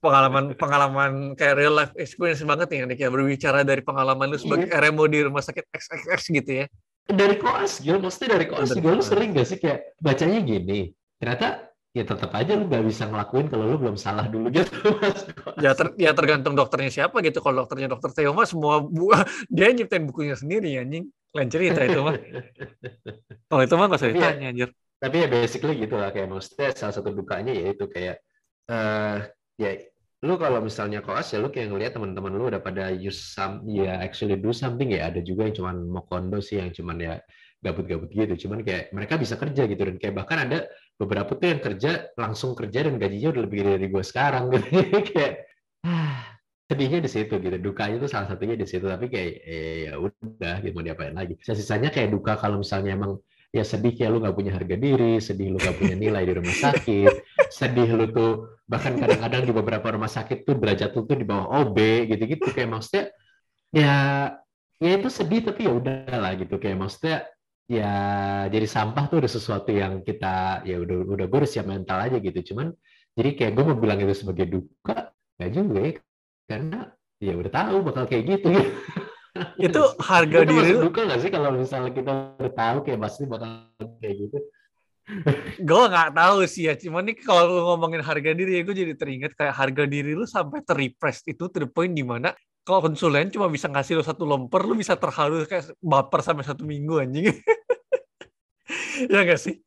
Pengalaman 0.00 0.56
pengalaman 0.56 1.12
kayak 1.36 1.60
real 1.60 1.76
life 1.76 1.92
experience 2.00 2.40
banget 2.40 2.72
nih 2.72 2.96
kayak 2.96 3.12
berbicara 3.12 3.60
dari 3.68 3.84
pengalaman 3.84 4.32
lu 4.32 4.40
sebagai 4.40 4.72
iya. 4.72 4.80
RMO 4.80 5.04
di 5.04 5.20
rumah 5.20 5.44
sakit 5.44 5.60
XXX 5.68 6.20
gitu 6.40 6.50
ya. 6.64 6.66
Dari 7.04 7.36
koas 7.36 7.84
gitu 7.84 8.00
maksudnya 8.00 8.40
dari 8.40 8.46
koas 8.48 8.72
juga 8.72 8.96
lu 8.96 9.04
sering 9.04 9.36
gak 9.36 9.44
sih 9.44 9.60
kayak 9.60 9.92
bacanya 10.00 10.40
gini 10.40 10.96
ternyata 11.20 11.69
ya 11.96 12.04
tetap 12.06 12.30
aja 12.38 12.52
lu 12.58 12.64
nggak 12.70 12.84
bisa 12.86 13.04
ngelakuin 13.10 13.46
kalau 13.50 13.64
lu 13.70 13.76
belum 13.82 13.96
salah 13.98 14.26
dulu 14.30 14.46
gitu 14.54 14.70
mas. 15.02 15.26
Ya, 15.60 15.76
ter, 15.76 15.92
ya 16.00 16.10
tergantung 16.16 16.54
dokternya 16.56 16.88
siapa 16.88 17.20
gitu. 17.20 17.38
Kalau 17.44 17.66
dokternya 17.66 17.88
dokter 17.92 18.10
Theo 18.16 18.32
semua 18.48 18.80
buah 18.80 19.22
dia 19.54 19.68
nyiptain 19.74 20.04
bukunya 20.08 20.34
sendiri 20.38 20.78
anjing. 20.80 21.10
lain 21.30 21.46
cerita 21.46 21.86
itu 21.86 22.02
mah. 22.02 22.18
Kalau 23.50 23.62
itu 23.66 23.74
mah 23.78 23.86
nggak 23.86 24.00
usah 24.00 24.10
ya- 24.10 24.14
ditanya 24.14 24.46
anjir. 24.50 24.68
tapi 25.00 25.16
ya 25.24 25.28
basically 25.32 25.74
gitu 25.80 25.96
lah 25.96 26.12
kayak 26.12 26.28
maksudnya 26.28 26.76
salah 26.76 26.92
satu 26.92 27.10
dukanya 27.16 27.52
ya 27.56 27.72
itu 27.72 27.84
kayak 27.88 28.20
eh 28.68 29.18
ya 29.56 29.70
lu 30.20 30.36
kalau 30.36 30.60
misalnya 30.60 31.00
koas 31.00 31.32
ya 31.32 31.40
lu 31.40 31.48
kayak 31.48 31.72
ngelihat 31.72 31.92
teman-teman 31.96 32.32
lu 32.36 32.52
udah 32.52 32.60
pada 32.60 32.92
use 32.92 33.32
some 33.32 33.64
ya 33.64 33.96
actually 34.04 34.36
do 34.36 34.52
something 34.52 34.92
ya 34.92 35.08
ada 35.08 35.24
juga 35.24 35.48
yang 35.48 35.56
cuman 35.56 35.76
mau 35.88 36.04
kondo 36.04 36.44
sih 36.44 36.60
yang 36.60 36.68
cuman 36.76 36.96
ya 37.00 37.14
gabut-gabut 37.64 38.12
gitu 38.12 38.48
cuman 38.48 38.60
kayak 38.60 38.92
mereka 38.92 39.16
bisa 39.16 39.40
kerja 39.40 39.62
gitu 39.64 39.82
dan 39.88 39.96
kayak 39.96 40.14
bahkan 40.20 40.38
ada 40.48 40.58
beberapa 41.00 41.32
tuh 41.32 41.48
yang 41.48 41.62
kerja 41.64 42.12
langsung 42.12 42.52
kerja 42.52 42.84
dan 42.84 43.00
gajinya 43.00 43.32
udah 43.32 43.42
lebih 43.48 43.56
gede 43.64 43.70
dari 43.80 43.88
gue 43.88 44.04
sekarang 44.04 44.52
gitu. 44.52 44.68
Kayak 45.08 45.32
ah, 45.88 46.20
sedihnya 46.68 47.00
di 47.00 47.10
situ 47.10 47.34
gitu. 47.40 47.56
Dukanya 47.56 47.96
itu 47.96 48.08
salah 48.12 48.28
satunya 48.28 48.54
di 48.54 48.68
situ 48.68 48.84
tapi 48.84 49.08
kayak 49.08 49.32
eh, 49.42 49.76
ya 49.88 49.92
udah 49.96 50.54
gitu 50.60 50.76
mau 50.76 50.84
diapain 50.84 51.16
lagi. 51.16 51.40
Sisanya 51.40 51.88
kayak 51.88 52.12
duka 52.12 52.36
kalau 52.36 52.60
misalnya 52.60 52.94
emang 52.94 53.16
ya 53.50 53.64
sedih 53.66 53.96
kayak 53.96 54.10
lu 54.12 54.18
nggak 54.22 54.36
punya 54.36 54.52
harga 54.54 54.76
diri, 54.78 55.18
sedih 55.18 55.56
lu 55.56 55.58
nggak 55.58 55.76
punya 55.80 55.96
nilai 55.98 56.22
di 56.22 56.32
rumah 56.38 56.54
sakit, 56.54 57.12
sedih 57.58 57.88
lu 57.98 58.06
tuh 58.14 58.32
bahkan 58.70 58.94
kadang-kadang 58.94 59.42
di 59.42 59.52
beberapa 59.56 59.88
rumah 59.90 60.06
sakit 60.06 60.46
tuh 60.46 60.54
derajat 60.54 60.94
lu 60.94 61.02
tuh 61.08 61.16
di 61.18 61.26
bawah 61.26 61.48
OB 61.64 61.76
gitu-gitu. 62.12 62.46
Kayak 62.54 62.70
maksudnya 62.78 63.04
ya 63.74 63.94
ya 64.78 64.90
itu 64.94 65.08
sedih 65.10 65.40
tapi 65.48 65.66
ya 65.66 65.72
udahlah 65.74 66.38
gitu. 66.38 66.54
Kayak 66.60 66.76
maksudnya 66.86 67.26
ya 67.70 67.94
jadi 68.50 68.66
sampah 68.66 69.06
tuh 69.06 69.22
udah 69.22 69.30
sesuatu 69.30 69.70
yang 69.70 70.02
kita 70.02 70.66
ya 70.66 70.82
udah 70.82 71.06
udah 71.06 71.26
gue 71.30 71.38
udah 71.46 71.50
siap 71.50 71.70
mental 71.70 72.02
aja 72.02 72.18
gitu. 72.18 72.52
Cuman 72.52 72.74
jadi 73.14 73.38
kayak 73.38 73.52
gue 73.54 73.64
mau 73.70 73.78
bilang 73.78 74.02
itu 74.02 74.26
sebagai 74.26 74.50
duka 74.50 75.14
nggak 75.38 75.50
juga 75.54 75.78
ya. 75.78 75.92
Karena 76.50 76.78
ya 77.22 77.32
udah 77.38 77.52
tahu 77.54 77.76
bakal 77.86 78.04
kayak 78.10 78.24
gitu. 78.26 78.50
Itu 79.62 79.94
harga 80.02 80.42
itu 80.42 80.50
diri 80.50 80.74
lu, 80.74 80.90
duka 80.90 81.06
nggak 81.06 81.20
sih 81.22 81.30
kalau 81.30 81.54
misalnya 81.54 81.94
kita 81.94 82.34
udah 82.34 82.50
tahu 82.50 82.76
kayak 82.82 82.98
pasti 82.98 83.22
bakal 83.30 83.70
kayak 84.02 84.26
gitu? 84.26 84.38
Gue 85.70 85.84
nggak 85.86 86.10
tahu 86.18 86.38
sih 86.50 86.66
ya. 86.66 86.74
Cuman 86.74 87.06
nih 87.06 87.16
kalau 87.22 87.46
lu 87.46 87.62
ngomongin 87.62 88.02
harga 88.02 88.34
diri, 88.34 88.58
ya 88.58 88.66
gue 88.66 88.74
jadi 88.74 88.98
teringat 88.98 89.38
kayak 89.38 89.54
harga 89.54 89.86
diri 89.86 90.18
lu 90.18 90.26
sampai 90.26 90.66
terrepress 90.66 91.22
itu 91.30 91.46
to 91.46 91.62
the 91.62 91.70
point 91.70 91.94
di 91.94 92.02
mana 92.02 92.34
kalau 92.66 92.90
konsulen 92.90 93.30
cuma 93.30 93.46
bisa 93.46 93.70
ngasih 93.70 93.98
lu 93.98 94.04
satu 94.04 94.26
lemper, 94.26 94.62
lu 94.66 94.74
bisa 94.74 94.94
terharu 94.94 95.46
kayak 95.46 95.74
baper 95.78 96.20
sampai 96.26 96.44
satu 96.44 96.62
minggu 96.66 97.02
anjing. 97.02 97.30
ya 99.10 99.20
nggak 99.26 99.40
sih? 99.40 99.54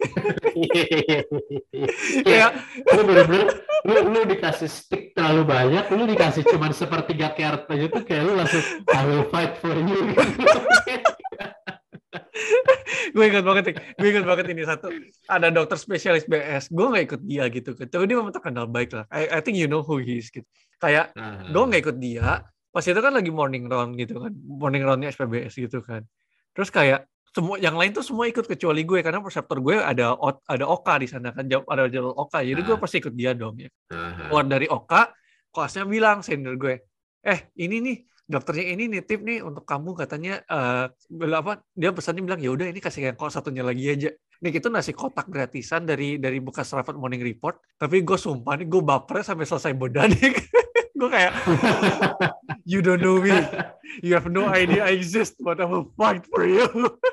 Kayak 2.27 2.51
lu 2.93 3.01
bener-bener 3.03 3.49
lu, 3.83 3.95
lu 4.11 4.19
dikasih 4.27 4.69
stick 4.71 5.11
terlalu 5.11 5.43
banyak, 5.43 5.83
lu 5.91 6.03
dikasih 6.07 6.43
cuman 6.47 6.71
sepertiga 6.71 7.35
carrot 7.35 7.67
aja 7.67 7.85
tuh 7.91 8.03
kayak 8.07 8.23
lu 8.23 8.33
langsung 8.39 8.63
I 8.89 9.01
will 9.03 9.27
fight 9.27 9.59
for 9.59 9.75
you. 9.75 10.13
gue 13.13 13.25
ingat 13.29 13.45
banget 13.45 13.77
gue 13.77 14.09
ingat 14.09 14.25
banget 14.25 14.45
ini 14.49 14.63
satu. 14.65 14.87
Ada 15.27 15.51
dokter 15.51 15.77
spesialis 15.77 16.25
BS 16.25 16.71
gue 16.71 16.85
nggak 16.85 17.05
ikut 17.11 17.21
dia 17.27 17.43
gitu 17.51 17.75
tapi 17.75 18.05
dia 18.07 18.17
memang 18.17 18.33
terkenal 18.33 18.65
baik 18.71 18.95
lah. 18.95 19.05
I, 19.11 19.27
I 19.29 19.39
think 19.43 19.59
you 19.59 19.67
know 19.67 19.83
who 19.83 19.99
he 19.99 20.23
is 20.23 20.31
gitu. 20.31 20.47
Kayak 20.79 21.13
Nah, 21.13 21.45
gue 21.45 21.63
nggak 21.63 21.81
ikut 21.89 21.97
dia 21.99 22.47
pas 22.73 22.81
itu 22.81 22.97
kan 22.97 23.13
lagi 23.13 23.29
morning 23.29 23.69
round 23.69 23.93
gitu 24.01 24.17
kan 24.17 24.33
morning 24.33 24.81
roundnya 24.81 25.13
SPBS 25.13 25.53
gitu 25.59 25.83
kan. 25.85 26.01
Terus 26.57 26.73
kayak 26.73 27.05
semua 27.33 27.57
yang 27.57 27.73
lain 27.73 27.89
tuh 27.89 28.05
semua 28.05 28.29
ikut 28.29 28.45
kecuali 28.45 28.85
gue 28.85 29.01
karena 29.01 29.17
perseptor 29.17 29.57
gue 29.57 29.81
ada 29.81 30.13
ada 30.45 30.65
Oka 30.69 31.01
di 31.01 31.09
sana 31.09 31.33
kan 31.33 31.49
ada 31.49 31.89
jalur 31.89 32.13
Oka 32.13 32.45
jadi 32.45 32.61
gue 32.61 32.77
Ah. 32.77 32.81
pasti 32.81 33.01
ikut 33.01 33.13
dia 33.13 33.33
dong 33.33 33.57
ya. 33.57 33.69
Nah, 33.89 34.29
keluar 34.29 34.45
dari 34.45 34.69
Oka 34.69 35.09
kelasnya 35.49 35.89
bilang 35.89 36.21
senior 36.21 36.53
gue 36.55 36.77
eh 37.25 37.49
ini 37.57 37.81
nih 37.81 37.97
dokternya 38.23 38.65
ini 38.77 38.83
nitip 38.87 39.19
nih 39.19 39.41
untuk 39.41 39.65
kamu 39.65 39.97
katanya 39.97 40.45
eh 40.45 40.85
bilang 41.09 41.41
apa 41.41 41.53
dia 41.73 41.89
pesannya 41.89 42.21
bilang 42.21 42.37
ya 42.37 42.53
udah 42.53 42.69
ini 42.69 42.77
kasih 42.77 43.09
yang 43.09 43.17
kok 43.17 43.33
satunya 43.33 43.65
lagi 43.65 43.85
aja. 43.89 44.09
Nih 44.43 44.51
itu 44.53 44.67
nasi 44.69 44.93
kotak 44.93 45.25
gratisan 45.25 45.87
dari 45.87 46.19
dari 46.19 46.37
bekas 46.37 46.69
Raffat 46.69 46.93
Morning 46.93 47.23
Report 47.23 47.57
tapi 47.79 48.05
gue 48.05 48.15
sumpah 48.15 48.61
nih 48.61 48.67
gue 48.69 48.81
baper 48.85 49.25
sampai 49.25 49.49
selesai 49.49 49.73
bodanik 49.73 50.37
gue 50.99 51.09
kayak 51.09 51.33
you 52.69 52.85
don't 52.85 53.01
know 53.01 53.17
me. 53.17 53.33
You 54.05 54.13
have 54.13 54.29
no 54.29 54.45
idea 54.47 54.85
I 54.85 54.93
exist 54.93 55.39
but 55.39 55.57
I 55.57 55.65
will 55.65 55.89
fight 55.95 56.25
for 56.27 56.43
you 56.43 56.67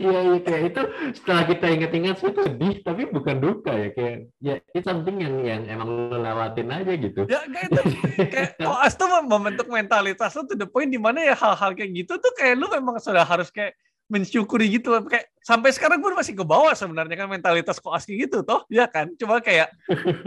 Iya, 0.00 0.18
iya 0.22 0.38
kayak 0.40 0.62
itu 0.72 0.82
setelah 1.20 1.42
kita 1.44 1.66
ingat-ingat 1.74 2.16
sih 2.22 2.30
itu 2.30 2.40
sedih 2.40 2.74
tapi 2.86 3.02
bukan 3.10 3.36
duka 3.42 3.72
ya 3.74 3.88
kayak 3.92 4.16
ya 4.38 4.54
itu 4.62 4.86
something 4.86 5.18
yang 5.20 5.34
yang 5.42 5.62
emang 5.66 5.88
lu 5.90 6.16
lewatin 6.16 6.70
aja 6.70 6.92
gitu. 6.94 7.26
ya 7.26 7.44
kayak 7.44 7.66
itu 7.68 7.82
kayak 8.30 8.50
koas 8.62 8.94
tuh 8.94 9.10
mem- 9.10 9.28
membentuk 9.28 9.66
mentalitas 9.68 10.32
lu 10.38 10.46
to 10.46 10.54
the 10.54 10.68
point 10.70 10.88
di 10.88 11.00
mana 11.02 11.20
ya 11.20 11.34
hal-hal 11.34 11.74
kayak 11.74 11.90
gitu 11.92 12.16
tuh 12.16 12.32
kayak 12.38 12.56
lu 12.56 12.70
memang 12.70 13.02
sudah 13.02 13.26
harus 13.26 13.50
kayak 13.50 13.74
mensyukuri 14.10 14.66
gitu 14.74 14.90
kayak 15.06 15.30
sampai 15.42 15.70
sekarang 15.70 16.02
gue 16.02 16.10
masih 16.14 16.34
ke 16.34 16.42
bawah 16.42 16.74
sebenarnya 16.74 17.14
kan 17.14 17.28
mentalitas 17.30 17.78
koas 17.78 18.02
gitu 18.06 18.42
toh 18.42 18.66
ya 18.66 18.90
kan 18.90 19.10
cuma 19.14 19.38
kayak 19.38 19.70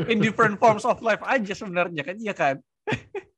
in 0.08 0.24
different 0.24 0.56
forms 0.56 0.88
of 0.88 1.00
life 1.04 1.22
aja 1.28 1.52
sebenarnya 1.52 2.04
kan 2.04 2.16
iya 2.16 2.34
kan 2.36 2.56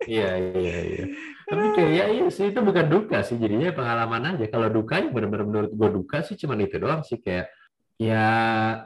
Iya, 0.06 0.26
iya, 0.38 0.76
iya. 0.90 1.04
Tapi 1.50 1.66
kayak 1.76 1.92
ya 1.98 2.04
iya 2.14 2.26
sih 2.30 2.46
itu 2.54 2.60
bukan 2.62 2.86
duka 2.94 3.18
sih 3.28 3.38
jadinya 3.42 3.74
pengalaman 3.74 4.24
aja. 4.38 4.46
Kalau 4.54 4.68
dukanya 4.70 5.08
benar-benar 5.14 5.46
menurut 5.50 5.72
gue 5.74 5.90
duka 5.98 6.18
sih 6.28 6.36
cuman 6.42 6.58
itu 6.66 6.76
doang 6.78 7.02
sih 7.02 7.18
kayak 7.26 7.46
ya 7.98 8.24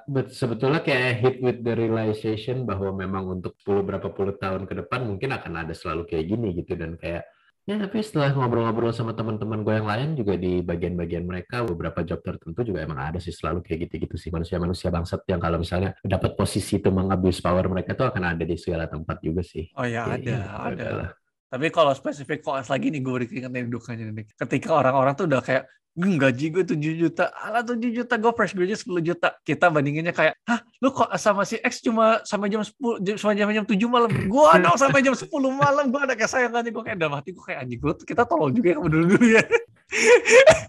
bet- 0.07 0.31
sebetulnya 0.35 0.79
kayak 0.87 1.19
hit 1.21 1.35
with 1.45 1.59
the 1.65 1.73
realization 1.75 2.63
bahwa 2.69 2.89
memang 2.95 3.25
untuk 3.39 3.53
10 3.59 3.83
berapa 3.83 4.07
puluh 4.13 4.35
tahun 4.39 4.63
ke 4.69 4.73
depan 4.85 5.01
mungkin 5.09 5.29
akan 5.35 5.53
ada 5.67 5.73
selalu 5.75 6.03
kayak 6.09 6.25
gini 6.31 6.47
gitu 6.59 6.73
dan 6.79 6.95
kayak 6.95 7.23
ya 7.69 7.77
tapi 7.77 8.01
setelah 8.01 8.33
ngobrol-ngobrol 8.33 8.89
sama 8.89 9.13
teman-teman 9.13 9.61
gue 9.61 9.73
yang 9.77 9.85
lain 9.85 10.09
juga 10.17 10.33
di 10.33 10.65
bagian-bagian 10.65 11.21
mereka 11.21 11.61
beberapa 11.61 12.01
job 12.01 12.17
tertentu 12.25 12.65
juga 12.65 12.81
emang 12.81 12.97
ada 12.97 13.21
sih 13.21 13.29
selalu 13.29 13.61
kayak 13.61 13.85
gitu-gitu 13.85 14.17
sih 14.17 14.33
manusia-manusia 14.33 14.89
bangsat 14.89 15.21
yang 15.29 15.37
kalau 15.37 15.61
misalnya 15.61 15.93
dapat 16.01 16.33
posisi 16.33 16.81
itu 16.81 16.89
mengabuse 16.89 17.45
power 17.45 17.69
mereka 17.69 17.93
tuh 17.93 18.09
akan 18.09 18.23
ada 18.33 18.41
di 18.41 18.57
segala 18.57 18.89
tempat 18.89 19.21
juga 19.21 19.45
sih. 19.45 19.69
oh 19.77 19.85
ya 19.85 20.01
Ya, 20.09 20.17
ada 20.17 20.31
ya, 20.33 20.41
ada 20.49 20.73
udahlah. 20.73 21.09
tapi 21.45 21.67
kalau 21.69 21.93
spesifik 21.93 22.41
koas 22.41 22.73
lagi 22.73 22.89
nih 22.89 23.01
gue 23.05 23.29
keingetan 23.29 23.69
dukanya 23.69 24.05
nih 24.17 24.25
ketika 24.33 24.69
orang-orang 24.73 25.13
tuh 25.13 25.25
udah 25.29 25.41
kayak 25.45 25.63
"Hmm, 25.65 25.88
gaji 25.99 26.45
gue 26.49 26.63
7 26.63 26.79
juta. 26.79 27.29
Alah 27.35 27.61
7 27.61 27.75
juta. 27.91 28.13
Gue 28.15 28.31
fresh 28.31 28.55
graduate 28.55 28.81
10 28.81 29.03
juta. 29.03 29.27
Kita 29.43 29.67
bandinginnya 29.67 30.15
kayak 30.15 30.39
hah 30.47 30.59
lu 30.79 30.95
kok 30.95 31.11
sama 31.19 31.43
si 31.43 31.59
X 31.59 31.83
cuma 31.83 32.23
sampai 32.23 32.47
jam 32.47 32.63
10 32.63 33.03
jam- 33.03 33.19
sampai 33.19 33.35
jam 33.35 33.49
jam 33.51 33.65
7 33.67 33.75
malam? 33.91 34.09
Gue 34.09 34.49
dong 34.63 34.77
sampai 34.79 35.03
jam 35.03 35.13
10 35.13 35.27
malam. 35.51 35.85
Gue 35.91 36.01
ada 36.01 36.15
kesayangannya 36.15 36.71
gue 36.71 36.83
kayak 36.83 36.97
dalam 36.97 37.19
hati 37.19 37.35
gue 37.35 37.43
kayak 37.43 37.67
anjing 37.67 37.79
gue 37.79 37.93
kita 38.07 38.23
tolong 38.23 38.55
juga 38.55 38.67
ya 38.71 38.77
dulu 38.79 39.05
dulu 39.11 39.25
ya. 39.27 39.43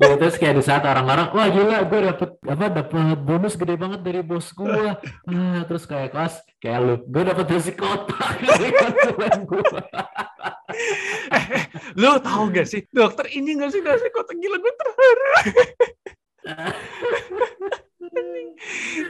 Ya, 0.00 0.16
terus 0.16 0.40
kayak 0.40 0.56
di 0.56 0.64
saat 0.64 0.80
orang-orang, 0.80 1.28
wah 1.36 1.44
gila, 1.52 1.84
gue 1.84 2.00
dapet 2.08 2.30
apa 2.40 2.64
dapat 2.72 3.20
bonus 3.20 3.52
gede 3.52 3.76
banget 3.76 4.00
dari 4.00 4.24
bos 4.24 4.48
gue. 4.48 4.96
Ah, 5.28 5.60
terus 5.68 5.84
kayak 5.84 6.16
kelas, 6.16 6.40
kayak 6.56 6.78
lu, 6.80 6.94
gue 7.04 7.22
dapet 7.28 7.44
nasi 7.52 7.72
kotak 7.76 8.40
dari 8.40 8.72
konsulen 8.72 9.38
gue. 9.44 9.76
lu 12.00 12.16
tahu 12.24 12.44
gak 12.48 12.64
sih? 12.64 12.80
Dokter 12.88 13.28
ini 13.28 13.60
gak 13.60 13.76
sih 13.76 13.84
nasi 13.84 14.08
kotak 14.08 14.40
gila 14.40 14.56
gue 14.56 14.72
terharu 14.72 14.99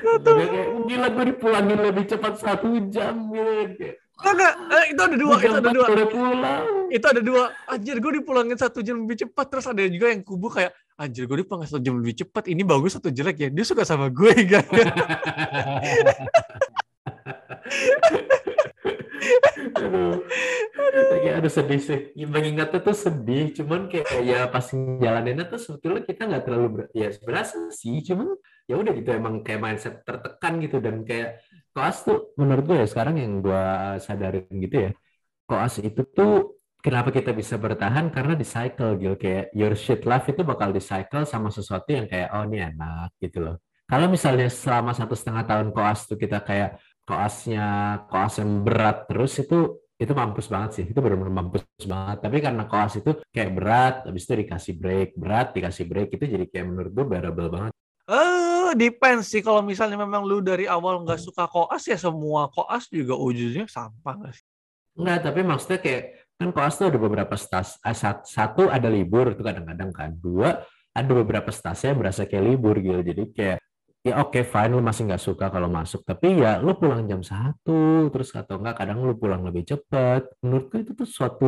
Udah 0.00 0.34
kayak, 0.36 0.66
gila 0.86 1.08
gue 1.10 1.24
dipulangin 1.34 1.78
lebih 1.80 2.04
cepat 2.06 2.34
satu 2.38 2.68
jam 2.90 3.14
gitu. 3.32 3.96
Enggak, 4.20 4.52
eh, 4.68 4.84
itu 4.92 5.00
ada 5.00 5.16
dua, 5.16 5.32
"Gua 5.32 5.40
itu 5.40 5.56
ada 5.56 5.70
dua. 5.72 5.86
udah 5.88 6.08
pulang. 6.12 6.64
Itu 6.92 7.06
ada 7.08 7.20
dua. 7.24 7.44
Anjir, 7.64 7.96
gue 8.04 8.12
dipulangin 8.20 8.58
satu 8.60 8.84
jam 8.84 9.00
lebih 9.00 9.16
cepat. 9.24 9.48
Terus 9.48 9.64
ada 9.64 9.80
juga 9.88 10.12
yang 10.12 10.20
kubu 10.20 10.52
kayak, 10.52 10.76
anjir, 11.00 11.24
gue 11.24 11.40
dipulangin 11.40 11.72
satu 11.72 11.80
jam 11.80 11.96
lebih 11.96 12.20
cepat. 12.20 12.44
Ini 12.52 12.60
bagus 12.60 13.00
atau 13.00 13.08
jelek 13.08 13.36
ya? 13.40 13.48
Dia 13.48 13.64
suka 13.64 13.88
sama 13.88 14.12
gue, 14.12 14.32
kan? 14.52 14.64
aduh, 19.86 21.16
kayak 21.22 21.34
aduh 21.42 21.52
sedih 21.52 21.80
sih. 21.80 22.00
Ya, 22.18 22.26
Mengingatnya 22.34 22.80
tuh 22.86 22.96
sedih, 23.04 23.42
cuman 23.56 23.80
kayak 23.90 24.06
ya 24.22 24.38
pas 24.54 24.66
jalaninnya 24.74 25.44
tuh 25.50 25.60
sebetulnya 25.60 26.02
kita 26.08 26.22
nggak 26.28 26.42
terlalu 26.46 26.66
ber- 26.74 26.90
ya 26.94 27.08
berasa 27.26 27.56
sih, 27.74 27.96
cuman 28.08 28.28
ya 28.70 28.74
udah 28.80 28.92
gitu 28.98 29.10
emang 29.14 29.34
kayak 29.46 29.60
mindset 29.64 29.94
tertekan 30.06 30.52
gitu 30.64 30.76
dan 30.78 31.02
kayak 31.08 31.28
koas 31.74 31.96
tuh 32.06 32.34
menurut 32.40 32.64
gue 32.68 32.76
ya 32.82 32.86
sekarang 32.86 33.16
yang 33.22 33.32
gue 33.42 33.64
sadarin 34.02 34.46
gitu 34.64 34.76
ya, 34.88 34.90
koas 35.48 35.74
itu 35.82 36.02
tuh 36.16 36.58
kenapa 36.84 37.10
kita 37.12 37.30
bisa 37.36 37.54
bertahan 37.60 38.08
karena 38.14 38.34
di 38.38 38.46
cycle 38.46 38.96
gitu 39.02 39.14
kayak 39.20 39.44
your 39.52 39.74
shit 39.76 40.02
life 40.08 40.26
itu 40.32 40.42
bakal 40.46 40.70
di 40.72 40.80
cycle 40.82 41.24
sama 41.28 41.48
sesuatu 41.52 41.88
yang 41.92 42.06
kayak 42.08 42.28
oh 42.34 42.44
ini 42.48 42.58
enak 42.72 43.10
gitu 43.20 43.38
loh. 43.44 43.56
Kalau 43.90 44.06
misalnya 44.06 44.46
selama 44.46 44.94
satu 44.94 45.18
setengah 45.18 45.42
tahun 45.50 45.68
koas 45.74 46.06
tuh 46.06 46.14
kita 46.14 46.38
kayak 46.46 46.78
koasnya 47.08 47.66
koas 48.08 48.38
yang 48.40 48.62
berat 48.62 49.08
terus 49.10 49.36
itu 49.40 49.80
itu 50.00 50.12
mampus 50.16 50.48
banget 50.48 50.70
sih. 50.80 50.84
Itu 50.88 51.04
benar-benar 51.04 51.44
mampus 51.44 51.62
banget. 51.84 52.24
Tapi 52.24 52.36
karena 52.40 52.64
koas 52.64 52.96
itu 52.96 53.20
kayak 53.28 53.50
berat 53.52 53.94
habis 54.08 54.24
itu 54.24 54.34
dikasih 54.40 54.74
break. 54.80 55.08
Berat 55.12 55.52
dikasih 55.52 55.84
break 55.84 56.16
itu 56.16 56.24
jadi 56.24 56.44
kayak 56.48 56.66
menurut 56.72 56.90
gue 56.96 57.04
bearable 57.04 57.48
banget. 57.52 57.72
Eh, 58.10 58.70
depends 58.80 59.28
sih. 59.28 59.44
Kalau 59.44 59.60
misalnya 59.60 60.00
memang 60.00 60.24
lu 60.24 60.40
dari 60.40 60.64
awal 60.64 61.04
nggak 61.04 61.20
suka 61.20 61.44
koas, 61.46 61.84
ya 61.84 62.00
semua 62.00 62.48
koas 62.48 62.88
juga 62.88 63.14
ujungnya 63.14 63.68
sampah 63.68 64.14
nggak 64.16 64.34
sih? 64.34 64.46
enggak 64.90 65.18
tapi 65.22 65.40
maksudnya 65.46 65.78
kayak 65.78 66.02
kan 66.34 66.48
koas 66.50 66.74
tuh 66.74 66.90
ada 66.90 66.98
beberapa 66.98 67.34
stas 67.38 67.78
eh, 67.86 67.94
sat- 67.94 68.26
satu 68.26 68.66
ada 68.68 68.88
libur 68.90 69.36
itu 69.36 69.44
kadang-kadang 69.44 69.92
kan. 69.92 70.10
Dua 70.16 70.64
ada 70.90 71.10
beberapa 71.14 71.52
stasnya 71.54 71.94
berasa 71.94 72.24
kayak 72.26 72.44
libur 72.56 72.80
gitu. 72.80 72.98
Jadi 73.04 73.22
kayak 73.36 73.58
ya 74.00 74.24
oke 74.24 74.40
fine 74.40 74.72
lu 74.72 74.80
masih 74.80 75.08
nggak 75.08 75.22
suka 75.22 75.46
kalau 75.52 75.68
masuk. 75.68 76.00
Tapi 76.04 76.40
ya 76.40 76.58
lu 76.60 76.72
pulang 76.76 77.04
jam 77.04 77.20
satu 77.20 78.08
terus 78.08 78.32
atau 78.32 78.56
enggak 78.60 78.80
kadang 78.84 79.04
lu 79.04 79.14
pulang 79.16 79.44
lebih 79.44 79.64
cepat 79.68 80.28
menurutku 80.40 80.80
itu 80.80 80.92
tuh 80.96 81.08
suatu 81.08 81.46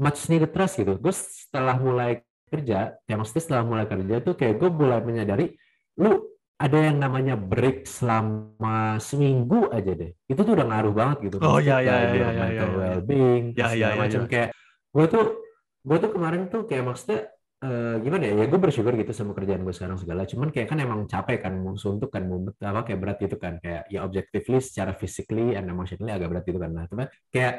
much 0.00 0.28
needed 0.32 0.50
trust 0.50 0.80
gitu. 0.80 0.96
Gue 0.96 1.12
setelah 1.12 1.76
mulai 1.76 2.24
kerja 2.52 2.96
ya 3.08 3.14
maksudnya 3.16 3.42
setelah 3.44 3.64
mulai 3.64 3.86
kerja 3.88 4.20
tuh 4.20 4.36
kayak 4.36 4.60
gue 4.60 4.68
mulai 4.68 5.00
menyadari 5.00 5.56
lu 5.96 6.32
ada 6.62 6.78
yang 6.78 7.02
namanya 7.02 7.34
break 7.34 7.90
selama 7.90 8.96
seminggu 9.02 9.66
aja 9.74 9.92
deh. 9.98 10.14
Itu 10.30 10.46
tuh 10.46 10.54
udah 10.54 10.66
ngaruh 10.70 10.94
banget 10.94 11.16
gitu. 11.26 11.36
Oh, 11.42 11.58
Maksudnya 11.58 11.74
ya, 11.74 11.76
ya, 11.82 11.90
kayak 11.90 12.06
ya, 12.06 12.06
your 12.06 12.22
ya, 12.22 12.30
ya, 12.30 12.38
mental 12.38 12.70
ya. 12.70 12.76
well-being 12.78 13.44
Ya, 13.52 13.66
segala 13.66 13.74
ya, 13.74 13.88
ya, 13.88 13.98
macam. 13.98 14.20
Ya. 14.22 14.28
kayak 14.30 14.48
gue 14.92 15.06
tuh 15.10 15.24
gue 15.82 15.96
tuh 15.98 16.10
kemarin 16.14 16.42
tuh 16.46 16.62
kayak 16.70 16.84
maksudnya 16.86 17.20
eh, 17.62 17.96
gimana 18.02 18.22
ya? 18.26 18.34
Ya 18.42 18.46
gue 18.50 18.60
bersyukur 18.60 18.92
gitu 18.98 19.12
sama 19.14 19.32
kerjaan 19.38 19.62
gue 19.62 19.74
sekarang 19.74 19.98
segala. 20.02 20.26
Cuman 20.26 20.50
kayak 20.50 20.68
kan 20.70 20.78
emang 20.82 21.06
capek 21.06 21.38
kan 21.46 21.54
mau 21.62 21.78
suntuk 21.78 22.10
kan 22.10 22.26
mau 22.26 22.42
apa 22.58 22.80
kayak 22.86 22.98
berat 23.00 23.18
gitu 23.22 23.36
kan. 23.38 23.62
Kayak 23.62 23.86
ya 23.86 24.02
objectively 24.02 24.58
secara 24.58 24.92
physically 24.92 25.54
and 25.54 25.70
emotionally 25.70 26.10
agak 26.12 26.28
berat 26.30 26.44
gitu 26.44 26.58
kan. 26.58 26.70
Nah 26.74 26.84
cuman 26.90 27.06
kayak 27.30 27.54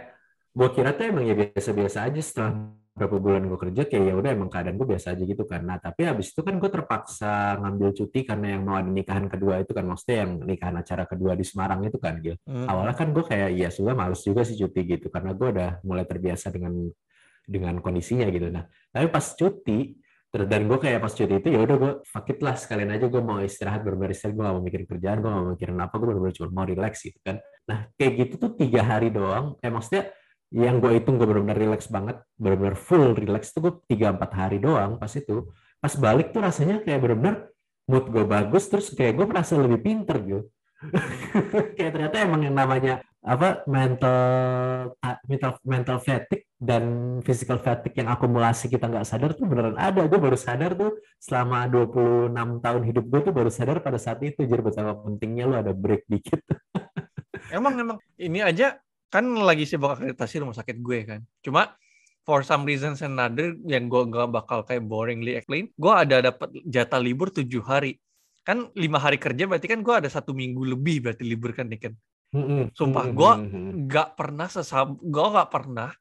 gue 0.53 0.69
kira 0.75 0.93
tuh 0.93 1.05
emang 1.09 1.25
ya 1.25 1.33
biasa-biasa 1.33 1.97
aja 2.11 2.21
setelah 2.21 2.51
berapa 2.93 3.17
bulan 3.17 3.49
gue 3.49 3.57
kerja 3.57 3.89
kayak 3.89 4.05
ya 4.05 4.13
udah 4.13 4.31
emang 4.37 4.53
keadaan 4.53 4.77
gue 4.77 4.87
biasa 4.93 5.17
aja 5.17 5.23
gitu 5.25 5.43
kan. 5.49 5.65
Nah 5.65 5.81
tapi 5.81 6.05
habis 6.05 6.29
itu 6.29 6.41
kan 6.45 6.61
gue 6.61 6.69
terpaksa 6.69 7.57
ngambil 7.57 7.89
cuti 7.97 8.19
karena 8.21 8.53
yang 8.53 8.61
mau 8.61 8.77
ada 8.77 8.85
nikahan 8.85 9.25
kedua 9.25 9.65
itu 9.65 9.73
kan. 9.73 9.87
Maksudnya 9.89 10.17
yang 10.27 10.31
nikahan 10.45 10.75
acara 10.77 11.03
kedua 11.09 11.33
di 11.33 11.41
Semarang 11.41 11.81
itu 11.89 11.97
kan 11.97 12.21
gitu 12.21 12.37
Hmm. 12.45 12.69
awalnya 12.69 12.93
kan 12.93 13.09
gue 13.15 13.23
kayak 13.25 13.49
ya 13.55 13.69
sudah 13.73 13.97
males 13.97 14.21
juga 14.21 14.45
sih 14.45 14.53
cuti 14.59 14.81
gitu. 14.85 15.07
Karena 15.09 15.33
gue 15.33 15.47
udah 15.57 15.71
mulai 15.81 16.05
terbiasa 16.05 16.53
dengan 16.53 16.91
dengan 17.43 17.79
kondisinya 17.83 18.27
gitu. 18.31 18.49
Nah 18.49 18.65
tapi 18.89 19.07
pas 19.11 19.25
cuti 19.35 19.97
terus 20.33 20.49
dan 20.49 20.65
gue 20.65 20.79
kayak 20.81 20.97
pas 20.97 21.13
cuti 21.13 21.33
itu 21.37 21.47
ya 21.53 21.61
udah 21.61 21.75
gue 21.77 21.91
fuck 22.09 22.25
it 22.33 22.41
lah 22.41 22.57
sekalian 22.57 22.89
aja 22.97 23.05
gue 23.05 23.21
mau 23.21 23.37
istirahat 23.37 23.85
bener 23.85 24.09
istirahat 24.09 24.33
gue 24.33 24.41
gak 24.41 24.55
mau 24.57 24.63
mikirin 24.65 24.87
kerjaan 24.89 25.17
gue 25.21 25.29
gak 25.29 25.43
mau 25.45 25.51
mikirin 25.53 25.77
apa 25.77 25.93
gue 25.93 26.07
bener-bener 26.09 26.33
cuma 26.33 26.49
mau 26.49 26.65
relax 26.65 26.93
gitu 27.05 27.19
kan. 27.21 27.37
Nah 27.69 27.79
kayak 27.95 28.13
gitu 28.17 28.33
tuh 28.41 28.51
tiga 28.57 28.81
hari 28.81 29.13
doang. 29.13 29.55
Eh 29.61 29.69
maksudnya 29.69 30.09
yang 30.53 30.77
gue 30.81 30.91
hitung 30.97 31.21
gue 31.21 31.27
bener-bener 31.29 31.57
relax 31.69 31.89
banget 31.89 32.17
bener-bener 32.37 32.77
full 32.77 33.13
relax 33.13 33.53
tuh 33.53 33.61
gue 33.69 33.73
tiga 33.89 34.13
empat 34.13 34.31
hari 34.33 34.57
doang 34.57 34.97
pas 34.97 35.11
itu. 35.13 35.53
Pas 35.77 35.93
balik 35.99 36.33
tuh 36.33 36.41
rasanya 36.41 36.81
kayak 36.81 36.99
bener-bener 37.03 37.53
mood 37.85 38.07
gue 38.07 38.23
bagus 38.23 38.71
terus 38.71 38.89
kayak 38.95 39.19
gue 39.19 39.25
merasa 39.27 39.59
lebih 39.59 39.79
pinter 39.83 40.17
gitu. 40.23 40.43
Kayak 41.79 41.91
ternyata 41.95 42.15
emang 42.27 42.41
yang 42.43 42.55
namanya 42.55 42.99
apa 43.23 43.63
mental 43.71 44.19
mental 45.31 45.51
mental 45.63 45.97
fatigue 46.03 46.43
dan 46.59 46.83
physical 47.23 47.55
fatigue 47.55 47.95
yang 47.95 48.11
akumulasi 48.11 48.67
kita 48.67 48.91
nggak 48.91 49.07
sadar 49.07 49.31
tuh 49.31 49.47
beneran 49.47 49.79
ada 49.79 50.03
gue 50.03 50.19
baru 50.19 50.35
sadar 50.35 50.75
tuh 50.75 50.99
selama 51.23 51.71
26 51.71 52.35
tahun 52.35 52.81
hidup 52.83 53.05
gue 53.07 53.19
tuh 53.31 53.33
baru 53.35 53.47
sadar 53.47 53.79
pada 53.79 53.95
saat 53.95 54.19
itu 54.27 54.43
jadi 54.43 54.59
betapa 54.59 54.99
pentingnya 55.07 55.47
lu 55.47 55.55
ada 55.55 55.71
break 55.71 56.03
dikit 56.11 56.43
Emang 57.53 57.77
emang 57.77 57.97
ini 58.17 58.41
aja 58.41 58.81
kan 59.13 59.29
lagi 59.29 59.69
sibuk 59.69 59.93
akreditasi 59.93 60.41
rumah 60.41 60.57
sakit 60.57 60.77
gue 60.81 60.99
kan. 61.05 61.21
Cuma 61.45 61.77
for 62.25 62.41
some 62.41 62.65
reasons 62.65 63.05
another 63.05 63.53
yang 63.67 63.91
gue 63.91 64.01
gak 64.09 64.33
bakal 64.33 64.65
kayak 64.65 64.81
boringly 64.89 65.37
explain, 65.37 65.69
gue 65.75 65.93
ada 65.93 66.33
dapat 66.33 66.49
jatah 66.65 66.97
libur 66.97 67.29
tujuh 67.29 67.61
hari. 67.61 68.01
Kan 68.41 68.73
lima 68.73 68.97
hari 68.97 69.21
kerja 69.21 69.45
berarti 69.45 69.69
kan 69.69 69.85
gue 69.85 69.95
ada 69.95 70.09
satu 70.09 70.33
minggu 70.33 70.65
lebih 70.75 71.05
berarti 71.05 71.23
libur 71.29 71.53
kan 71.53 71.69
nih 71.69 71.89
kan. 71.89 71.93
Sumpah, 72.73 73.05
gua- 73.09 73.39
Gak 73.85 74.17
pernah 74.17 74.47
sesam, 74.47 74.97
gue 74.97 75.27
gak 75.29 75.49
pernah 75.49 75.93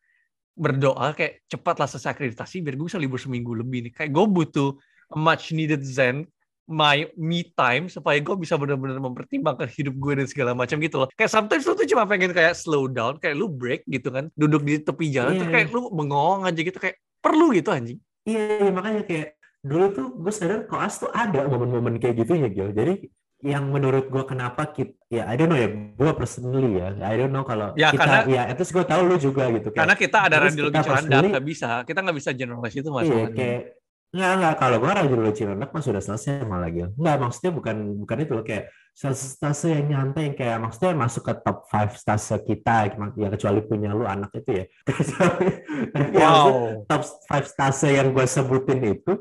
berdoa 0.53 1.13
kayak 1.13 1.45
cepatlah 1.47 1.89
selesai 1.89 2.13
akreditasi 2.13 2.61
biar 2.61 2.77
gue 2.77 2.87
bisa 2.87 3.01
libur 3.01 3.17
seminggu 3.17 3.53
lebih 3.53 3.89
nih. 3.89 3.93
Kayak 3.93 4.11
gue 4.13 4.25
butuh 4.27 4.69
a 5.09 5.17
much 5.17 5.53
needed 5.53 5.81
zen 5.81 6.25
my 6.63 7.05
me 7.17 7.43
time 7.53 7.89
supaya 7.89 8.17
gue 8.17 8.33
bisa 8.35 8.57
benar-benar 8.57 8.97
mempertimbangkan 8.97 9.69
hidup 9.69 9.93
gue 9.93 10.13
dan 10.15 10.27
segala 10.27 10.53
macam 10.53 10.77
gitu 10.79 11.01
loh. 11.01 11.09
Kayak 11.13 11.33
sometimes 11.33 11.65
lu 11.65 11.75
tuh 11.75 11.85
cuma 11.85 12.05
pengen 12.05 12.31
kayak 12.31 12.55
slow 12.55 12.87
down, 12.87 13.17
kayak 13.17 13.35
lu 13.35 13.49
break 13.49 13.85
gitu 13.85 14.09
kan, 14.09 14.29
duduk 14.33 14.63
di 14.63 14.79
tepi 14.79 15.11
jalan 15.11 15.37
tuh 15.37 15.49
Iya. 15.49 15.53
kayak 15.53 15.67
lu 15.69 15.91
bengong 15.91 16.45
aja 16.45 16.57
gitu 16.57 16.79
kayak 16.79 16.97
perlu 17.19 17.53
gitu 17.53 17.69
anjing. 17.69 17.99
Iya, 18.23 18.41
iya, 18.63 18.71
makanya 18.71 19.03
kayak 19.05 19.29
dulu 19.61 19.85
tuh 19.91 20.07
gue 20.17 20.33
sadar 20.33 20.65
koas 20.65 20.97
tuh 20.97 21.11
ada 21.11 21.45
momen-momen 21.45 21.99
kayak 21.99 22.25
gitu 22.25 22.33
ya 22.35 22.49
Gil. 22.49 22.71
Jadi 22.71 22.95
yang 23.43 23.69
menurut 23.69 24.07
gue 24.07 24.23
kenapa 24.23 24.71
kita 24.71 24.95
ya 25.09 25.27
I 25.27 25.35
don't 25.35 25.51
know 25.51 25.59
ya 25.59 25.67
gue 25.67 26.11
personally 26.15 26.79
ya 26.79 26.95
I 27.03 27.15
don't 27.17 27.31
know 27.31 27.43
kalau 27.43 27.75
Ya, 27.75 27.91
kita 27.91 28.07
karena- 28.07 28.25
ya 28.25 28.43
itu 28.49 28.63
gue 28.65 28.85
tahu 28.87 29.03
lu 29.03 29.17
juga 29.17 29.51
gitu 29.51 29.69
kayak 29.69 29.79
Karena 29.83 29.95
kita 29.95 30.19
ada 30.23 30.37
radiologi 30.41 30.79
Cilandak, 30.79 31.23
nggak 31.29 31.47
bisa. 31.47 31.69
Kita 31.83 31.99
nggak 32.01 32.17
bisa 32.17 32.31
generalize 32.33 32.73
itu 32.73 32.87
iya 32.87 32.95
masalahnya. 32.95 33.35
kayak 33.35 33.61
nggak 34.13 34.33
nggak 34.39 34.55
kalau 34.57 34.77
gue 34.79 34.91
radiologi 34.93 35.35
Cilandak 35.35 35.69
mah 35.69 35.83
sudah 35.83 35.99
selesai 35.99 36.45
malah 36.45 36.69
Gil 36.69 36.93
nggak 36.95 37.17
maksudnya 37.19 37.51
bukan 37.51 37.77
bukan 37.99 38.17
itu 38.21 38.33
loh 38.33 38.45
kayak 38.45 38.65
stase 38.93 39.73
yang 39.73 39.87
nyantai 39.89 40.23
yang 40.29 40.37
kayak 40.37 40.57
maksudnya 40.61 40.93
masuk 40.93 41.23
ke 41.25 41.35
top 41.41 41.65
5 41.65 41.97
stase 41.97 42.37
kita 42.45 42.93
ya 43.17 43.29
kecuali 43.29 43.61
punya 43.65 43.91
lu 43.91 44.05
anak 44.05 44.29
itu 44.37 44.51
ya 44.53 44.65
ya, 46.13 46.29
Wow. 46.29 46.85
top 46.85 47.03
5 47.27 47.43
stase 47.43 47.89
yang 47.91 48.13
gue 48.13 48.25
sebutin 48.25 48.81
itu 48.85 49.13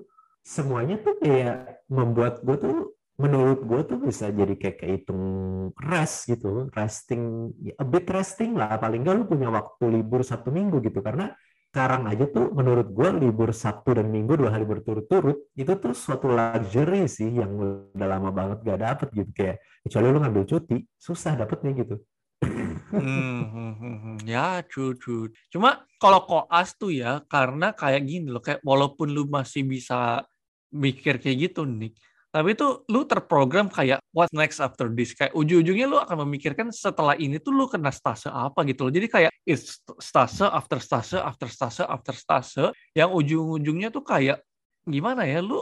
semuanya 0.44 1.00
tuh 1.00 1.16
kayak 1.18 1.88
membuat 1.88 2.42
gue 2.42 2.58
tuh 2.58 2.76
menurut 3.22 3.60
gue 3.62 3.82
tuh 3.86 3.98
bisa 4.02 4.34
jadi 4.34 4.58
kayak 4.58 4.78
kehitung 4.82 5.24
rest 5.78 6.26
gitu 6.26 6.68
resting 6.74 7.54
ya, 7.62 7.74
a 7.78 7.86
bit 7.86 8.10
resting 8.10 8.58
lah 8.58 8.82
paling 8.82 9.06
nggak 9.06 9.16
lu 9.22 9.24
punya 9.30 9.54
waktu 9.54 10.02
libur 10.02 10.26
satu 10.26 10.50
minggu 10.50 10.82
gitu 10.82 11.00
karena 11.06 11.30
sekarang 11.72 12.04
aja 12.12 12.28
tuh 12.28 12.52
menurut 12.52 12.92
gue 12.92 13.10
libur 13.16 13.56
Sabtu 13.56 13.96
dan 13.96 14.12
Minggu 14.12 14.36
dua 14.36 14.52
hari 14.52 14.68
berturut-turut 14.68 15.56
itu 15.56 15.72
tuh 15.80 15.96
suatu 15.96 16.28
luxury 16.28 17.08
sih 17.08 17.32
yang 17.32 17.56
udah 17.56 18.08
lama 18.12 18.28
banget 18.28 18.58
gak 18.68 18.80
dapet 18.84 19.08
gitu 19.16 19.32
kayak 19.32 19.64
kecuali 19.88 20.08
lu 20.12 20.20
ngambil 20.20 20.44
cuti 20.52 20.84
susah 21.00 21.40
dapetnya 21.40 21.72
gitu 21.80 21.96
Hmm, 22.92 23.48
hmm, 23.48 23.74
hmm, 23.80 23.98
hmm. 24.04 24.18
ya 24.28 24.66
true 24.68 24.98
true. 25.00 25.32
Cuma 25.48 25.86
kalau 25.96 26.26
koas 26.28 26.76
tuh 26.76 26.92
ya 26.92 27.24
karena 27.30 27.72
kayak 27.72 28.04
gini 28.04 28.28
loh, 28.28 28.44
kayak 28.44 28.60
walaupun 28.68 29.14
lu 29.14 29.30
masih 29.32 29.64
bisa 29.64 30.26
mikir 30.74 31.22
kayak 31.22 31.52
gitu 31.52 31.64
nih, 31.64 31.96
tapi 32.32 32.56
itu 32.56 32.88
lu 32.88 33.04
terprogram 33.04 33.68
kayak 33.68 34.00
what 34.16 34.32
next 34.32 34.64
after 34.64 34.88
this. 34.88 35.12
Kayak 35.12 35.36
ujung-ujungnya 35.36 35.84
lu 35.84 36.00
akan 36.00 36.24
memikirkan 36.24 36.72
setelah 36.72 37.20
ini 37.20 37.44
tuh 37.44 37.52
lu 37.52 37.68
kena 37.68 37.92
stase 37.92 38.32
apa 38.32 38.64
gitu 38.64 38.88
loh. 38.88 38.94
Jadi 38.96 39.08
kayak 39.12 39.32
it's 39.44 39.84
stase 40.00 40.48
after 40.48 40.80
stase 40.80 41.20
after 41.20 41.52
stase 41.52 41.84
after 41.84 42.16
stase 42.16 42.72
yang 42.96 43.12
ujung-ujungnya 43.12 43.92
tuh 43.92 44.08
kayak 44.08 44.40
gimana 44.88 45.28
ya 45.28 45.44
lu 45.44 45.60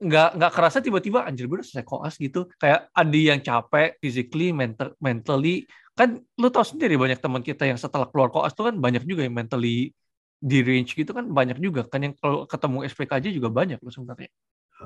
nggak 0.00 0.28
nggak 0.40 0.52
kerasa 0.56 0.80
tiba-tiba 0.80 1.28
anjir 1.28 1.44
gue 1.44 1.60
udah 1.60 1.66
selesai 1.66 1.84
koas 1.84 2.16
gitu 2.16 2.48
kayak 2.56 2.88
ada 2.88 3.18
yang 3.20 3.40
capek 3.44 4.00
physically 4.00 4.48
mental 4.48 4.96
mentally 4.96 5.68
kan 5.92 6.16
lu 6.40 6.48
tau 6.48 6.64
sendiri 6.64 6.96
banyak 6.96 7.20
teman 7.20 7.44
kita 7.44 7.68
yang 7.68 7.76
setelah 7.76 8.08
keluar 8.08 8.32
koas 8.32 8.56
tuh 8.56 8.72
kan 8.72 8.80
banyak 8.80 9.04
juga 9.04 9.28
yang 9.28 9.36
mentally 9.36 9.92
di 10.40 10.58
range 10.64 10.96
gitu 10.96 11.12
kan 11.12 11.28
banyak 11.28 11.60
juga 11.60 11.84
kan 11.84 12.00
yang 12.00 12.16
kalau 12.16 12.48
ketemu 12.48 12.88
SPK 12.88 13.10
aja 13.20 13.28
juga 13.28 13.52
banyak 13.52 13.76
loh 13.84 13.92
sebenarnya 13.92 14.32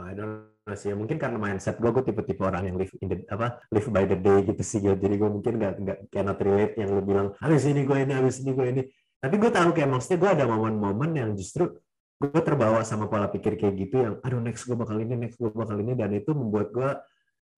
I 0.03 0.12
don't 0.16 0.51
know 0.66 0.74
sih. 0.74 0.90
Mungkin 0.97 1.20
karena 1.20 1.36
mindset 1.36 1.76
gue, 1.76 1.90
gue 1.92 2.05
tipe-tipe 2.09 2.40
orang 2.40 2.72
yang 2.72 2.76
live 2.80 2.92
in 3.05 3.07
the, 3.12 3.16
apa 3.28 3.61
live 3.68 3.88
by 3.92 4.05
the 4.09 4.16
day 4.16 4.38
gitu 4.49 4.62
sih. 4.64 4.80
Gitu. 4.80 4.97
Jadi 4.97 5.14
gue 5.20 5.30
mungkin 5.30 5.53
nggak 5.61 5.72
nggak 5.84 5.99
cannot 6.09 6.38
relate 6.40 6.74
yang 6.80 6.88
lu 6.97 7.03
bilang 7.05 7.26
habis 7.38 7.68
ini 7.68 7.84
gue 7.84 7.99
ini, 8.01 8.12
habis 8.16 8.40
ini 8.40 8.51
gue 8.57 8.66
ini. 8.72 8.82
Tapi 9.20 9.34
gue 9.36 9.51
tahu 9.53 9.70
kayak 9.76 9.88
maksudnya 9.92 10.18
gue 10.20 10.30
ada 10.40 10.45
momen-momen 10.49 11.11
yang 11.16 11.30
justru 11.36 11.68
gue 12.16 12.42
terbawa 12.42 12.80
sama 12.86 13.11
pola 13.11 13.28
pikir 13.28 13.61
kayak 13.61 13.74
gitu 13.76 13.97
yang 14.01 14.14
aduh 14.24 14.40
next 14.40 14.64
gue 14.64 14.76
bakal 14.76 14.97
ini, 14.97 15.14
next 15.14 15.36
gue 15.36 15.53
bakal 15.53 15.76
ini 15.76 15.92
dan 15.92 16.11
itu 16.16 16.32
membuat 16.32 16.72
gue 16.72 16.90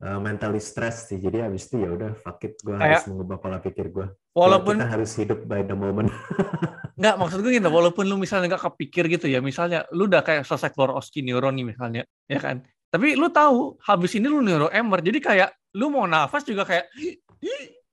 uh, 0.01 0.19
mentally 0.19 0.59
stress 0.59 1.07
sih. 1.07 1.17
Jadi 1.17 1.41
habis 1.41 1.69
itu 1.69 1.81
ya 1.81 1.93
udah 1.93 2.13
fuck 2.17 2.41
it, 2.43 2.57
gue 2.61 2.75
harus 2.75 3.05
mengubah 3.07 3.37
pola 3.39 3.59
pikir 3.61 3.89
gue. 3.89 4.07
walaupun 4.37 4.77
kita 4.77 4.89
harus 4.93 5.11
hidup 5.17 5.49
by 5.49 5.65
the 5.65 5.73
moment. 5.73 6.13
nggak 7.01 7.15
maksud 7.21 7.45
gue 7.45 7.53
gini 7.53 7.69
walaupun 7.69 8.09
lu 8.09 8.17
misalnya 8.17 8.57
nggak 8.57 8.73
kepikir 8.73 9.05
gitu 9.13 9.29
ya 9.29 9.45
misalnya 9.45 9.85
lu 9.93 10.09
udah 10.09 10.25
kayak 10.25 10.49
selesai 10.49 10.73
keluar 10.73 10.97
oski 10.97 11.21
neuro 11.21 11.53
nih 11.53 11.69
misalnya 11.69 12.09
ya 12.25 12.41
kan 12.41 12.65
tapi 12.89 13.13
lu 13.21 13.29
tahu 13.29 13.77
habis 13.85 14.17
ini 14.17 14.25
lu 14.25 14.41
neuro 14.41 14.73
emer 14.73 15.05
jadi 15.05 15.21
kayak 15.21 15.51
lu 15.77 15.93
mau 15.93 16.09
nafas 16.09 16.49
juga 16.49 16.65
kayak 16.65 16.89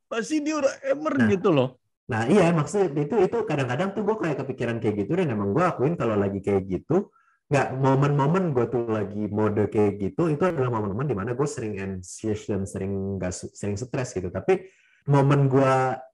pasti 0.08 0.40
neuro 0.40 0.72
emer 0.88 1.14
Nah. 1.20 1.28
gitu 1.32 1.50
loh 1.52 1.70
Nah 2.04 2.28
iya 2.28 2.52
maksudnya 2.52 2.92
itu 2.96 3.16
itu 3.16 3.38
kadang-kadang 3.48 3.92
tuh 3.92 4.04
gue 4.04 4.16
kayak 4.20 4.44
kepikiran 4.44 4.80
kayak 4.80 5.08
gitu 5.08 5.16
dan 5.16 5.32
emang 5.32 5.52
gue 5.52 5.64
akuin 5.64 5.96
kalau 5.96 6.16
lagi 6.16 6.40
kayak 6.40 6.68
gitu 6.68 7.12
nggak 7.54 7.78
momen-momen 7.78 8.50
gue 8.50 8.66
tuh 8.66 8.90
lagi 8.90 9.30
mode 9.30 9.70
kayak 9.70 10.02
gitu 10.02 10.26
itu 10.34 10.42
adalah 10.42 10.74
momen-momen 10.74 11.06
di 11.06 11.14
mana 11.14 11.38
gue 11.38 11.46
sering 11.46 11.78
anxious 11.78 12.50
dan 12.50 12.66
sering 12.66 13.22
su- 13.30 13.54
sering 13.54 13.78
stres 13.78 14.18
gitu. 14.18 14.34
Tapi 14.34 14.66
momen 15.06 15.46
gue 15.46 15.74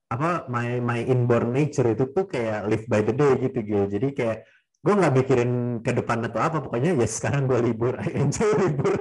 apa 0.10 0.50
my 0.50 0.82
my 0.82 1.00
inborn 1.06 1.54
nature 1.54 1.86
itu 1.94 2.10
tuh 2.10 2.26
kayak 2.26 2.66
live 2.66 2.86
by 2.90 3.06
the 3.06 3.14
day 3.14 3.38
gitu 3.46 3.62
gitu 3.62 3.86
jadi 3.94 4.08
kayak 4.10 4.38
gue 4.80 4.94
nggak 4.96 5.14
mikirin 5.14 5.52
ke 5.86 5.92
depan 5.94 6.24
atau 6.26 6.42
apa 6.42 6.66
pokoknya 6.66 6.98
ya 6.98 7.06
sekarang 7.06 7.46
gue 7.46 7.60
libur 7.62 7.94
I 8.00 8.10
enjoy 8.26 8.50
libur. 8.58 8.96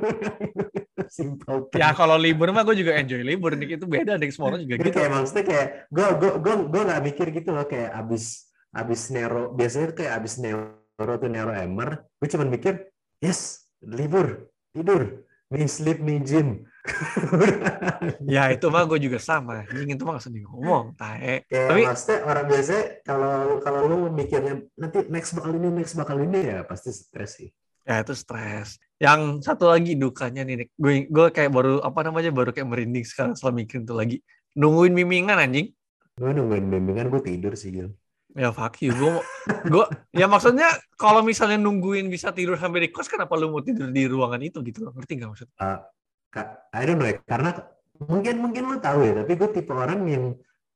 Simple 1.09 1.73
ya 1.73 1.97
kalau 1.97 2.21
libur 2.21 2.53
mah 2.53 2.61
gue 2.67 2.77
juga 2.85 3.01
enjoy 3.01 3.25
libur 3.25 3.57
nih 3.57 3.81
itu 3.81 3.89
beda 3.89 4.21
nih 4.21 4.29
semua 4.29 4.53
orang 4.53 4.69
juga 4.69 4.85
Jadi 4.85 4.91
gitu. 4.93 4.97
kayak 5.01 5.11
maksudnya 5.17 5.45
kayak 5.49 5.67
gue 5.89 6.07
gue 6.21 6.31
gue 6.45 6.55
gue 6.69 6.83
nggak 6.85 7.03
mikir 7.09 7.27
gitu 7.33 7.51
loh 7.57 7.65
kayak 7.65 7.91
abis 7.97 8.53
abis 8.77 9.01
Nero 9.09 9.57
biasanya 9.57 9.97
kayak 9.97 10.13
abis 10.21 10.35
Nero 10.45 10.78
tuh 10.99 11.31
Nero 11.31 11.55
Emer 11.55 12.03
gue 12.19 12.29
cuma 12.29 12.45
mikir 12.45 12.91
yes 13.23 13.71
libur 13.87 14.51
tidur 14.75 15.23
me 15.49 15.65
sleep 15.71 16.03
me 16.03 16.19
gym 16.19 16.67
Ya 18.25 18.49
itu 18.49 18.67
mah 18.73 18.89
gue 18.89 18.97
juga 18.97 19.21
sama. 19.21 19.65
Anjing 19.69 19.93
itu 19.93 20.03
mah 20.09 20.17
langsung 20.17 20.33
ngomong, 20.33 20.97
tae. 20.97 21.45
Kayak 21.45 21.69
Tapi 21.69 21.81
maksudnya 21.85 22.19
orang 22.25 22.47
biasa 22.49 22.77
kalau 23.05 23.35
kalau 23.61 23.81
lu 23.85 23.97
mikirnya 24.09 24.65
nanti 24.73 25.05
next 25.13 25.37
bakal 25.37 25.53
ini 25.53 25.69
next 25.69 25.95
bakal 26.01 26.17
ini 26.17 26.39
ya 26.49 26.59
pasti 26.65 26.91
stres 26.95 27.37
sih. 27.41 27.51
ya 27.89 28.05
itu 28.05 28.13
stres. 28.17 28.81
Yang 29.01 29.45
satu 29.45 29.69
lagi 29.69 29.97
dukanya 29.97 30.45
nih, 30.45 30.69
gue 30.77 31.09
gue 31.09 31.27
kayak 31.33 31.53
baru 31.53 31.81
apa 31.81 32.05
namanya 32.05 32.33
baru 32.33 32.53
kayak 32.53 32.69
merinding 32.69 33.05
sekarang 33.05 33.33
setelah 33.37 33.53
mikirin 33.57 33.85
tuh 33.85 33.97
lagi. 33.97 34.17
Nungguin 34.57 34.93
mimingan 34.93 35.37
anjing. 35.37 35.73
Gue 36.19 36.33
nungguin 36.35 36.67
bimbingan 36.69 37.09
gue 37.09 37.23
tidur 37.23 37.55
sih 37.55 37.71
Gil. 37.73 37.95
Ya 38.39 38.55
fuck 38.55 38.79
you. 38.79 38.95
Gue 38.95 39.19
gue 39.67 39.85
ya 40.15 40.31
maksudnya 40.31 40.71
kalau 40.95 41.27
misalnya 41.27 41.59
nungguin 41.59 42.07
bisa 42.07 42.31
tidur 42.31 42.55
sampai 42.55 42.87
di 42.87 42.89
kos 42.95 43.11
kenapa 43.11 43.35
lu 43.35 43.51
mau 43.51 43.59
tidur 43.67 43.91
di 43.91 44.07
ruangan 44.07 44.39
itu 44.39 44.63
gitu 44.63 44.87
loh. 44.87 44.95
Ngerti 44.95 45.13
gak 45.19 45.31
maksud? 45.35 45.49
Uh, 45.59 45.83
Ka- 46.29 46.71
I 46.71 46.85
don't 46.85 47.01
know 47.01 47.09
ya, 47.09 47.19
karena 47.25 47.57
mungkin 48.05 48.35
mungkin 48.39 48.63
lu 48.69 48.77
tahu 48.79 49.01
ya, 49.01 49.13
tapi 49.25 49.33
gue 49.33 49.49
tipe 49.49 49.73
orang 49.73 50.05
yang 50.07 50.25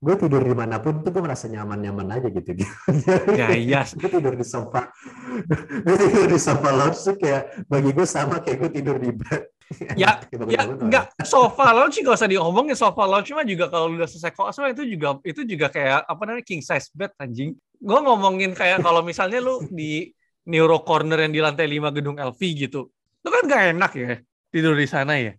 gue 0.03 0.15
tidur 0.19 0.43
di 0.43 0.57
mana 0.57 0.83
pun 0.83 1.05
tuh 1.05 1.15
gue 1.15 1.23
merasa 1.23 1.47
nyaman-nyaman 1.47 2.09
aja 2.19 2.29
gitu. 2.33 2.57
Ya 3.39 3.53
iya. 3.55 3.85
gue 3.85 4.11
tidur 4.11 4.35
di 4.35 4.43
sofa, 4.49 4.89
gue 5.87 5.97
tidur 6.01 6.27
di 6.27 6.41
sofa 6.41 6.69
lounge 6.73 6.99
tuh 7.05 7.15
kayak 7.21 7.69
bagi 7.69 7.93
gue 7.93 8.07
sama 8.09 8.41
kayak 8.41 8.59
gue 8.65 8.71
tidur 8.81 8.97
di 8.97 9.13
bed. 9.13 9.43
Ya, 10.03 10.25
Ya 10.49 10.63
enggak 10.65 11.13
sofa 11.25 11.73
lounge 11.77 12.01
nggak 12.01 12.17
usah 12.17 12.31
diomongin 12.31 12.77
sofa 12.77 13.05
lounge 13.05 13.31
mah 13.37 13.45
juga 13.45 13.69
kalau 13.69 13.93
udah 13.93 14.09
selesai 14.09 14.33
kos 14.33 14.57
mah 14.61 14.73
itu 14.73 14.83
juga 14.89 15.21
itu 15.23 15.45
juga 15.45 15.67
kayak 15.69 16.09
apa 16.09 16.23
namanya 16.25 16.45
king 16.47 16.63
size 16.65 16.89
bed 16.97 17.13
anjing. 17.21 17.53
Gue 17.83 17.99
ngomongin 18.01 18.57
kayak 18.57 18.81
kalau 18.81 19.03
misalnya 19.05 19.43
lu 19.43 19.61
di 19.69 20.09
Neuro 20.49 20.83
Corner 20.83 21.19
yang 21.23 21.33
di 21.35 21.41
lantai 21.45 21.67
5 21.69 21.93
gedung 21.95 22.17
LV 22.19 22.41
gitu. 22.57 22.89
Itu 23.23 23.29
kan 23.31 23.43
gak 23.47 23.63
enak 23.77 23.93
ya 23.95 24.13
tidur 24.53 24.75
di 24.77 24.87
sana 24.89 25.17
ya. 25.17 25.33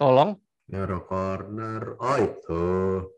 Tolong 0.00 0.32
Neuro 0.70 1.02
corner, 1.02 1.98
oh 1.98 2.16
itu 2.22 2.62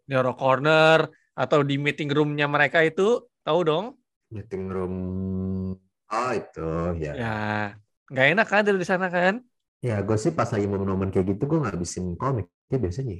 Neuro 0.09 0.33
Corner 0.33 1.05
atau 1.37 1.61
di 1.61 1.77
meeting 1.77 2.09
roomnya 2.09 2.49
mereka 2.49 2.81
itu 2.81 3.29
tahu 3.45 3.61
dong. 3.65 3.87
meeting 4.33 4.65
room, 4.73 4.95
oh 6.09 6.31
itu 6.33 6.69
ya. 7.05 7.13
Ya 7.13 7.37
nggak 8.09 8.27
enak 8.37 8.47
kan 8.49 8.61
tidur 8.65 8.81
di 8.81 8.89
sana 8.89 9.07
kan. 9.13 9.45
Ya 9.83 9.99
gue 9.99 10.15
sih 10.15 10.31
pas 10.31 10.47
lagi 10.47 10.71
momen-momen 10.71 11.11
kayak 11.11 11.35
gitu 11.35 11.51
gue 11.51 11.59
ngabisin 11.59 12.15
komik 12.15 12.47
ya 12.71 12.79
biasanya. 12.79 13.19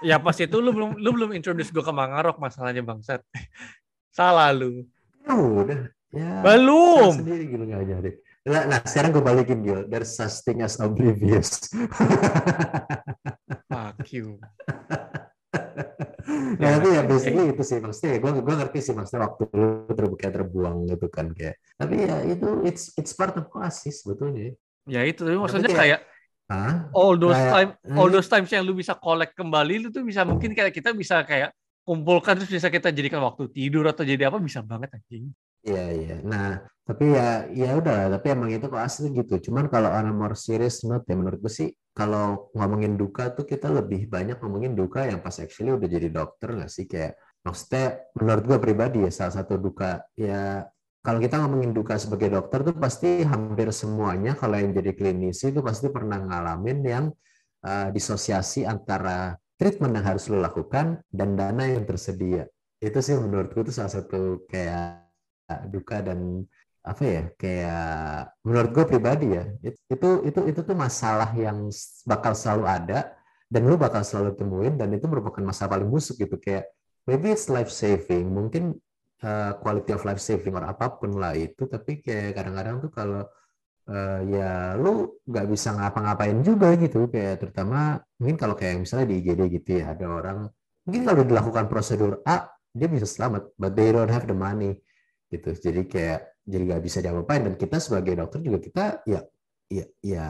Ya 0.00 0.16
pas 0.16 0.32
itu 0.40 0.56
lu 0.64 0.72
belum 0.72 0.96
lu 0.96 1.10
belum 1.12 1.30
introduce 1.36 1.68
gue 1.68 1.84
ke 1.84 1.92
Mangarok 1.92 2.40
masalahnya 2.40 2.80
bangsat. 2.80 3.20
Salah 4.16 4.48
lu. 4.56 4.88
Ya 5.28 5.36
udah, 5.36 5.80
ya. 6.08 6.40
Belum. 6.40 7.12
Sendiri 7.12 7.44
gitu 7.52 7.64
nggak 7.68 7.84
jadi. 7.84 8.10
Nah, 8.48 8.64
nah, 8.64 8.80
sekarang 8.80 9.12
gue 9.12 9.20
balikin 9.20 9.60
Gil. 9.60 9.84
There's 9.92 10.16
such 10.16 10.40
thing 10.40 10.64
as 10.64 10.80
oblivious. 10.80 11.68
Fuck 13.68 14.08
you. 14.08 14.40
nah, 16.56 16.80
tapi 16.80 16.88
ya 16.96 17.02
basically 17.04 17.52
itu 17.52 17.60
sih 17.60 17.76
maksudnya 17.80 18.20
gue 18.20 18.30
gue 18.40 18.54
ngerti 18.56 18.78
sih 18.84 18.94
maksudnya 18.96 19.28
waktu 19.28 19.48
lu 19.52 19.68
terbuka 19.92 20.28
terbuang 20.28 20.84
gitu 20.88 21.08
kan 21.08 21.32
kayak 21.32 21.56
tapi 21.80 22.04
ya 22.04 22.20
itu 22.28 22.68
it's 22.68 22.92
it's 23.00 23.16
part 23.16 23.32
of 23.36 23.48
class 23.48 23.80
sih 23.80 23.92
sebetulnya 23.92 24.52
Ya 24.88 25.04
itu 25.04 25.20
tapi 25.22 25.36
maksudnya 25.36 25.68
kayak- 25.68 26.00
kayak 26.00 26.00
Hah? 26.48 26.88
all 26.96 27.14
those 27.20 27.36
Kayak- 27.36 27.52
time 27.52 27.70
Hmm. 27.84 27.96
all 28.00 28.08
those 28.08 28.24
times 28.26 28.48
yang 28.48 28.64
lu 28.64 28.72
bisa 28.72 28.96
collect 28.96 29.36
kembali 29.36 29.74
lu 29.84 29.88
tuh 29.92 30.00
bisa 30.00 30.24
mungkin 30.24 30.56
kayak 30.56 30.72
kita 30.72 30.96
bisa 30.96 31.20
kayak 31.22 31.52
kumpulkan 31.84 32.40
terus 32.40 32.48
bisa 32.48 32.68
kita 32.68 32.88
jadikan 32.88 33.20
waktu 33.20 33.48
tidur 33.48 33.84
atau 33.84 34.04
jadi 34.04 34.28
apa 34.28 34.40
bisa 34.40 34.64
banget 34.64 34.96
anjing. 34.96 35.28
Iya 35.60 35.84
iya. 35.92 36.16
Nah 36.24 36.64
tapi 36.88 37.12
ya 37.12 37.44
ya 37.52 37.76
udah 37.76 38.08
tapi 38.16 38.32
emang 38.32 38.48
itu 38.48 38.64
kok 38.64 38.80
asli 38.80 39.12
gitu. 39.12 39.52
Cuman 39.52 39.68
kalau 39.68 39.92
a 39.92 40.00
more 40.08 40.32
serious 40.32 40.84
note 40.88 41.04
ya 41.04 41.16
menurut 41.16 41.36
gue 41.40 41.52
sih 41.52 41.68
kalau 41.92 42.48
ngomongin 42.56 42.96
duka 42.96 43.28
tuh 43.32 43.44
kita 43.44 43.68
lebih 43.68 44.08
banyak 44.08 44.40
ngomongin 44.40 44.72
duka 44.72 45.04
yang 45.04 45.20
pas 45.20 45.36
actually 45.36 45.74
udah 45.74 45.84
jadi 45.84 46.08
dokter 46.08 46.56
nggak 46.56 46.70
sih 46.72 46.88
kayak 46.88 47.12
maksudnya 47.44 48.00
menurut 48.16 48.44
gue 48.46 48.58
pribadi 48.60 48.98
ya 49.04 49.12
salah 49.12 49.34
satu 49.36 49.60
duka 49.60 50.00
ya 50.16 50.64
kalau 51.02 51.18
kita 51.22 51.40
ngomongin 51.40 51.72
duka 51.72 51.94
sebagai 51.96 52.28
dokter 52.34 52.66
tuh 52.66 52.74
pasti 52.76 53.22
hampir 53.22 53.70
semuanya 53.70 54.34
kalau 54.34 54.58
yang 54.58 54.74
jadi 54.74 54.92
klinisi 54.92 55.54
itu 55.54 55.62
pasti 55.62 55.88
pernah 55.88 56.18
ngalamin 56.20 56.78
yang 56.84 57.04
uh, 57.64 57.88
disosiasi 57.94 58.66
antara 58.66 59.38
treatment 59.58 59.94
yang 59.98 60.06
harus 60.06 60.30
lo 60.30 60.38
lakukan 60.38 61.02
dan 61.10 61.34
dana 61.34 61.64
yang 61.66 61.86
tersedia. 61.86 62.46
Itu 62.78 63.02
sih 63.02 63.18
menurutku 63.18 63.66
itu 63.66 63.74
salah 63.74 63.90
satu 63.90 64.46
kayak 64.46 65.06
duka 65.72 66.04
dan 66.04 66.44
apa 66.84 67.02
ya 67.04 67.22
kayak 67.36 67.84
menurut 68.46 68.70
gue 68.72 68.84
pribadi 68.88 69.26
ya 69.34 69.44
it- 69.60 69.82
itu 69.92 70.08
itu 70.24 70.40
itu 70.48 70.60
tuh 70.64 70.76
masalah 70.78 71.28
yang 71.36 71.68
bakal 72.06 72.32
selalu 72.32 72.64
ada 72.64 73.12
dan 73.50 73.62
lu 73.66 73.76
bakal 73.76 74.00
selalu 74.00 74.36
temuin 74.38 74.74
dan 74.78 74.88
itu 74.96 75.04
merupakan 75.04 75.42
masalah 75.42 75.76
paling 75.76 75.88
busuk 75.90 76.16
gitu 76.16 76.40
kayak 76.40 76.68
maybe 77.04 77.28
it's 77.32 77.48
life 77.52 77.68
saving 77.68 78.28
mungkin 78.32 78.76
uh, 79.22 79.52
quality 79.62 79.90
of 79.94 80.02
life 80.06 80.22
saving 80.22 80.54
or 80.54 80.64
apa 80.66 80.98
pun 80.98 81.16
lah 81.18 81.34
itu. 81.34 81.66
Tapi 81.66 82.02
kayak 82.04 82.38
kadang-kadang 82.38 82.76
tuh 82.84 82.90
kalau 82.92 83.22
uh, 83.90 84.20
ya 84.26 84.74
lu 84.78 85.18
nggak 85.26 85.46
bisa 85.50 85.74
ngapa-ngapain 85.74 86.38
juga 86.42 86.74
gitu. 86.78 87.08
Kayak 87.10 87.42
terutama 87.42 87.98
mungkin 88.20 88.36
kalau 88.38 88.54
kayak 88.58 88.84
misalnya 88.84 89.06
di 89.10 89.14
IGD 89.22 89.40
gitu 89.60 89.70
ya 89.82 89.94
ada 89.94 90.06
orang 90.06 90.38
mungkin 90.88 91.02
kalau 91.04 91.22
dilakukan 91.26 91.64
prosedur 91.68 92.24
A 92.24 92.48
dia 92.72 92.88
bisa 92.88 93.04
selamat 93.04 93.52
but 93.60 93.76
they 93.76 93.92
don't 93.92 94.12
have 94.12 94.26
the 94.28 94.36
money 94.36 94.78
gitu. 95.32 95.52
Jadi 95.54 95.88
kayak 95.88 96.38
jadi 96.48 96.62
nggak 96.74 96.82
bisa 96.84 96.98
diapa-apain. 97.04 97.42
Dan 97.44 97.54
kita 97.60 97.76
sebagai 97.82 98.14
dokter 98.16 98.40
juga 98.44 98.58
kita 98.62 98.84
ya 99.04 99.20
ya 99.68 99.84
ya 100.00 100.26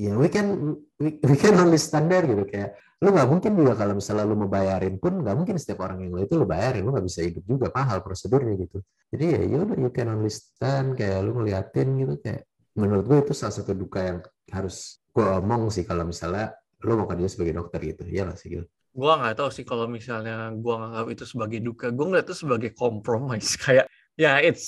ya 0.00 0.16
we 0.16 0.32
can 0.32 0.80
we, 0.96 1.20
we 1.20 1.36
can 1.36 1.60
only 1.60 1.76
stand 1.76 2.08
gitu. 2.08 2.44
Kayak 2.48 2.80
lu 3.04 3.12
nggak 3.12 3.28
mungkin 3.28 3.52
juga 3.52 3.72
kalau 3.76 4.00
misalnya 4.00 4.24
lu 4.24 4.36
mau 4.40 4.48
bayarin 4.48 4.96
pun 4.96 5.20
nggak 5.20 5.36
mungkin 5.36 5.56
setiap 5.60 5.84
orang 5.84 6.00
yang 6.00 6.16
lu 6.16 6.24
itu 6.24 6.34
lu 6.40 6.48
bayarin. 6.48 6.80
Lu 6.80 6.96
nggak 6.96 7.04
bisa 7.04 7.20
hidup 7.20 7.44
juga 7.44 7.68
mahal 7.76 8.00
prosedurnya 8.00 8.56
gitu. 8.56 8.80
Jadi 9.12 9.24
ya 9.28 9.40
yaudah 9.44 9.76
you 9.76 9.92
can 9.92 10.08
only 10.08 10.32
stand 10.32 10.96
kayak 10.96 11.20
lu 11.20 11.36
ngeliatin 11.36 11.88
gitu 12.00 12.14
kayak 12.24 12.48
menurut 12.72 13.04
gue 13.04 13.18
itu 13.28 13.32
salah 13.36 13.52
satu 13.52 13.76
duka 13.76 14.00
yang 14.00 14.18
harus 14.48 15.02
gue 15.10 15.26
omong 15.26 15.68
sih 15.74 15.84
kalau 15.84 16.06
misalnya 16.06 16.54
lu 16.80 16.96
mau 16.96 17.04
kerja 17.04 17.28
sebagai 17.28 17.60
dokter 17.60 17.80
gitu. 17.92 18.08
Ya 18.08 18.24
lah 18.24 18.40
sih 18.40 18.48
gitu 18.56 18.64
Gua 18.90 19.22
nggak 19.22 19.38
tahu 19.38 19.50
sih 19.54 19.62
kalau 19.62 19.86
misalnya 19.86 20.50
gua 20.58 20.82
nganggap 20.82 21.06
itu 21.14 21.22
sebagai 21.22 21.62
duka, 21.62 21.94
gua 21.94 22.10
ngeliat 22.10 22.26
itu 22.26 22.36
sebagai 22.42 22.70
compromise. 22.74 23.54
Kayak 23.62 23.86
ya 24.18 24.42
it's 24.42 24.66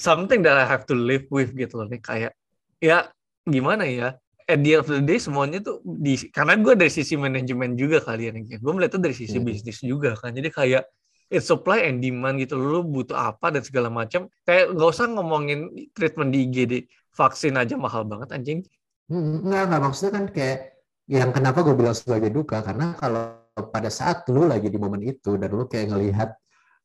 something 0.00 0.40
that 0.40 0.56
I 0.56 0.64
have 0.64 0.88
to 0.88 0.96
live 0.96 1.28
with 1.28 1.52
gitu 1.52 1.76
loh 1.76 1.86
nih. 1.92 2.00
Kayak 2.00 2.32
ya 2.80 3.12
gimana 3.44 3.84
ya 3.84 4.16
at 4.50 4.60
the 4.60 4.70
end 4.76 4.82
of 4.82 4.88
the 4.90 5.00
day 5.02 5.18
semuanya 5.22 5.58
tuh 5.62 5.78
di 5.86 6.18
karena 6.34 6.58
gue 6.58 6.74
dari 6.74 6.92
sisi 6.92 7.14
manajemen 7.14 7.78
juga 7.78 8.02
kalian 8.02 8.42
ya 8.50 8.58
gue 8.58 8.72
melihat 8.74 8.98
itu 8.98 9.00
dari 9.00 9.16
sisi 9.16 9.36
Hmm. 9.38 9.46
bisnis 9.46 9.78
juga 9.82 10.18
kan. 10.18 10.34
Jadi 10.34 10.50
kayak 10.50 10.82
it's 11.30 11.46
supply 11.46 11.86
and 11.86 12.02
demand 12.02 12.42
gitu. 12.42 12.58
Lu 12.58 12.82
butuh 12.82 13.14
apa 13.14 13.54
dan 13.54 13.62
segala 13.62 13.88
macam. 13.88 14.26
Kayak 14.42 14.74
nggak 14.74 14.90
usah 14.90 15.06
ngomongin 15.10 15.70
treatment 15.94 16.30
di 16.34 16.38
IGD 16.50 16.72
vaksin 17.14 17.54
aja 17.58 17.74
mahal 17.78 18.02
banget 18.06 18.34
anjing. 18.34 18.60
Hmm, 19.10 19.42
Enggak, 19.46 19.62
enggak 19.70 19.80
maksudnya 19.82 20.12
kan 20.18 20.24
kayak 20.30 20.58
yang 21.10 21.30
kenapa 21.34 21.58
gue 21.66 21.74
bilang 21.74 21.96
sebagai 21.98 22.30
duka 22.30 22.62
karena 22.62 22.94
kalau 22.94 23.34
pada 23.74 23.90
saat 23.90 24.22
lu 24.30 24.46
lagi 24.46 24.70
di 24.70 24.78
momen 24.78 25.02
itu 25.02 25.34
dan 25.34 25.50
lu 25.50 25.66
kayak 25.66 25.90
ngelihat 25.90 26.30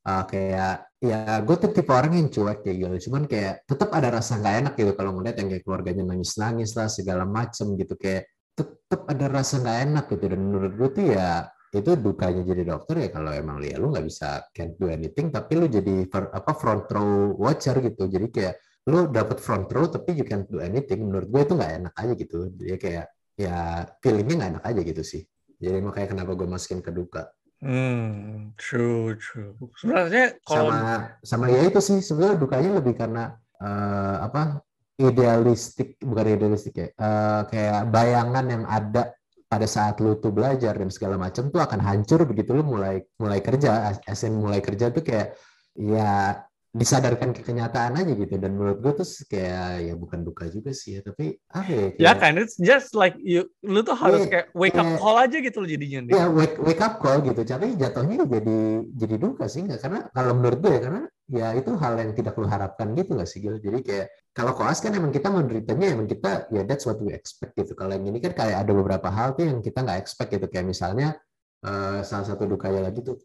uh, 0.02 0.22
kayak 0.26 0.85
ya 1.00 1.44
gue 1.44 1.56
tuh 1.60 1.70
tipe 1.76 1.92
orang 1.92 2.16
yang 2.16 2.28
cuek 2.32 2.64
kayak 2.64 2.76
gitu. 2.76 3.10
Cuman 3.10 3.28
kayak 3.28 3.68
tetap 3.68 3.90
ada 3.92 4.08
rasa 4.08 4.40
nggak 4.40 4.54
enak 4.64 4.72
gitu 4.80 4.92
kalau 4.96 5.10
ngeliat 5.16 5.36
yang 5.40 5.48
kayak 5.52 5.64
keluarganya 5.64 6.04
nangis-nangis 6.08 6.72
lah 6.78 6.88
segala 6.88 7.24
macem 7.28 7.76
gitu. 7.76 7.94
Kayak 8.00 8.32
tetap 8.56 9.02
ada 9.10 9.26
rasa 9.28 9.60
nggak 9.60 9.78
enak 9.90 10.04
gitu. 10.12 10.24
Dan 10.32 10.40
menurut 10.40 10.72
gue 10.76 10.88
tuh 10.96 11.04
ya 11.12 11.28
itu 11.76 11.92
dukanya 11.98 12.42
jadi 12.46 12.62
dokter 12.64 12.94
ya 13.04 13.08
kalau 13.12 13.30
emang 13.36 13.60
ya 13.60 13.76
lu 13.76 13.92
nggak 13.92 14.06
bisa 14.08 14.48
can't 14.56 14.80
do 14.80 14.88
anything 14.88 15.28
tapi 15.28 15.60
lu 15.60 15.66
jadi 15.68 16.08
apa 16.08 16.52
front 16.56 16.88
row 16.88 17.36
watcher 17.36 17.76
gitu. 17.84 18.08
Jadi 18.08 18.26
kayak 18.32 18.54
lu 18.88 19.10
dapat 19.10 19.42
front 19.42 19.68
row 19.68 19.84
tapi 19.90 20.16
you 20.16 20.24
can't 20.24 20.48
do 20.48 20.62
anything. 20.62 21.04
Menurut 21.04 21.28
gue 21.28 21.40
itu 21.44 21.52
nggak 21.58 21.72
enak 21.84 21.94
aja 21.94 22.12
gitu. 22.16 22.38
Dia 22.56 22.76
kayak 22.80 23.06
ya 23.36 23.84
feelingnya 24.00 24.34
nggak 24.40 24.50
enak 24.56 24.64
aja 24.64 24.80
gitu 24.80 25.02
sih. 25.04 25.22
Jadi 25.56 25.78
makanya 25.84 26.08
kenapa 26.16 26.32
gue 26.36 26.48
masukin 26.48 26.80
ke 26.80 26.92
duka 26.92 27.28
hmm 27.60 28.52
true 28.60 29.16
true. 29.16 29.52
Sebenarnya 29.80 30.36
kalau 30.44 30.70
sama 30.72 30.92
sama 31.24 31.44
ya 31.52 31.60
itu 31.68 31.80
sih. 31.80 31.98
Sebenarnya 32.04 32.36
dukanya 32.36 32.70
lebih 32.80 32.94
karena 32.96 33.36
eh, 33.60 34.16
apa 34.20 34.60
idealistik 34.96 36.00
bukan 36.00 36.26
idealistik 36.36 36.74
ya 36.76 36.88
eh, 36.88 37.40
kayak 37.48 37.92
bayangan 37.92 38.44
yang 38.48 38.64
ada 38.64 39.12
pada 39.46 39.66
saat 39.70 40.02
lu 40.02 40.18
tuh 40.18 40.34
belajar 40.34 40.74
dan 40.74 40.90
segala 40.90 41.14
macam 41.14 41.54
tuh 41.54 41.62
akan 41.62 41.78
hancur 41.78 42.26
begitu 42.26 42.50
lu 42.50 42.66
mulai 42.66 43.04
mulai 43.22 43.38
kerja 43.38 43.94
asen 44.10 44.34
mulai 44.34 44.58
kerja 44.58 44.90
tuh 44.90 45.06
kayak 45.06 45.38
ya 45.78 46.42
disadarkan 46.76 47.32
ke 47.32 47.40
kenyataan 47.40 47.96
aja 47.96 48.12
gitu. 48.12 48.36
Dan 48.36 48.60
menurut 48.60 48.78
gue 48.84 48.92
tuh 49.00 49.08
kayak 49.32 49.88
ya 49.88 49.94
bukan 49.96 50.20
duka 50.20 50.44
juga 50.52 50.76
sih 50.76 50.98
ya 50.98 51.00
tapi 51.00 51.40
apa 51.48 51.70
ya 51.72 51.84
ya 51.96 52.12
kan 52.12 52.36
it's 52.36 52.60
just 52.60 52.92
like 52.92 53.16
you 53.24 53.48
lu 53.64 53.80
tuh 53.80 53.96
harus 53.96 54.28
Iya, 54.28 54.30
kayak 54.30 54.46
wake 54.52 54.76
up 54.76 54.88
call 55.00 55.16
aja 55.16 55.36
gitu 55.40 55.56
loh 55.64 55.68
jadinya 55.68 56.00
ya 56.12 56.26
wake 56.28 56.56
wake 56.60 56.82
up 56.84 57.00
call 57.00 57.18
gitu. 57.24 57.40
Tapi 57.40 57.80
jatuhnya 57.80 58.28
jadi 58.28 58.58
jadi 58.92 59.14
duka 59.16 59.48
sih 59.48 59.64
nggak? 59.64 59.80
Karena 59.80 60.00
kalau 60.12 60.32
menurut 60.36 60.58
gue 60.60 60.72
ya 60.76 60.80
karena 60.84 61.02
ya 61.26 61.48
itu 61.58 61.70
hal 61.74 61.94
yang 61.98 62.12
tidak 62.14 62.34
lu 62.38 62.46
harapkan 62.46 62.92
gitu 62.92 63.10
nggak 63.16 63.28
sih 63.28 63.40
Gil? 63.40 63.56
Jadi 63.58 63.78
kayak 63.80 64.06
kalau 64.36 64.52
koas 64.52 64.78
kan 64.84 64.92
emang 64.92 65.10
kita 65.10 65.32
menderitanya 65.32 65.96
emang 65.96 66.06
kita 66.06 66.52
ya 66.52 66.62
that's 66.68 66.84
what 66.84 67.00
we 67.00 67.16
expect 67.16 67.56
gitu. 67.56 67.72
Kalau 67.72 67.96
yang 67.96 68.04
ini 68.04 68.20
kan 68.20 68.36
kayak 68.36 68.68
ada 68.68 68.72
beberapa 68.76 69.08
hal 69.08 69.32
tuh 69.32 69.48
yang 69.48 69.64
kita 69.64 69.80
nggak 69.80 69.98
expect 70.04 70.28
gitu. 70.36 70.46
Kayak 70.52 70.68
misalnya 70.76 71.16
eh, 71.64 72.00
salah 72.04 72.26
satu 72.28 72.44
dukanya 72.44 72.92
lagi 72.92 73.00
tuh 73.00 73.16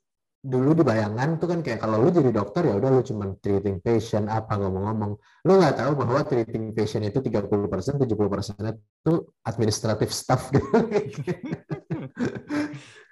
dulu 0.41 0.73
di 0.73 0.81
bayangan 0.81 1.37
tuh 1.37 1.45
kan 1.53 1.61
kayak 1.61 1.85
kalau 1.85 2.01
lu 2.01 2.09
jadi 2.09 2.33
dokter 2.33 2.65
ya 2.65 2.73
udah 2.73 2.89
lu 2.89 3.05
cuma 3.05 3.29
treating 3.37 3.77
patient 3.77 4.25
apa 4.25 4.57
ngomong-ngomong. 4.57 5.13
Lu 5.45 5.51
nggak 5.53 5.77
tahu 5.77 5.91
bahwa 5.93 6.25
treating 6.25 6.73
patient 6.73 7.05
itu 7.05 7.21
30% 7.21 8.01
70% 8.01 8.09
itu 8.09 9.13
administrative 9.45 10.09
staff. 10.09 10.49
Gitu 10.49 10.65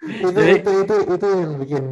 itu, 0.09 0.27
Jadi- 0.34 0.57
itu 0.57 0.71
itu 0.84 0.95
itu 1.13 1.27
yang 1.30 1.53
bikin 1.61 1.86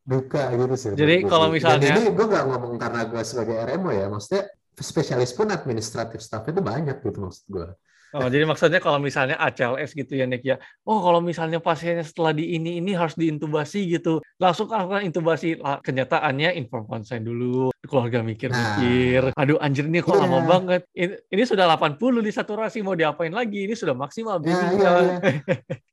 duka 0.00 0.42
gitu 0.56 0.74
sih 0.80 0.90
Jadi 0.96 1.14
kalau 1.28 1.52
misalnya- 1.52 1.92
Dan 1.92 2.00
ini 2.00 2.10
gue 2.16 2.26
nggak 2.26 2.44
ngomong 2.48 2.72
karena 2.80 3.04
gue 3.04 3.22
sebagai 3.22 3.56
RMO 3.60 3.90
ya 3.92 4.06
maksudnya 4.08 4.48
spesialis 4.80 5.36
pun 5.36 5.52
administratif 5.52 6.24
staff 6.24 6.48
itu 6.48 6.64
banyak 6.64 7.04
gitu 7.04 7.20
maksud 7.20 7.44
gue 7.52 7.68
Oh, 8.10 8.26
jadi 8.26 8.42
maksudnya 8.42 8.82
kalau 8.82 8.98
misalnya 8.98 9.38
ACLS 9.38 9.94
gitu 9.94 10.18
ya 10.18 10.26
Nick 10.26 10.42
ya. 10.42 10.58
Oh, 10.82 10.98
kalau 10.98 11.22
misalnya 11.22 11.62
pasiennya 11.62 12.02
setelah 12.02 12.34
di 12.34 12.58
ini 12.58 12.82
ini 12.82 12.90
harus 12.94 13.14
diintubasi 13.14 13.86
gitu. 13.86 14.18
Langsung 14.42 14.66
lakukan 14.66 15.06
intubasi. 15.06 15.54
Lah, 15.62 15.78
kenyataannya 15.78 16.58
inform 16.58 16.90
konsen 16.90 17.22
dulu. 17.22 17.70
Keluarga 17.86 18.26
mikir-mikir. 18.26 19.30
Aduh 19.38 19.58
anjir 19.62 19.86
ini 19.86 20.02
kok 20.02 20.18
Iya. 20.18 20.26
lama 20.26 20.38
banget. 20.42 20.82
Ini, 20.90 21.14
ini 21.30 21.42
sudah 21.46 21.64
80 21.70 22.20
di 22.20 22.32
saturasi 22.34 22.82
mau 22.82 22.98
diapain 22.98 23.30
lagi? 23.30 23.64
Ini 23.64 23.74
sudah 23.78 23.94
maksimal. 23.94 24.42
Baby. 24.42 24.52
iya, 24.52 24.90
iya. 25.00 25.16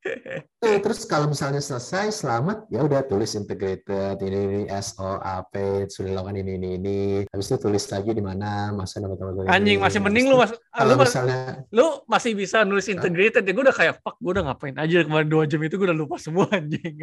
Tuh, 0.57 0.81
terus 0.81 1.05
kalau 1.05 1.29
misalnya 1.29 1.61
selesai 1.61 2.09
selamat 2.09 2.65
ya 2.73 2.81
udah 2.81 3.05
tulis 3.05 3.37
integrated 3.37 4.17
ini 4.25 4.39
ini 4.41 4.61
SO 4.81 5.21
AP 5.21 5.85
sudah 5.85 6.17
dilakukan 6.17 6.33
ini 6.41 6.51
ini 6.57 6.69
ini 6.81 6.97
habis 7.29 7.53
itu 7.53 7.61
tulis 7.61 7.85
lagi 7.93 8.09
di 8.09 8.23
mana 8.25 8.73
masa 8.73 8.97
teman 8.97 9.13
Anjing 9.45 9.77
masih 9.77 10.01
mending 10.01 10.33
lu 10.33 10.41
mas, 10.41 10.57
kalau 10.73 10.97
lu, 10.97 11.05
misalnya 11.05 11.61
lu 11.69 12.01
masih 12.07 12.31
bisa 12.33 12.63
nulis 12.63 12.87
integrated 12.87 13.43
ya 13.43 13.51
gue 13.51 13.63
udah 13.63 13.75
kayak 13.75 13.99
fuck 13.99 14.15
gue 14.15 14.31
udah 14.31 14.43
ngapain 14.47 14.75
aja 14.75 15.03
kemarin 15.03 15.27
dua 15.27 15.43
jam 15.43 15.59
itu 15.59 15.75
gue 15.75 15.85
udah 15.85 15.97
lupa 15.97 16.15
semua 16.15 16.47
anjing. 16.57 16.95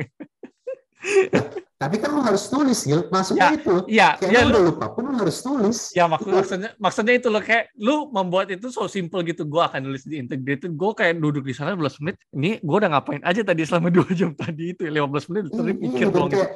Tapi 1.75 2.01
kan 2.01 2.09
lu 2.09 2.25
harus 2.25 2.49
tulis 2.49 2.81
Gil. 2.81 3.13
Maksudnya 3.13 3.53
itu 3.53 3.85
ya 3.85 4.17
kayak 4.17 4.33
ya 4.33 4.41
lu 4.41 4.49
lu 4.49 4.53
udah 4.57 4.63
lupa 4.73 4.87
pun 4.89 5.03
lu 5.05 5.17
harus 5.21 5.37
tulis 5.39 5.93
ya 5.93 6.09
maksud, 6.09 6.33
maksudnya 6.33 6.71
maksudnya 6.81 7.15
itu 7.15 7.29
loh 7.29 7.43
kayak 7.45 7.77
lu 7.77 8.09
membuat 8.09 8.49
itu 8.49 8.73
so 8.73 8.89
simple 8.89 9.21
gitu 9.21 9.45
gue 9.45 9.61
akan 9.61 9.85
nulis 9.85 10.09
di 10.09 10.17
integrated 10.17 10.73
gue 10.73 10.91
kayak 10.97 11.21
duduk 11.21 11.45
di 11.45 11.53
sana 11.53 11.77
15 11.77 12.01
menit 12.01 12.17
ini 12.33 12.57
gue 12.57 12.77
udah 12.81 12.89
ngapain 12.89 13.21
aja 13.21 13.45
tadi 13.45 13.69
selama 13.69 13.93
dua 13.93 14.09
jam 14.17 14.33
tadi 14.33 14.73
itu 14.73 14.89
15 14.89 15.29
menit 15.29 15.45
Iya, 15.45 15.53
terus 15.53 15.67
iya, 15.69 15.75
pikir 15.77 16.07
dan 16.09 16.15
doang 16.17 16.31
kayak 16.33 16.51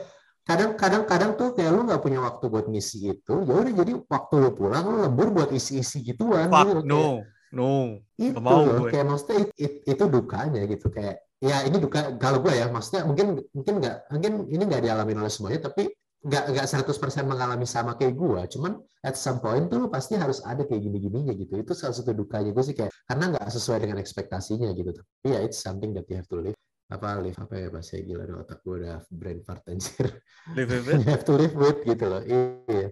kadang-kadang 0.48 1.02
kadang 1.04 1.30
tuh 1.36 1.48
kayak 1.52 1.70
lu 1.76 1.80
nggak 1.84 2.00
punya 2.00 2.18
waktu 2.24 2.44
buat 2.48 2.64
ngisi 2.64 2.98
itu 3.12 3.34
ya 3.44 3.52
udah 3.52 3.72
jadi 3.84 3.92
waktu 4.00 4.34
lu 4.40 4.50
pulang 4.56 4.84
lu 4.88 4.96
lembur 5.04 5.28
buat 5.28 5.52
isi-isi 5.52 6.00
gituan 6.00 6.48
fuck 6.48 6.72
gitu. 6.72 6.88
Kayak- 6.88 7.36
no 7.54 7.96
itu 8.18 8.36
mau 8.40 8.64
gue. 8.66 8.90
kayak 8.92 9.06
maksudnya 9.08 9.36
it- 9.46 9.54
it- 9.56 9.82
itu 9.88 10.04
dukanya 10.08 10.62
gitu 10.68 10.92
kayak 10.92 11.22
ya 11.38 11.62
ini 11.64 11.78
duka 11.78 12.18
kalau 12.18 12.42
gue 12.42 12.50
ya 12.52 12.66
maksudnya 12.68 13.06
mungkin 13.06 13.40
mungkin 13.54 13.74
nggak 13.78 13.96
mungkin 14.10 14.32
ini 14.50 14.62
nggak 14.68 14.82
dialami 14.84 15.12
oleh 15.16 15.32
semuanya 15.32 15.70
tapi 15.70 15.88
nggak 16.18 16.44
nggak 16.50 16.66
100% 16.66 17.30
mengalami 17.30 17.62
sama 17.62 17.94
kayak 17.94 18.18
gue. 18.18 18.42
Cuman 18.58 18.74
at 19.06 19.14
some 19.14 19.38
point 19.38 19.70
tuh 19.70 19.86
pasti 19.86 20.18
harus 20.18 20.42
ada 20.42 20.66
kayak 20.66 20.82
gini-gininya 20.82 21.30
gitu. 21.30 21.62
Itu 21.62 21.78
salah 21.78 21.94
satu 21.94 22.10
dukanya 22.10 22.50
gue 22.50 22.64
sih 22.66 22.74
kayak 22.74 22.90
karena 23.06 23.24
nggak 23.38 23.46
sesuai 23.54 23.78
dengan 23.86 24.02
ekspektasinya 24.02 24.66
gitu. 24.74 24.90
Tapi 24.98 25.26
ya 25.30 25.38
it's 25.46 25.62
something 25.62 25.94
that 25.94 26.10
you 26.10 26.18
have 26.18 26.26
to 26.26 26.42
live 26.42 26.58
apa 26.90 27.22
live 27.22 27.38
apa 27.38 27.54
ya 27.54 27.68
bahasa 27.70 28.02
gila 28.02 28.26
deh, 28.26 28.34
otak 28.34 28.58
gue 28.66 28.74
udah 28.82 28.98
brain 29.14 29.38
fart 29.46 29.62
anjir. 29.70 30.10
Live 30.58 30.74
with 30.74 30.88
it. 30.90 31.06
you 31.06 31.06
have 31.06 31.22
to 31.22 31.34
live 31.38 31.54
with 31.54 31.78
gitu 31.86 32.04
loh 32.10 32.22
iya. 32.26 32.88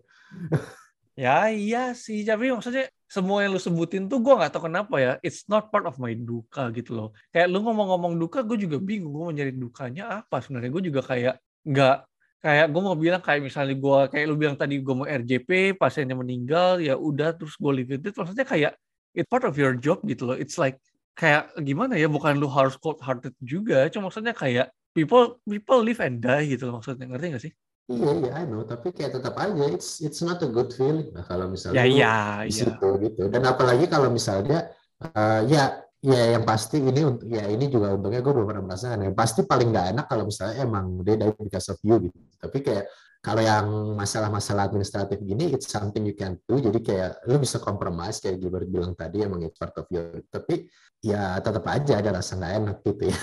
Ya 1.17 1.49
iya 1.51 1.83
sih, 1.97 2.23
tapi 2.29 2.53
maksudnya 2.53 2.93
semua 3.07 3.47
yang 3.47 3.55
lu 3.55 3.63
sebutin 3.63 4.11
tuh 4.11 4.19
gue 4.19 4.35
nggak 4.35 4.51
tahu 4.51 4.67
kenapa 4.67 4.95
ya, 4.99 5.13
it's 5.23 5.47
not 5.47 5.71
part 5.71 5.87
of 5.87 5.95
my 6.03 6.11
duka 6.15 6.75
gitu 6.75 6.91
loh. 6.99 7.09
Kayak 7.31 7.55
lu 7.55 7.63
ngomong-ngomong 7.63 8.19
duka, 8.19 8.43
gue 8.43 8.59
juga 8.59 8.83
bingung 8.83 9.15
gue 9.15 9.23
mau 9.31 9.35
nyari 9.35 9.55
dukanya 9.55 10.23
apa 10.23 10.43
sebenarnya. 10.43 10.71
Gue 10.75 10.83
juga 10.91 11.01
kayak 11.07 11.35
nggak 11.67 11.97
kayak 12.43 12.67
gue 12.71 12.83
mau 12.83 12.97
bilang 12.99 13.23
kayak 13.23 13.41
misalnya 13.43 13.75
gue 13.79 13.99
kayak 14.11 14.25
lu 14.27 14.35
bilang 14.39 14.57
tadi 14.59 14.75
gue 14.83 14.95
mau 14.95 15.07
RJP, 15.07 15.79
pasiennya 15.79 16.19
meninggal, 16.19 16.83
ya 16.83 16.95
udah 16.99 17.35
terus 17.39 17.55
gue 17.59 17.73
live 17.73 17.91
it. 17.95 18.03
Maksudnya 18.11 18.47
kayak 18.47 18.73
it's 19.15 19.27
part 19.31 19.47
of 19.47 19.55
your 19.55 19.75
job 19.79 20.03
gitu 20.03 20.27
loh. 20.27 20.37
It's 20.37 20.59
like 20.59 20.79
kayak 21.17 21.55
gimana 21.63 21.97
ya, 21.97 22.11
bukan 22.11 22.37
lu 22.37 22.51
harus 22.51 22.75
cold 22.77 23.01
hearted 23.01 23.33
juga, 23.41 23.89
cuma 23.89 24.11
maksudnya 24.11 24.35
kayak 24.37 24.69
people 24.93 25.41
people 25.47 25.81
live 25.81 26.01
and 26.03 26.21
die 26.21 26.55
gitu 26.59 26.69
loh 26.69 26.83
maksudnya. 26.83 27.07
Ngerti 27.09 27.27
gak 27.33 27.43
sih? 27.47 27.53
Iya 27.91 28.11
iya. 28.19 28.31
I 28.43 28.45
know. 28.47 28.63
Tapi 28.67 28.91
kayak 28.91 29.19
tetap 29.19 29.35
aja 29.39 29.65
it's 29.71 30.03
it's 30.03 30.21
not 30.23 30.43
a 30.43 30.49
good 30.51 30.71
feeling 30.75 31.11
lah 31.15 31.25
kalau 31.27 31.47
Ya 31.47 31.53
misalnya 31.53 31.83
lu 31.83 31.95
iya, 31.95 32.17
di 32.43 32.51
iya. 32.51 32.63
situ 32.67 32.89
gitu. 33.03 33.23
Dan 33.31 33.43
apalagi 33.47 33.87
kalau 33.87 34.09
misalnya 34.11 34.71
eh, 34.99 35.41
ya 35.47 35.83
ya 36.03 36.39
yang 36.39 36.45
pasti 36.47 36.79
ini 36.79 37.03
untuk 37.03 37.27
ya 37.27 37.47
ini 37.51 37.67
juga 37.67 37.95
untungnya 37.95 38.23
gue 38.23 38.33
belum 38.35 38.47
pernah 38.47 38.65
merasakan. 38.67 39.07
Yang 39.07 39.17
pasti 39.17 39.41
paling 39.47 39.69
nggak 39.71 39.87
enak 39.95 40.07
kalau 40.11 40.25
misalnya 40.27 40.57
emang 40.63 40.85
dia 41.07 41.17
die 41.19 41.35
because 41.39 41.69
of 41.71 41.79
you 41.87 41.97
gitu. 42.11 42.19
Tapi 42.39 42.59
kayak 42.63 42.85
kalau 43.23 43.43
yang 43.43 43.67
masalah-masalah 43.99 44.71
administratif 44.71 45.19
gini 45.19 45.51
it's 45.51 45.67
something 45.71 46.03
you 46.07 46.15
can 46.15 46.39
do. 46.47 46.59
Jadi 46.59 46.79
kayak 46.83 47.27
lu 47.31 47.39
bisa 47.39 47.63
compromise 47.63 48.19
kayak 48.19 48.39
Gilbert 48.43 48.71
bilang 48.71 48.95
tadi 48.95 49.23
emang 49.23 49.43
it's 49.47 49.59
part 49.59 49.75
of 49.79 49.87
you 49.91 50.23
tapi 50.31 50.67
ya 51.03 51.39
tetap 51.39 51.63
aja 51.71 52.03
ada 52.03 52.19
rasa 52.19 52.35
nggak 52.35 52.55
enak 52.63 52.77
gitu 52.83 53.03
ya. 53.11 53.19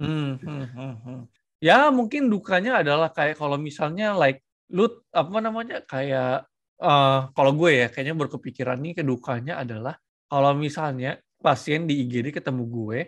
Hmm, 0.00 0.38
hmm, 0.40 0.66
hmm, 0.72 0.94
hmm. 1.04 1.20
Ya 1.60 1.92
mungkin 1.92 2.32
dukanya 2.32 2.80
adalah 2.80 3.12
kayak 3.12 3.36
kalau 3.36 3.60
misalnya 3.60 4.16
like 4.16 4.40
lu 4.72 4.88
apa 5.12 5.38
namanya 5.44 5.84
kayak 5.84 6.48
eh 6.80 7.20
kalau 7.36 7.52
gue 7.52 7.84
ya 7.84 7.86
kayaknya 7.92 8.16
berkepikiran 8.16 8.80
nih 8.80 9.04
kedukanya 9.04 9.60
adalah 9.60 10.00
kalau 10.24 10.56
misalnya 10.56 11.20
pasien 11.36 11.84
di 11.84 12.00
IGD 12.00 12.32
ketemu 12.32 12.64
gue 12.64 12.98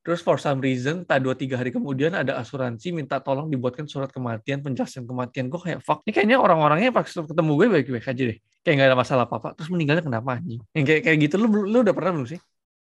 terus 0.00 0.24
for 0.24 0.40
some 0.40 0.64
reason 0.64 1.04
tak 1.04 1.20
dua 1.20 1.36
tiga 1.36 1.60
hari 1.60 1.68
kemudian 1.68 2.16
ada 2.16 2.40
asuransi 2.40 2.88
minta 2.96 3.20
tolong 3.20 3.52
dibuatkan 3.52 3.84
surat 3.84 4.08
kematian 4.08 4.64
penjelasan 4.64 5.04
kematian 5.04 5.52
gue 5.52 5.60
kayak 5.60 5.84
fuck 5.84 6.00
ini 6.08 6.12
kayaknya 6.16 6.40
orang-orangnya 6.40 6.88
pas 6.96 7.04
ketemu 7.04 7.52
gue 7.60 7.66
baik-baik 7.68 8.06
aja 8.08 8.22
deh. 8.32 8.38
Kayak 8.64 8.74
nggak 8.76 8.88
ada 8.92 8.96
masalah 8.96 9.24
apa-apa. 9.28 9.56
Terus 9.56 9.68
meninggalnya 9.72 10.04
kenapa 10.04 10.36
anjing? 10.36 10.60
Yang 10.76 10.84
kayak 10.88 11.02
kayak 11.04 11.18
gitu 11.28 11.34
lu 11.40 11.48
lu 11.68 11.78
udah 11.84 11.94
pernah 11.96 12.12
belum 12.16 12.28
sih? 12.28 12.40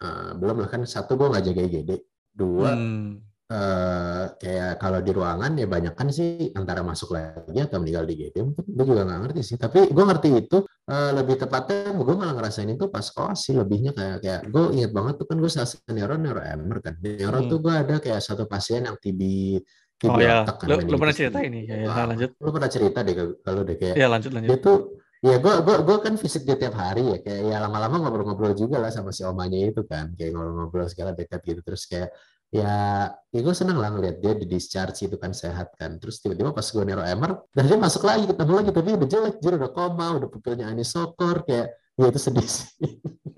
Eh, 0.05 0.31
belum 0.37 0.57
lah 0.65 0.69
kan. 0.69 0.81
Satu 0.85 1.17
gue 1.17 1.29
nggak 1.33 1.45
jaga 1.49 1.61
IGD 1.65 1.91
dua 2.33 2.77
Hmm. 2.77 3.28
Eh 3.49 4.25
kayak 4.37 4.77
kalau 4.77 5.01
di 5.01 5.09
ruangan 5.09 5.57
ya 5.57 5.65
banyak 5.65 5.97
kan 5.97 6.13
sih 6.13 6.53
antara 6.53 6.85
masuk 6.85 7.17
lagi 7.17 7.57
atau 7.57 7.81
meninggal 7.81 8.05
di 8.05 8.13
IGD 8.13 8.37
mungkin 8.45 8.61
gue 8.69 8.85
juga 8.85 9.03
nggak 9.09 9.21
ngerti 9.25 9.41
sih 9.41 9.57
tapi 9.57 9.89
gue 9.89 10.05
ngerti 10.05 10.29
itu 10.37 10.57
eh, 10.85 11.11
lebih 11.17 11.41
tepatnya 11.41 11.97
gue 11.97 12.13
malah 12.13 12.37
ngerasain 12.37 12.69
itu 12.69 12.93
pas 12.93 13.09
koas 13.09 13.49
sih 13.49 13.57
lebihnya 13.57 13.97
kayak 13.97 14.17
kayak 14.21 14.41
gue 14.53 14.65
inget 14.77 14.93
banget 14.93 15.15
tuh 15.17 15.27
kan 15.33 15.41
gue 15.41 15.49
satu 15.49 15.81
neuro 15.97 16.21
neuro 16.21 16.45
emer 16.45 16.79
kan 16.85 16.95
neuro 17.01 17.41
Hmm. 17.41 17.49
tuh 17.49 17.59
gue 17.65 17.73
ada 17.73 17.95
kayak 18.05 18.21
satu 18.21 18.45
pasien 18.45 18.85
yang 18.85 19.01
TB 19.01 19.21
TB 19.97 20.13
Oh 20.13 20.21
ya, 20.21 20.45
otak 20.45 20.57
kan 20.61 20.67
lu, 20.69 20.77
lu 20.85 20.97
pernah 21.01 21.15
gitu. 21.17 21.21
cerita 21.25 21.39
ini 21.41 21.61
ya, 21.65 21.75
ya 21.75 21.87
Wah, 21.89 22.05
lanjut. 22.05 22.31
lu 22.39 22.51
pernah 22.53 22.71
cerita 22.71 22.99
deh 23.01 23.15
kalau 23.41 23.61
deh 23.65 23.77
kayak 23.81 23.95
Ya 23.97 24.07
lanjut 24.13 24.31
lanjut. 24.37 24.49
dia 24.53 24.59
tuh 24.61 24.77
ya 25.19 25.37
gue 25.43 25.55
gue 25.67 25.77
gue 25.89 25.97
kan 26.05 26.15
visit 26.15 26.43
dia 26.45 26.55
tiap 26.55 26.77
hari 26.77 27.03
ya 27.03 27.19
kayak 27.19 27.43
ya 27.49 27.57
lama-lama 27.65 27.97
ngobrol-ngobrol 28.05 28.53
juga 28.55 28.77
lah 28.79 28.93
sama 28.93 29.09
si 29.11 29.25
omanya 29.25 29.57
itu 29.59 29.83
kan 29.89 30.13
kayak 30.15 30.37
ngobrol-ngobrol 30.37 30.85
segala 30.87 31.11
dekat 31.17 31.41
gitu 31.43 31.65
terus 31.65 31.89
kayak 31.91 32.13
ya 32.49 33.13
ya 33.29 33.41
gue 33.45 33.55
seneng 33.55 33.77
lah 33.77 33.93
ngeliat 33.93 34.25
dia 34.25 34.33
di 34.33 34.49
discharge 34.49 35.05
itu 35.05 35.21
kan 35.21 35.37
sehat 35.37 35.77
kan 35.77 36.01
terus 36.01 36.25
tiba-tiba 36.25 36.57
pas 36.57 36.65
gue 36.65 36.81
nero 36.81 37.05
emer 37.05 37.45
dan 37.53 37.65
dia 37.69 37.77
masuk 37.77 38.09
lagi 38.09 38.25
ketemu 38.25 38.53
lagi 38.57 38.71
tapi 38.73 38.89
udah 38.97 39.09
jelek 39.09 39.37
jir 39.45 39.55
udah 39.61 39.71
koma 39.71 40.17
udah 40.17 40.29
pupilnya 40.33 40.73
anisokor 40.73 41.45
kayak 41.45 41.77
ya 42.01 42.07
itu 42.09 42.21
sedih 42.21 42.49
sih 42.49 42.73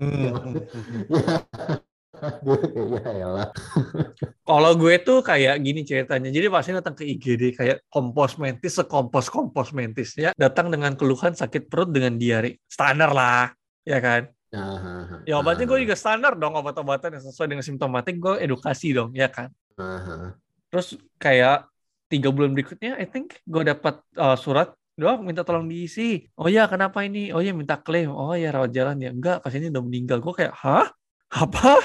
Hmm, 0.01 0.33
Ya, 2.21 2.53
ya 2.53 3.01
ya 3.01 3.11
elah 3.17 3.49
Kalau 4.49 4.71
gue 4.77 5.01
tuh 5.01 5.25
kayak 5.25 5.57
gini 5.65 5.81
ceritanya. 5.81 6.29
Jadi 6.29 6.47
pasien 6.53 6.77
datang 6.77 6.93
ke 6.93 7.01
IGD 7.01 7.57
kayak 7.57 7.77
kompos 7.89 8.37
mentis, 8.37 8.77
sekompos 8.77 9.33
kompos 9.33 9.73
mentis 9.73 10.13
ya. 10.13 10.29
Datang 10.37 10.69
dengan 10.69 10.93
keluhan 10.93 11.33
sakit 11.33 11.65
perut 11.65 11.89
dengan 11.89 12.21
diare. 12.21 12.61
Standar 12.69 13.09
lah, 13.09 13.49
ya 13.81 13.97
kan? 13.97 14.29
Nah, 14.51 15.23
Ya 15.23 15.39
obatnya 15.39 15.63
gue 15.63 15.79
juga 15.87 15.95
standar 15.95 16.35
dong 16.35 16.53
obat-obatan 16.59 17.15
yang 17.15 17.23
sesuai 17.23 17.47
dengan 17.55 17.63
simptomatik 17.63 18.19
gue 18.19 18.35
edukasi 18.43 18.91
dong, 18.91 19.15
ya 19.15 19.31
kan? 19.31 19.47
ah, 19.79 20.35
Terus 20.67 20.99
kayak 21.15 21.71
tiga 22.11 22.29
bulan 22.35 22.51
berikutnya, 22.51 22.99
I 22.99 23.07
think 23.07 23.39
gue 23.47 23.63
dapat 23.63 24.03
uh, 24.19 24.35
surat 24.35 24.75
Dok, 25.01 25.23
minta 25.23 25.41
tolong 25.41 25.65
diisi. 25.71 26.27
Oh 26.35 26.51
ya, 26.51 26.67
kenapa 26.67 27.01
ini? 27.01 27.31
Oh 27.31 27.39
ya, 27.39 27.55
minta 27.55 27.79
klaim. 27.79 28.11
Oh 28.11 28.35
ya, 28.35 28.51
rawat 28.51 28.69
jalan 28.75 28.99
ya. 29.01 29.09
Enggak, 29.09 29.39
pasiennya 29.41 29.71
udah 29.73 29.83
meninggal. 29.87 30.17
Gue 30.19 30.33
kayak, 30.35 30.53
hah? 30.61 30.91
Apa? 31.31 31.79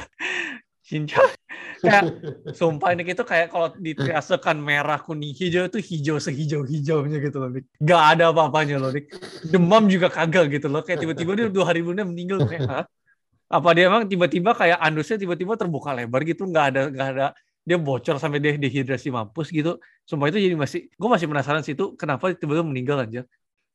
Shinchan 0.86 1.26
kayak 1.82 2.02
sumpah 2.54 2.94
ini 2.94 3.10
itu 3.10 3.26
kayak 3.26 3.50
kalau 3.50 3.74
ditriasekan 3.74 4.54
merah 4.62 5.02
kuning 5.02 5.34
hijau 5.34 5.66
itu 5.66 5.82
hijau 5.82 6.16
sehijau 6.22 6.62
hijaunya 6.62 7.18
gitu 7.18 7.42
loh 7.42 7.50
Dik. 7.50 7.66
Gak 7.82 8.02
ada 8.16 8.30
apa-apanya 8.30 8.78
loh 8.78 8.94
Dik. 8.94 9.10
Demam 9.50 9.90
juga 9.90 10.06
kagak 10.08 10.46
gitu 10.54 10.70
loh. 10.70 10.86
Kayak 10.86 11.02
tiba-tiba 11.02 11.30
dia 11.34 11.46
dua 11.50 11.64
hari 11.66 11.82
kemudian 11.82 12.06
meninggal 12.06 12.46
kayak 12.46 12.62
Hah? 12.70 12.84
apa 13.46 13.68
dia 13.78 13.86
emang 13.86 14.10
tiba-tiba 14.10 14.58
kayak 14.58 14.78
anusnya 14.82 15.18
tiba-tiba 15.18 15.58
terbuka 15.58 15.90
lebar 15.90 16.22
gitu? 16.22 16.46
Nggak 16.46 16.64
ada 16.70 16.82
nggak 16.86 17.08
ada. 17.18 17.26
Dia 17.66 17.76
bocor 17.82 18.22
sampai 18.22 18.38
dia 18.38 18.54
dehidrasi 18.54 19.10
mampus 19.10 19.50
gitu. 19.50 19.82
Sumpah 20.06 20.30
itu 20.30 20.38
jadi 20.38 20.54
masih 20.54 20.86
gue 20.86 21.08
masih 21.10 21.26
penasaran 21.26 21.66
sih 21.66 21.74
itu 21.74 21.98
kenapa 21.98 22.30
tiba-tiba 22.30 22.62
meninggal 22.62 23.02
aja 23.02 23.26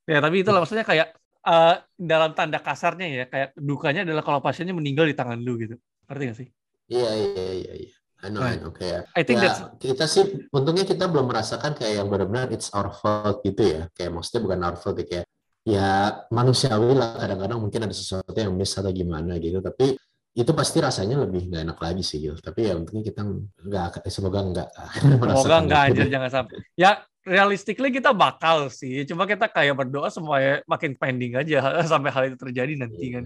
ya 0.09 0.17
tapi 0.17 0.41
itu 0.41 0.49
maksudnya 0.49 0.81
kayak 0.81 1.13
uh, 1.45 1.77
dalam 1.93 2.33
tanda 2.33 2.57
kasarnya 2.57 3.05
ya 3.05 3.25
kayak 3.29 3.49
dukanya 3.53 4.01
adalah 4.01 4.25
kalau 4.25 4.39
pasiennya 4.41 4.73
meninggal 4.73 5.05
di 5.05 5.13
tangan 5.13 5.37
lu 5.43 5.59
gitu. 5.59 5.75
Ngerti 6.09 6.23
gak 6.27 6.37
sih 6.39 6.49
Iya 6.91 7.11
iya 7.15 7.47
iya 7.55 7.73
iya. 7.87 7.95
I 8.21 8.29
know, 8.29 8.43
I 8.45 8.59
know. 8.59 8.69
Kayak 8.75 9.09
I 9.17 9.23
think 9.25 9.41
ya, 9.41 9.49
that's 9.49 9.59
kita 9.81 10.05
sih 10.05 10.23
untungnya 10.53 10.85
kita 10.85 11.09
belum 11.09 11.31
merasakan 11.31 11.73
kayak 11.73 12.03
yang 12.03 12.07
benar-benar 12.11 12.53
it's 12.53 12.69
our 12.75 12.91
fault 12.91 13.41
gitu 13.41 13.63
ya. 13.63 13.81
Kayak 13.95 14.11
maksudnya 14.19 14.41
bukan 14.45 14.59
our 14.61 14.77
fault 14.77 14.99
ya, 15.01 15.05
kayak 15.07 15.25
ya 15.65 15.89
manusiawi 16.29 16.93
lah 16.93 17.17
kadang-kadang 17.17 17.59
mungkin 17.63 17.87
ada 17.87 17.95
sesuatu 17.95 18.35
yang 18.35 18.53
miss 18.53 18.77
atau 18.77 18.91
gimana 18.93 19.39
gitu. 19.41 19.63
Tapi 19.63 19.97
itu 20.31 20.51
pasti 20.55 20.77
rasanya 20.79 21.27
lebih 21.27 21.49
nggak 21.49 21.63
enak 21.65 21.79
lagi 21.81 22.03
sih 22.05 22.21
gitu. 22.21 22.37
Tapi 22.37 22.69
ya 22.69 22.77
untungnya 22.77 23.03
kita 23.09 23.21
nggak 23.65 24.05
eh, 24.05 24.13
semoga 24.13 24.39
nggak 24.45 24.69
semoga 25.01 25.17
merasakan 25.25 25.61
nggak 25.65 25.81
anjir 25.81 26.07
jangan 26.11 26.29
sampai 26.29 26.55
ya 26.77 26.91
realistically 27.21 27.89
kita 27.93 28.11
bakal 28.17 28.69
sih 28.73 29.05
cuma 29.05 29.29
kita 29.29 29.45
kayak 29.45 29.77
berdoa 29.77 30.09
supaya 30.09 30.61
makin 30.65 30.97
pending 30.97 31.37
aja 31.37 31.61
sampai 31.91 32.09
hal 32.09 32.23
itu 32.33 32.37
terjadi 32.37 32.73
nanti 32.81 33.05
kan 33.13 33.25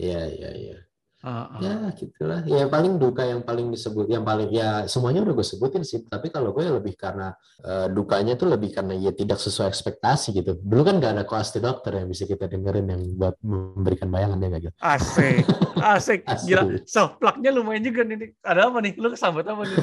Iya 0.00 0.22
iya 0.32 0.50
iya. 0.56 0.76
Ah, 1.20 1.52
ah. 1.52 1.60
Ya 1.60 1.74
gitulah. 1.92 2.40
Ya 2.48 2.64
paling 2.64 2.96
duka 2.96 3.28
yang 3.28 3.44
paling 3.44 3.68
disebut, 3.68 4.08
yang 4.08 4.24
paling 4.24 4.48
ya 4.48 4.88
semuanya 4.88 5.20
udah 5.20 5.34
gue 5.36 5.46
sebutin 5.46 5.84
sih. 5.84 6.00
Tapi 6.08 6.32
kalau 6.32 6.56
gue 6.56 6.64
lebih 6.64 6.96
karena 6.96 7.36
eh, 7.60 7.92
dukanya 7.92 8.40
tuh 8.40 8.48
lebih 8.48 8.72
karena 8.72 8.96
ya 8.96 9.12
tidak 9.12 9.36
sesuai 9.36 9.68
ekspektasi 9.68 10.32
gitu. 10.32 10.56
Dulu 10.56 10.80
kan 10.80 10.96
nggak 10.96 11.12
ada 11.20 11.24
koas 11.28 11.52
the 11.52 11.60
dokter 11.60 12.00
yang 12.00 12.08
bisa 12.08 12.24
kita 12.24 12.48
dengerin 12.48 12.88
yang 12.88 13.02
buat 13.20 13.36
memberikan 13.44 14.08
bayangan 14.08 14.40
ya 14.40 14.48
nggak 14.48 14.62
gitu. 14.64 14.76
asik 14.80 15.44
asik 15.80 16.20
gila 16.48 16.62
Asik. 16.64 16.88
soplaknya 16.88 17.50
lumayan 17.52 17.84
juga 17.84 18.00
nih 18.04 18.32
ada 18.44 18.68
apa 18.68 18.78
nih 18.84 18.92
lu 19.00 19.08
kesambet 19.12 19.44
apa 19.48 19.62
nih 19.64 19.76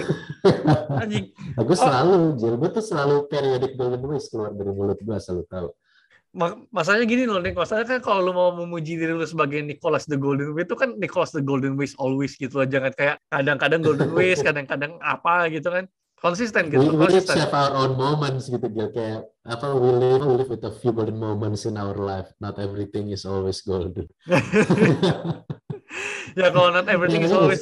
anjing 1.06 1.26
Nah, 1.58 1.66
gue 1.66 1.74
selalu, 1.74 2.38
Jil, 2.38 2.54
gue 2.54 2.70
tuh 2.70 2.86
selalu 2.86 3.16
periodic 3.26 3.74
golden 3.74 3.98
voice 4.06 4.30
keluar 4.30 4.54
dari 4.54 4.70
mulut 4.70 5.00
gue 5.02 5.18
selalu 5.18 5.44
tahu. 5.50 5.70
Ma- 6.38 6.54
masalahnya 6.70 7.10
gini 7.10 7.26
loh, 7.26 7.42
Nick. 7.42 7.58
Masalahnya 7.58 7.98
kan 7.98 8.02
kalau 8.06 8.22
lu 8.22 8.32
mau 8.32 8.54
memuji 8.54 8.94
diri 8.94 9.10
lu 9.10 9.26
sebagai 9.26 9.58
Nicholas 9.66 10.06
the 10.06 10.16
Golden 10.16 10.54
Way 10.54 10.70
itu 10.70 10.78
kan 10.78 10.94
Nicholas 10.96 11.34
the 11.34 11.42
Golden 11.42 11.74
Ways 11.74 11.98
always 11.98 12.38
gitu 12.38 12.62
loh. 12.62 12.68
Jangan 12.70 12.94
kayak 12.94 13.18
kadang-kadang 13.28 13.82
Golden 13.82 14.14
Ways, 14.18 14.40
kadang-kadang 14.40 15.02
apa 15.02 15.50
gitu 15.50 15.74
kan. 15.74 15.90
Konsisten 16.18 16.70
We, 16.70 16.82
gitu, 16.82 16.94
we 16.94 16.98
konsisten. 16.98 17.38
have 17.38 17.54
our 17.54 17.74
own 17.78 17.94
moments 17.94 18.50
gitu, 18.50 18.66
Gil. 18.70 18.90
Kayak 18.90 19.30
apa 19.46 19.70
we 19.74 19.90
live, 19.94 20.22
we 20.26 20.34
live 20.42 20.50
with 20.50 20.66
a 20.66 20.74
few 20.74 20.90
golden 20.90 21.18
moments 21.18 21.66
in 21.66 21.78
our 21.78 21.94
life. 21.94 22.30
Not 22.38 22.58
everything 22.58 23.10
is 23.10 23.22
always 23.22 23.62
golden. 23.62 24.10
ya 26.38 26.54
kalau 26.54 26.70
not 26.70 26.86
everything 26.86 27.26
is 27.26 27.34
Ya, 27.34 27.38
always 27.38 27.62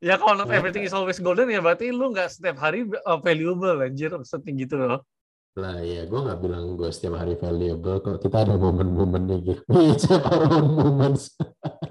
ya 0.00 0.14
kalau 0.16 0.34
not 0.36 0.48
Ya. 0.48 0.56
everything 0.60 0.84
is 0.84 0.92
always 0.92 1.20
golden 1.20 1.48
ya 1.48 1.60
berarti 1.60 1.92
lu 1.92 2.08
nggak 2.08 2.32
setiap 2.32 2.56
hari 2.56 2.88
uh, 3.04 3.20
valuable 3.20 3.76
anjir 3.80 4.12
maksudnya 4.12 4.52
gitu 4.56 4.76
loh. 4.80 5.00
Lah 5.56 5.80
ya, 5.80 6.04
gue 6.04 6.20
nggak 6.20 6.40
bilang 6.44 6.76
gue 6.76 6.90
setiap 6.92 7.16
hari 7.16 7.38
valuable 7.40 8.02
kok. 8.04 8.20
Kita 8.20 8.44
ada 8.44 8.60
momen-momennya 8.60 9.36
gitu. 9.40 9.62
We 9.72 9.96
each 9.96 10.04
have 10.12 10.28
our 10.28 10.44
own 10.44 10.76
moments. 10.76 11.32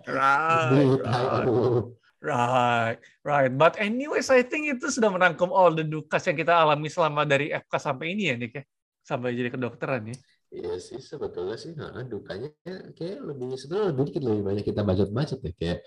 Right, 0.08 1.02
right, 1.04 1.84
right, 2.22 2.98
right. 3.26 3.52
But 3.52 3.76
anyways, 3.82 4.30
I 4.30 4.46
think 4.46 4.72
itu 4.78 4.94
sudah 4.94 5.12
merangkum 5.12 5.50
all 5.50 5.74
the 5.74 5.84
dukas 5.84 6.24
yang 6.30 6.38
kita 6.38 6.54
alami 6.54 6.88
selama 6.88 7.26
dari 7.26 7.52
FK 7.52 7.74
sampai 7.76 8.14
ini 8.14 8.32
ya, 8.32 8.36
Nick 8.38 8.54
ya. 8.56 8.64
Sampai 9.04 9.34
jadi 9.34 9.50
kedokteran 9.52 10.12
ya. 10.12 10.18
Iya 10.48 10.80
sih 10.80 11.04
sebetulnya 11.04 11.60
sih 11.60 11.76
nah, 11.76 11.92
dukanya 12.08 12.48
kayak 12.96 13.20
lebih 13.20 13.52
lebih 13.60 14.08
dikit 14.08 14.22
lebih 14.24 14.42
banyak 14.48 14.64
kita 14.64 14.80
bacot-bacot 14.80 15.40
ya 15.44 15.52
kayak 15.60 15.80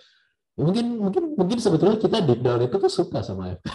mungkin 0.61 0.87
mungkin 1.01 1.23
mungkin 1.35 1.59
sebetulnya 1.59 1.97
kita 1.97 2.21
deep 2.21 2.45
down 2.45 2.61
itu 2.61 2.77
tuh 2.77 2.93
suka 2.93 3.25
sama 3.25 3.57
FK. 3.57 3.67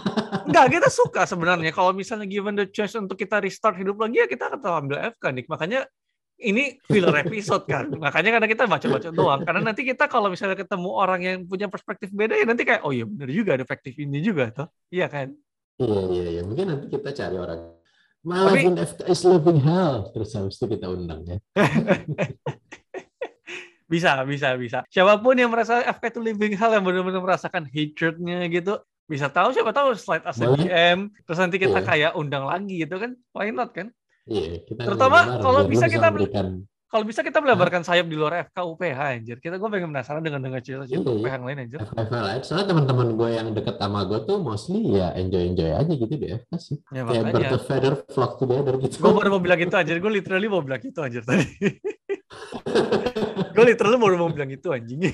Enggak, 0.50 0.66
kita 0.74 0.88
suka 0.90 1.22
sebenarnya. 1.24 1.70
Kalau 1.70 1.94
misalnya 1.94 2.26
given 2.26 2.58
the 2.58 2.66
chance 2.68 2.98
untuk 2.98 3.14
kita 3.14 3.38
restart 3.38 3.78
hidup 3.78 3.96
lagi, 4.02 4.18
ya 4.20 4.26
kita 4.26 4.50
akan 4.50 4.60
ambil 4.86 4.98
FK, 5.14 5.24
Nick. 5.32 5.46
Makanya 5.46 5.86
ini 6.42 6.82
filler 6.90 7.22
episode 7.22 7.64
kan. 7.70 7.86
Makanya 7.86 8.40
kadang 8.40 8.50
kita 8.50 8.64
baca-baca 8.66 9.08
doang. 9.14 9.40
Karena 9.46 9.60
nanti 9.62 9.86
kita 9.86 10.10
kalau 10.10 10.26
misalnya 10.28 10.58
ketemu 10.58 10.90
orang 10.90 11.20
yang 11.22 11.38
punya 11.46 11.70
perspektif 11.70 12.10
beda, 12.10 12.34
ya 12.34 12.44
nanti 12.44 12.66
kayak, 12.66 12.82
oh 12.82 12.90
iya 12.90 13.06
bener 13.06 13.30
juga, 13.30 13.54
ada 13.54 13.62
perspektif 13.62 14.02
ini 14.02 14.18
juga. 14.18 14.50
Toh. 14.50 14.68
Iya 14.90 15.06
kan? 15.06 15.30
Iya 15.80 16.00
iya 16.10 16.24
iya 16.38 16.42
mungkin 16.44 16.66
nanti 16.68 16.86
kita 16.92 17.10
cari 17.16 17.36
orang 17.40 17.60
My 18.22 18.54
Tapi- 18.54 18.78
FK 18.78 19.00
is 19.10 19.22
living 19.26 19.58
hell 19.66 20.14
terus 20.14 20.30
habis 20.38 20.54
itu 20.54 20.78
kita 20.78 20.86
undang 20.86 21.26
ya. 21.26 21.38
Bisa, 23.92 24.16
bisa, 24.24 24.56
bisa. 24.56 24.78
Siapa 24.88 25.20
pun 25.20 25.36
yang 25.36 25.52
merasa 25.52 25.84
FK 25.84 26.04
itu 26.08 26.20
living 26.24 26.56
hell 26.56 26.72
yang 26.72 26.80
benar-benar 26.80 27.20
merasakan 27.20 27.68
hatrednya 27.68 28.48
gitu, 28.48 28.80
bisa 29.04 29.28
tahu 29.28 29.52
siapa 29.52 29.68
tahu 29.70 29.92
slide 29.92 30.24
as 30.24 30.40
terus 30.40 31.36
nanti 31.36 31.60
kita 31.60 31.76
Iya. 31.76 31.84
kayak 31.84 32.12
undang 32.16 32.48
lagi 32.48 32.80
gitu 32.80 32.96
kan. 32.96 33.12
Why 33.30 33.52
not 33.52 33.76
kan? 33.76 33.92
Iya 34.24 34.64
kita 34.64 34.88
Terutama 34.88 35.36
kalau 35.36 35.60
lu 35.60 35.68
bisa 35.68 35.86
kita- 35.86 36.08
memberikan 36.08 36.64
Kalau 36.86 37.08
bisa 37.08 37.24
kita 37.24 37.40
melebarkan 37.40 37.80
sayap 37.80 38.04
di 38.04 38.20
luar 38.20 38.52
FK 38.52 38.68
UPH 38.68 39.00
anjir. 39.16 39.36
Kita 39.40 39.56
gue 39.56 39.64
pengen 39.64 39.96
penasaran 39.96 40.20
dengan 40.20 40.44
dengar 40.44 40.60
cerita-cerita 40.60 41.00
Iya, 41.00 41.08
iya. 41.08 41.20
UPH 41.24 41.32
yang 41.32 41.46
lain 41.48 41.58
anjir. 41.64 41.78
FK 41.80 42.12
lain. 42.14 42.40
Soalnya 42.44 42.66
teman-teman 42.68 43.08
gue 43.16 43.28
yang 43.32 43.48
deket 43.48 43.76
sama 43.80 44.04
gue 44.04 44.20
tuh 44.22 44.36
mostly 44.38 44.80
ya 44.92 45.08
enjoy-enjoy 45.16 45.72
aja 45.72 45.88
gitu 45.88 46.12
di 46.12 46.26
FK 46.30 46.50
sih. 46.60 46.76
Ya 46.92 47.08
Kayak 47.08 47.24
bird 47.32 47.48
of 47.50 47.62
feather 47.64 47.94
flock 48.12 48.36
together 48.36 48.76
gitu. 48.76 49.00
Gue 49.00 49.12
baru 49.16 49.28
mau 49.32 49.40
bilang 49.40 49.56
itu 49.58 49.72
anjir. 49.72 49.96
Gue 50.04 50.12
literally 50.12 50.48
mau 50.52 50.60
bilang 50.60 50.84
itu 50.84 51.00
anjir 51.00 51.24
tadi. 51.24 51.48
gue 53.52 53.64
literally 53.68 54.00
baru 54.00 54.16
mau 54.18 54.32
bilang 54.32 54.50
itu 54.50 54.68
anjing. 54.72 55.00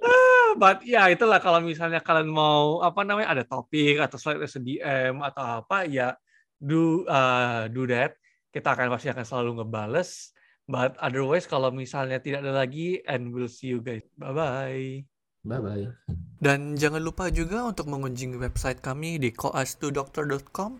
Ah, 0.00 0.56
But 0.58 0.82
ya 0.82 1.06
itulah 1.06 1.38
kalau 1.38 1.62
misalnya 1.62 2.02
kalian 2.02 2.26
mau 2.26 2.82
apa 2.82 3.06
namanya 3.06 3.36
ada 3.36 3.44
topik 3.46 4.02
atau 4.02 4.18
slide 4.18 4.42
as 4.42 4.58
a 4.58 4.60
DM 4.60 5.22
atau 5.22 5.62
apa 5.62 5.86
ya 5.86 6.18
do 6.58 7.06
uh, 7.06 7.70
do 7.70 7.86
that. 7.86 8.18
Kita 8.50 8.74
akan 8.74 8.90
pasti 8.90 9.12
akan 9.12 9.22
selalu 9.22 9.62
ngebales. 9.62 10.34
But 10.66 10.98
otherwise 10.98 11.46
kalau 11.46 11.70
misalnya 11.70 12.18
tidak 12.18 12.42
ada 12.42 12.66
lagi 12.66 12.98
and 13.06 13.30
we'll 13.30 13.46
see 13.46 13.70
you 13.70 13.78
guys. 13.78 14.02
Bye 14.18 14.34
bye. 14.34 15.06
Bye-bye. 15.40 15.88
Dan 16.36 16.76
jangan 16.76 17.00
lupa 17.00 17.32
juga 17.32 17.64
untuk 17.64 17.88
mengunjungi 17.88 18.36
website 18.36 18.84
kami 18.84 19.16
di 19.16 19.32
koas2doctor.com 19.32 20.76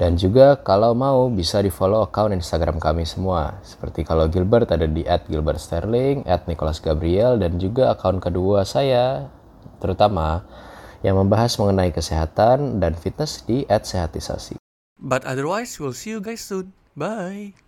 Dan 0.02 0.18
juga 0.18 0.58
kalau 0.58 0.98
mau 0.98 1.30
bisa 1.30 1.62
di-follow 1.62 2.02
account 2.02 2.34
Instagram 2.34 2.82
kami 2.82 3.06
semua. 3.06 3.62
Seperti 3.62 4.02
kalau 4.02 4.26
Gilbert 4.26 4.74
ada 4.74 4.90
di 4.90 5.06
@gilbertsterling, 5.06 6.26
@nicholasgabriel 6.26 7.38
dan 7.38 7.62
juga 7.62 7.94
akun 7.94 8.18
kedua 8.18 8.66
saya 8.66 9.30
terutama 9.78 10.42
yang 11.06 11.22
membahas 11.22 11.54
mengenai 11.62 11.94
kesehatan 11.94 12.82
dan 12.82 12.98
fitness 12.98 13.46
di 13.46 13.62
@sehatisasi. 13.70 14.58
But 14.98 15.22
otherwise, 15.22 15.78
we'll 15.78 15.94
see 15.94 16.18
you 16.18 16.22
guys 16.22 16.42
soon. 16.42 16.74
Bye. 16.98 17.54